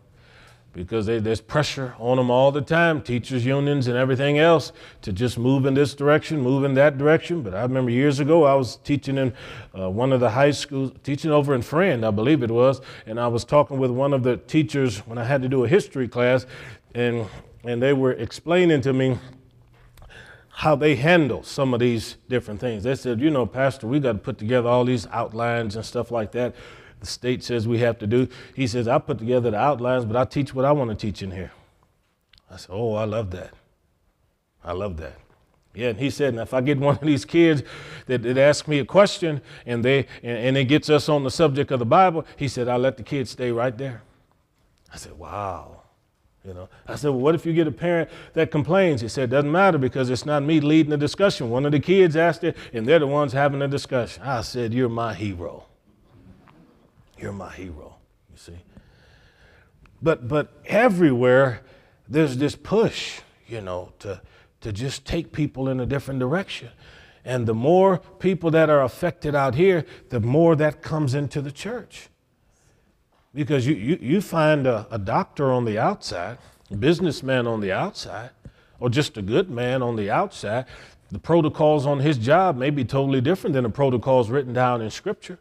because 0.74 1.06
they, 1.06 1.20
there's 1.20 1.40
pressure 1.40 1.94
on 2.00 2.18
them 2.18 2.32
all 2.32 2.52
the 2.52 2.62
time, 2.62 3.00
teachers' 3.00 3.46
unions 3.46 3.88
and 3.88 3.96
everything 3.96 4.40
else, 4.40 4.72
to 5.04 5.14
just 5.14 5.38
move 5.38 5.68
in 5.68 5.76
this 5.76 5.94
direction, 5.94 6.42
move 6.42 6.64
in 6.64 6.74
that 6.74 6.98
direction. 6.98 7.44
But 7.44 7.54
I 7.54 7.62
remember 7.62 7.92
years 7.92 8.20
ago, 8.20 8.46
I 8.46 8.56
was 8.56 8.78
teaching 8.78 9.20
in 9.20 9.34
uh, 9.78 9.88
one 9.88 10.14
of 10.14 10.20
the 10.20 10.32
high 10.32 10.50
schools, 10.50 10.94
teaching 11.04 11.30
over 11.30 11.54
in 11.54 11.62
Friend, 11.62 12.04
I 12.04 12.10
believe 12.10 12.42
it 12.42 12.50
was, 12.50 12.82
and 13.06 13.20
I 13.20 13.28
was 13.28 13.46
talking 13.46 13.78
with 13.78 13.92
one 13.92 14.14
of 14.14 14.24
the 14.24 14.38
teachers 14.38 14.98
when 15.06 15.20
I 15.20 15.26
had 15.26 15.44
to 15.44 15.48
do 15.48 15.64
a 15.64 15.68
history 15.68 16.08
class, 16.08 16.48
and 16.96 17.28
and 17.66 17.82
they 17.82 17.94
were 17.94 18.14
explaining 18.14 18.82
to 18.82 18.94
me 18.94 19.18
how 20.50 20.76
they 20.76 20.96
handle 20.96 21.44
some 21.44 21.74
of 21.74 21.80
these 21.80 22.16
different 22.30 22.60
things. 22.62 22.84
They 22.84 22.96
said, 22.96 23.20
you 23.20 23.30
know, 23.30 23.46
Pastor, 23.46 23.88
we 23.88 24.00
got 24.00 24.14
to 24.14 24.18
put 24.20 24.38
together 24.38 24.70
all 24.70 24.86
these 24.86 25.06
outlines 25.08 25.76
and 25.76 25.86
stuff 25.86 26.12
like 26.12 26.32
that. 26.32 26.56
The 27.02 27.06
state 27.06 27.44
says 27.44 27.68
we 27.68 27.80
have 27.80 28.00
to 28.00 28.08
do. 28.08 28.30
He 28.56 28.66
says, 28.66 28.88
I 28.88 29.00
put 29.00 29.20
together 29.20 29.52
the 29.52 29.58
outlines, 29.58 30.06
but 30.06 30.16
I 30.16 30.24
teach 30.24 30.54
what 30.54 30.64
I 30.64 30.72
want 30.72 30.92
to 30.92 30.96
teach 30.96 31.22
in 31.22 31.32
here. 31.32 31.52
I 32.50 32.56
said, 32.58 32.72
Oh, 32.72 32.94
I 32.94 33.04
love 33.04 33.32
that. 33.32 33.54
I 34.64 34.72
love 34.72 34.98
that. 34.98 35.20
Yeah, 35.74 35.90
and 35.90 36.00
he 36.00 36.10
said, 36.10 36.30
and 36.30 36.40
if 36.40 36.54
I 36.54 36.62
get 36.62 36.80
one 36.80 36.96
of 36.96 37.02
these 37.02 37.26
kids 37.26 37.62
that, 38.06 38.24
that 38.24 38.38
ask 38.38 38.66
me 38.68 38.80
a 38.80 38.86
question 38.86 39.42
and 39.66 39.84
they 39.84 40.08
and, 40.24 40.38
and 40.38 40.58
it 40.58 40.66
gets 40.66 40.90
us 40.90 41.10
on 41.10 41.26
the 41.26 41.32
subject 41.32 41.70
of 41.72 41.80
the 41.80 41.86
Bible, 41.86 42.26
he 42.38 42.48
said, 42.48 42.70
I'll 42.70 42.80
let 42.80 42.96
the 42.96 43.04
kids 43.04 43.32
stay 43.32 43.52
right 43.52 43.78
there. 43.78 44.02
I 44.94 44.96
said, 44.96 45.20
wow. 45.20 45.82
You 46.46 46.54
know, 46.54 46.70
I 46.88 46.96
said, 46.96 47.10
well, 47.10 47.20
what 47.20 47.34
if 47.34 47.46
you 47.46 47.54
get 47.54 47.66
a 47.66 47.72
parent 47.72 48.10
that 48.34 48.52
complains? 48.52 49.02
He 49.02 49.08
said, 49.08 49.32
doesn't 49.32 49.52
matter 49.52 49.80
because 49.80 50.12
it's 50.12 50.26
not 50.26 50.44
me 50.44 50.60
leading 50.60 50.92
the 50.92 50.98
discussion. 50.98 51.50
One 51.50 51.66
of 51.66 51.72
the 51.72 51.80
kids 51.80 52.16
asked 52.16 52.44
it, 52.44 52.56
and 52.72 52.88
they're 52.88 53.00
the 53.00 53.08
ones 53.08 53.34
having 53.34 53.60
the 53.60 53.68
discussion. 53.68 54.22
I 54.22 54.42
said, 54.42 54.72
you're 54.72 54.90
my 54.90 55.16
hero. 55.16 55.66
You're 57.18 57.34
my 57.34 57.52
hero. 57.52 57.96
You 58.32 58.38
see. 58.38 58.58
But 60.02 60.28
but 60.28 60.54
everywhere 60.66 61.62
there's 62.08 62.38
this 62.38 62.56
push, 62.56 63.22
you 63.48 63.62
know, 63.62 63.94
to 64.00 64.22
to 64.62 64.72
just 64.72 65.06
take 65.06 65.32
people 65.32 65.70
in 65.70 65.80
a 65.80 65.86
different 65.86 66.20
direction. 66.20 66.70
And 67.24 67.48
the 67.48 67.56
more 67.56 67.98
people 68.20 68.52
that 68.52 68.70
are 68.70 68.84
affected 68.84 69.34
out 69.34 69.56
here, 69.56 69.86
the 70.10 70.20
more 70.20 70.56
that 70.58 70.84
comes 70.84 71.16
into 71.16 71.42
the 71.42 71.52
church. 71.52 72.10
Because 73.36 73.68
you, 73.68 73.76
you, 73.76 74.00
you 74.02 74.22
find 74.22 74.66
a, 74.66 74.88
a 74.90 74.98
doctor 74.98 75.52
on 75.52 75.66
the 75.66 75.78
outside, 75.78 76.38
a 76.72 76.76
businessman 76.76 77.46
on 77.46 77.60
the 77.60 77.72
outside, 77.72 78.30
or 78.80 78.90
just 78.90 79.18
a 79.18 79.22
good 79.22 79.52
man 79.52 79.84
on 79.84 79.98
the 79.98 80.10
outside, 80.10 80.66
the 81.12 81.20
protocols 81.20 81.86
on 81.86 82.00
his 82.00 82.18
job 82.18 82.58
may 82.58 82.70
be 82.70 82.86
totally 82.86 83.22
different 83.22 83.54
than 83.54 83.64
the 83.64 83.70
protocols 83.70 84.30
written 84.30 84.54
down 84.54 84.82
in 84.82 84.90
Scripture. 84.90 85.38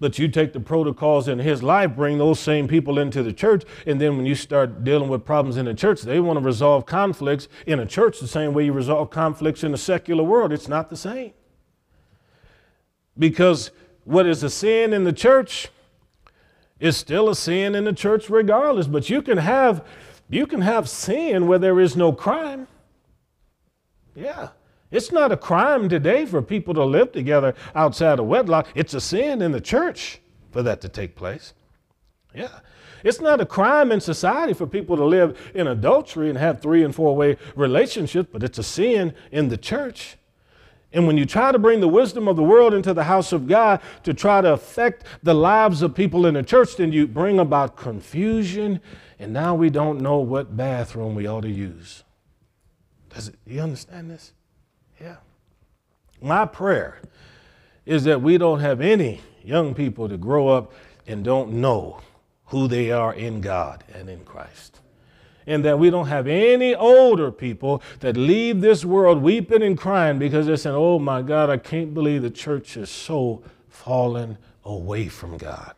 But 0.00 0.16
you 0.16 0.28
take 0.28 0.52
the 0.52 0.60
protocols 0.60 1.26
in 1.26 1.40
his 1.40 1.60
life, 1.60 1.96
bring 1.96 2.18
those 2.18 2.38
same 2.38 2.68
people 2.68 3.00
into 3.00 3.22
the 3.24 3.32
church, 3.32 3.64
and 3.84 4.00
then 4.00 4.16
when 4.16 4.24
you 4.24 4.36
start 4.36 4.84
dealing 4.84 5.08
with 5.08 5.24
problems 5.24 5.56
in 5.56 5.64
the 5.66 5.74
church, 5.74 6.02
they 6.02 6.20
want 6.20 6.38
to 6.38 6.44
resolve 6.44 6.86
conflicts 6.86 7.48
in 7.66 7.80
a 7.80 7.86
church 7.86 8.20
the 8.20 8.28
same 8.28 8.54
way 8.54 8.64
you 8.64 8.72
resolve 8.72 9.10
conflicts 9.10 9.64
in 9.64 9.72
the 9.72 9.78
secular 9.78 10.22
world. 10.22 10.52
It's 10.52 10.68
not 10.68 10.88
the 10.88 10.96
same. 10.96 11.32
Because 13.18 13.72
what 14.04 14.24
is 14.24 14.44
a 14.44 14.50
sin 14.50 14.92
in 14.92 15.02
the 15.02 15.12
church 15.12 15.68
is 16.80 16.96
still 16.96 17.28
a 17.28 17.34
sin 17.34 17.74
in 17.74 17.84
the 17.84 17.92
church 17.92 18.30
regardless. 18.30 18.86
But 18.86 19.10
you 19.10 19.22
can 19.22 19.38
have 19.38 19.84
you 20.30 20.46
can 20.46 20.60
have 20.60 20.88
sin 20.88 21.46
where 21.46 21.58
there 21.58 21.80
is 21.80 21.96
no 21.96 22.12
crime. 22.12 22.68
Yeah. 24.14 24.50
It's 24.90 25.12
not 25.12 25.32
a 25.32 25.36
crime 25.36 25.88
today 25.88 26.26
for 26.26 26.40
people 26.42 26.74
to 26.74 26.84
live 26.84 27.12
together 27.12 27.54
outside 27.74 28.18
of 28.18 28.26
wedlock. 28.26 28.68
It's 28.74 28.94
a 28.94 29.00
sin 29.00 29.42
in 29.42 29.52
the 29.52 29.60
church 29.60 30.20
for 30.50 30.62
that 30.62 30.80
to 30.82 30.88
take 30.88 31.14
place. 31.14 31.54
Yeah. 32.34 32.60
It's 33.04 33.20
not 33.20 33.40
a 33.40 33.46
crime 33.46 33.92
in 33.92 34.00
society 34.00 34.54
for 34.54 34.66
people 34.66 34.96
to 34.96 35.04
live 35.04 35.38
in 35.54 35.66
adultery 35.66 36.28
and 36.28 36.38
have 36.38 36.60
three 36.60 36.82
and 36.82 36.94
four 36.94 37.14
way 37.14 37.36
relationships, 37.54 38.28
but 38.32 38.42
it's 38.42 38.58
a 38.58 38.62
sin 38.62 39.14
in 39.30 39.48
the 39.48 39.56
church. 39.56 40.16
And 40.92 41.06
when 41.06 41.18
you 41.18 41.26
try 41.26 41.52
to 41.52 41.58
bring 41.58 41.80
the 41.80 41.88
wisdom 41.88 42.28
of 42.28 42.36
the 42.36 42.42
world 42.42 42.72
into 42.72 42.94
the 42.94 43.04
house 43.04 43.32
of 43.32 43.46
God 43.46 43.80
to 44.04 44.14
try 44.14 44.40
to 44.40 44.52
affect 44.52 45.04
the 45.22 45.34
lives 45.34 45.82
of 45.82 45.94
people 45.94 46.24
in 46.24 46.34
the 46.34 46.42
church, 46.42 46.76
then 46.76 46.92
you 46.92 47.06
bring 47.06 47.38
about 47.38 47.76
confusion, 47.76 48.80
and 49.18 49.32
now 49.32 49.54
we 49.54 49.68
don't 49.68 50.00
know 50.00 50.18
what 50.18 50.56
bathroom 50.56 51.14
we 51.14 51.26
ought 51.26 51.42
to 51.42 51.50
use. 51.50 52.04
Does 53.14 53.28
it, 53.28 53.34
you 53.46 53.60
understand 53.60 54.10
this? 54.10 54.32
Yeah. 55.00 55.16
My 56.22 56.46
prayer 56.46 57.00
is 57.84 58.04
that 58.04 58.22
we 58.22 58.38
don't 58.38 58.60
have 58.60 58.80
any 58.80 59.20
young 59.42 59.74
people 59.74 60.08
to 60.08 60.16
grow 60.16 60.48
up 60.48 60.72
and 61.06 61.22
don't 61.22 61.52
know 61.52 62.00
who 62.46 62.66
they 62.66 62.90
are 62.90 63.12
in 63.12 63.40
God 63.40 63.84
and 63.94 64.08
in 64.08 64.24
Christ 64.24 64.77
and 65.48 65.64
that 65.64 65.78
we 65.78 65.90
don't 65.90 66.06
have 66.06 66.28
any 66.28 66.74
older 66.74 67.32
people 67.32 67.82
that 68.00 68.16
leave 68.16 68.60
this 68.60 68.84
world 68.84 69.22
weeping 69.22 69.62
and 69.62 69.76
crying 69.76 70.18
because 70.18 70.46
they're 70.46 70.56
saying, 70.56 70.76
Oh 70.76 70.98
my 70.98 71.22
God, 71.22 71.50
I 71.50 71.56
can't 71.56 71.94
believe 71.94 72.22
the 72.22 72.30
church 72.30 72.76
is 72.76 72.90
so 72.90 73.42
fallen 73.68 74.38
away 74.64 75.08
from 75.08 75.38
God. 75.38 75.72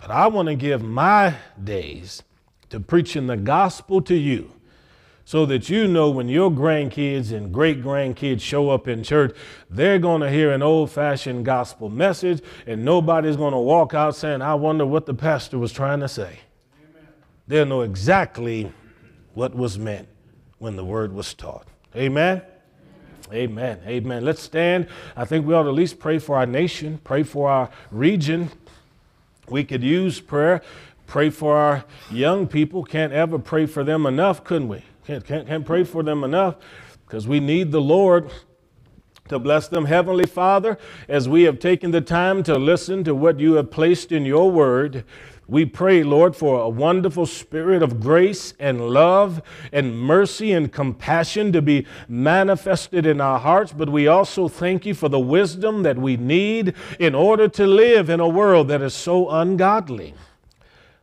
But 0.00 0.10
I 0.10 0.26
want 0.26 0.48
to 0.48 0.56
give 0.56 0.82
my 0.82 1.36
days 1.62 2.24
to 2.70 2.80
preaching 2.80 3.28
the 3.28 3.36
gospel 3.36 4.02
to 4.02 4.16
you 4.16 4.52
so 5.24 5.46
that 5.46 5.68
you 5.68 5.86
know 5.86 6.10
when 6.10 6.28
your 6.28 6.50
grandkids 6.50 7.30
and 7.30 7.52
great 7.52 7.80
grandkids 7.80 8.40
show 8.40 8.70
up 8.70 8.88
in 8.88 9.04
church, 9.04 9.36
they're 9.70 10.00
going 10.00 10.20
to 10.20 10.28
hear 10.28 10.50
an 10.50 10.62
old 10.62 10.90
fashioned 10.90 11.44
gospel 11.44 11.88
message, 11.88 12.42
and 12.66 12.84
nobody's 12.84 13.36
going 13.36 13.52
to 13.52 13.58
walk 13.58 13.94
out 13.94 14.16
saying, 14.16 14.42
I 14.42 14.54
wonder 14.56 14.84
what 14.84 15.06
the 15.06 15.14
pastor 15.14 15.58
was 15.58 15.72
trying 15.72 16.00
to 16.00 16.08
say. 16.08 16.40
They'll 17.52 17.66
know 17.66 17.82
exactly 17.82 18.72
what 19.34 19.54
was 19.54 19.78
meant 19.78 20.08
when 20.58 20.74
the 20.74 20.86
word 20.86 21.12
was 21.12 21.34
taught. 21.34 21.66
Amen. 21.94 22.40
Amen. 23.30 23.78
Amen. 23.86 24.24
Let's 24.24 24.40
stand. 24.40 24.86
I 25.14 25.26
think 25.26 25.44
we 25.44 25.52
ought 25.52 25.64
to 25.64 25.68
at 25.68 25.74
least 25.74 25.98
pray 25.98 26.18
for 26.18 26.38
our 26.38 26.46
nation, 26.46 26.98
pray 27.04 27.22
for 27.22 27.50
our 27.50 27.68
region. 27.90 28.50
We 29.50 29.64
could 29.64 29.82
use 29.82 30.18
prayer, 30.18 30.62
pray 31.06 31.28
for 31.28 31.54
our 31.54 31.84
young 32.10 32.46
people. 32.46 32.84
Can't 32.84 33.12
ever 33.12 33.38
pray 33.38 33.66
for 33.66 33.84
them 33.84 34.06
enough, 34.06 34.44
couldn't 34.44 34.68
we? 34.68 34.82
Can't, 35.06 35.22
can't, 35.22 35.46
can't 35.46 35.66
pray 35.66 35.84
for 35.84 36.02
them 36.02 36.24
enough 36.24 36.56
because 37.04 37.28
we 37.28 37.38
need 37.38 37.70
the 37.70 37.82
Lord 37.82 38.32
to 39.28 39.38
bless 39.38 39.68
them. 39.68 39.84
Heavenly 39.84 40.26
Father, 40.26 40.78
as 41.06 41.28
we 41.28 41.42
have 41.42 41.58
taken 41.58 41.90
the 41.90 42.00
time 42.00 42.42
to 42.44 42.54
listen 42.58 43.04
to 43.04 43.14
what 43.14 43.40
you 43.40 43.54
have 43.54 43.70
placed 43.70 44.10
in 44.10 44.24
your 44.24 44.50
word, 44.50 45.04
we 45.52 45.66
pray, 45.66 46.02
Lord, 46.02 46.34
for 46.34 46.62
a 46.62 46.68
wonderful 46.70 47.26
spirit 47.26 47.82
of 47.82 48.00
grace 48.00 48.54
and 48.58 48.88
love 48.88 49.42
and 49.70 50.00
mercy 50.00 50.50
and 50.50 50.72
compassion 50.72 51.52
to 51.52 51.60
be 51.60 51.86
manifested 52.08 53.04
in 53.04 53.20
our 53.20 53.38
hearts, 53.38 53.70
but 53.70 53.90
we 53.90 54.06
also 54.06 54.48
thank 54.48 54.86
you 54.86 54.94
for 54.94 55.10
the 55.10 55.20
wisdom 55.20 55.82
that 55.82 55.98
we 55.98 56.16
need 56.16 56.72
in 56.98 57.14
order 57.14 57.48
to 57.48 57.66
live 57.66 58.08
in 58.08 58.18
a 58.18 58.26
world 58.26 58.68
that 58.68 58.80
is 58.80 58.94
so 58.94 59.28
ungodly. 59.28 60.14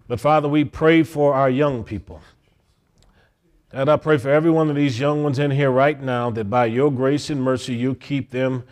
But 0.07 0.19
Father, 0.19 0.49
we 0.49 0.63
pray 0.63 1.03
for 1.03 1.35
our 1.35 1.51
young 1.51 1.83
people. 1.83 2.19
And 3.71 3.87
I 3.87 3.97
pray 3.97 4.17
for 4.17 4.31
every 4.31 4.49
one 4.49 4.71
of 4.71 4.75
these 4.75 4.99
young 4.99 5.21
ones 5.21 5.37
in 5.37 5.51
here 5.51 5.69
right 5.69 6.01
now 6.01 6.31
that 6.31 6.49
by 6.49 6.65
your 6.65 6.91
grace 6.91 7.29
and 7.29 7.39
mercy 7.39 7.75
you 7.75 7.93
keep 7.93 8.31
them 8.31 8.63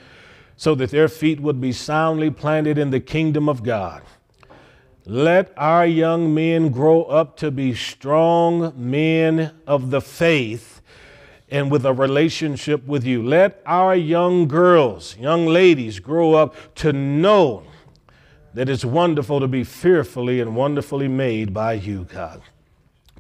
so 0.56 0.74
that 0.74 0.90
their 0.90 1.08
feet 1.08 1.40
would 1.40 1.62
be 1.62 1.72
soundly 1.72 2.32
planted 2.32 2.80
in 2.80 2.90
the 2.90 3.00
kingdom 3.00 3.48
of 3.48 3.62
God. 3.62 4.02
Let 5.08 5.54
our 5.56 5.86
young 5.86 6.34
men 6.34 6.70
grow 6.70 7.04
up 7.04 7.38
to 7.38 7.50
be 7.50 7.74
strong 7.74 8.74
men 8.76 9.54
of 9.66 9.90
the 9.90 10.02
faith 10.02 10.82
and 11.50 11.72
with 11.72 11.86
a 11.86 11.94
relationship 11.94 12.86
with 12.86 13.06
you. 13.06 13.24
Let 13.24 13.62
our 13.66 13.96
young 13.96 14.50
girls, 14.50 15.16
young 15.18 15.46
ladies 15.46 16.00
grow 16.00 16.34
up 16.34 16.76
to 16.76 16.92
know 16.92 17.64
that 18.54 18.68
it's 18.68 18.84
wonderful 18.84 19.40
to 19.40 19.48
be 19.48 19.64
fearfully 19.64 20.42
and 20.42 20.58
wonderfully 20.58 21.08
made 21.08 21.54
by 21.54 21.74
you, 21.74 22.04
God 22.04 22.42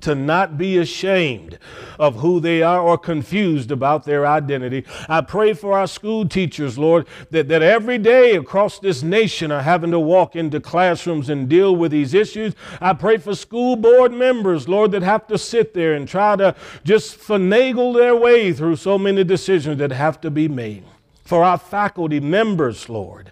to 0.02 0.16
not 0.16 0.58
be 0.58 0.78
ashamed 0.78 1.58
of 2.00 2.18
who 2.18 2.40
they 2.40 2.62
are 2.62 2.80
or 2.82 2.98
confused 2.98 3.72
about 3.72 4.04
their 4.04 4.26
identity. 4.26 4.86
I 5.10 5.22
pray 5.22 5.54
for 5.54 5.78
our 5.78 5.88
school 5.88 6.28
teachers, 6.28 6.78
Lord, 6.78 7.08
that, 7.32 7.48
that 7.48 7.62
every 7.62 7.98
day 7.98 8.36
across 8.36 8.80
this 8.80 9.04
nation 9.04 9.52
are 9.52 9.64
having 9.64 9.92
to 9.92 10.00
walk 10.00 10.36
into 10.36 10.60
classrooms 10.60 11.30
and 11.30 11.50
deal 11.50 11.76
with 11.76 11.92
these 11.92 12.14
issues. 12.14 12.54
I 12.80 12.94
pray 12.94 13.18
for 13.18 13.36
school 13.36 13.76
board 13.76 14.12
members, 14.12 14.68
Lord, 14.68 14.92
that 14.92 15.04
have 15.04 15.28
to 15.28 15.38
sit 15.38 15.74
there 15.74 15.94
and 15.94 16.08
try 16.08 16.36
to 16.36 16.56
just 16.84 17.18
finagle 17.18 17.94
their 17.94 18.16
way 18.16 18.54
through 18.54 18.76
so 18.76 18.98
many 18.98 19.24
decisions 19.24 19.78
that 19.80 19.92
have 19.92 20.22
to 20.22 20.32
be 20.32 20.48
made. 20.48 20.84
For 21.24 21.44
our 21.44 21.58
faculty 21.58 22.20
members, 22.20 22.88
Lord, 22.88 23.32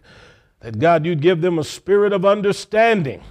that 0.59 0.79
God, 0.79 1.05
you'd 1.05 1.21
give 1.21 1.41
them 1.41 1.59
a 1.59 1.63
spirit 1.63 2.11
of 2.11 2.25
understanding 2.25 3.21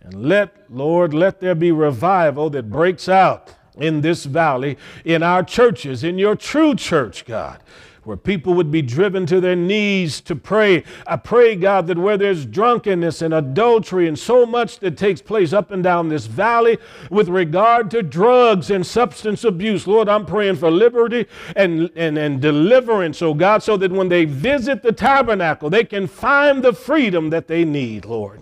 and 0.00 0.28
let, 0.28 0.56
Lord, 0.70 1.12
let 1.12 1.40
there 1.40 1.54
be 1.54 1.72
revival 1.72 2.50
that 2.50 2.70
breaks 2.70 3.08
out 3.08 3.54
in 3.76 4.00
this 4.00 4.24
valley, 4.24 4.76
in 5.04 5.22
our 5.22 5.42
churches, 5.42 6.02
in 6.02 6.18
your 6.18 6.34
true 6.36 6.74
church, 6.74 7.24
God 7.24 7.62
where 8.08 8.16
people 8.16 8.54
would 8.54 8.70
be 8.70 8.80
driven 8.80 9.26
to 9.26 9.38
their 9.38 9.54
knees 9.54 10.22
to 10.22 10.34
pray. 10.34 10.82
I 11.06 11.16
pray, 11.16 11.54
God, 11.54 11.86
that 11.88 11.98
where 11.98 12.16
there's 12.16 12.46
drunkenness 12.46 13.20
and 13.20 13.34
adultery 13.34 14.08
and 14.08 14.18
so 14.18 14.46
much 14.46 14.78
that 14.78 14.96
takes 14.96 15.20
place 15.20 15.52
up 15.52 15.70
and 15.70 15.84
down 15.84 16.08
this 16.08 16.24
valley 16.24 16.78
with 17.10 17.28
regard 17.28 17.90
to 17.90 18.02
drugs 18.02 18.70
and 18.70 18.86
substance 18.86 19.44
abuse, 19.44 19.86
Lord, 19.86 20.08
I'm 20.08 20.24
praying 20.24 20.56
for 20.56 20.70
liberty 20.70 21.26
and, 21.54 21.90
and, 21.96 22.16
and 22.16 22.40
deliverance, 22.40 23.20
oh 23.20 23.34
God, 23.34 23.62
so 23.62 23.76
that 23.76 23.92
when 23.92 24.08
they 24.08 24.24
visit 24.24 24.82
the 24.82 24.92
tabernacle, 24.92 25.68
they 25.68 25.84
can 25.84 26.06
find 26.06 26.64
the 26.64 26.72
freedom 26.72 27.28
that 27.28 27.46
they 27.46 27.62
need, 27.62 28.06
Lord. 28.06 28.40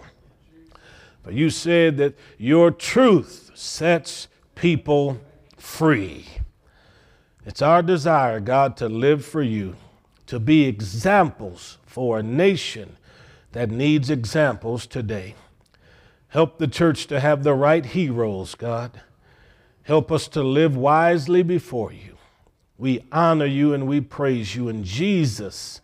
You 1.30 1.50
said 1.50 1.96
that 1.98 2.14
your 2.38 2.70
truth 2.70 3.50
sets 3.54 4.28
people 4.54 5.18
free. 5.56 6.26
It's 7.44 7.62
our 7.62 7.82
desire, 7.82 8.40
God, 8.40 8.76
to 8.78 8.88
live 8.88 9.24
for 9.24 9.42
you, 9.42 9.76
to 10.26 10.38
be 10.38 10.64
examples 10.64 11.78
for 11.86 12.18
a 12.18 12.22
nation 12.22 12.96
that 13.52 13.70
needs 13.70 14.10
examples 14.10 14.86
today. 14.86 15.34
Help 16.28 16.58
the 16.58 16.68
church 16.68 17.06
to 17.06 17.20
have 17.20 17.42
the 17.42 17.54
right 17.54 17.86
heroes, 17.86 18.54
God. 18.54 19.00
Help 19.84 20.10
us 20.10 20.28
to 20.28 20.42
live 20.42 20.76
wisely 20.76 21.42
before 21.42 21.92
you. 21.92 22.16
We 22.76 23.04
honor 23.10 23.46
you 23.46 23.72
and 23.72 23.86
we 23.86 24.00
praise 24.00 24.54
you 24.54 24.68
in 24.68 24.84
Jesus' 24.84 25.80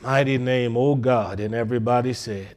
mighty 0.00 0.38
name, 0.38 0.76
oh 0.76 0.94
God. 0.94 1.40
And 1.40 1.54
everybody 1.54 2.12
said, 2.12 2.56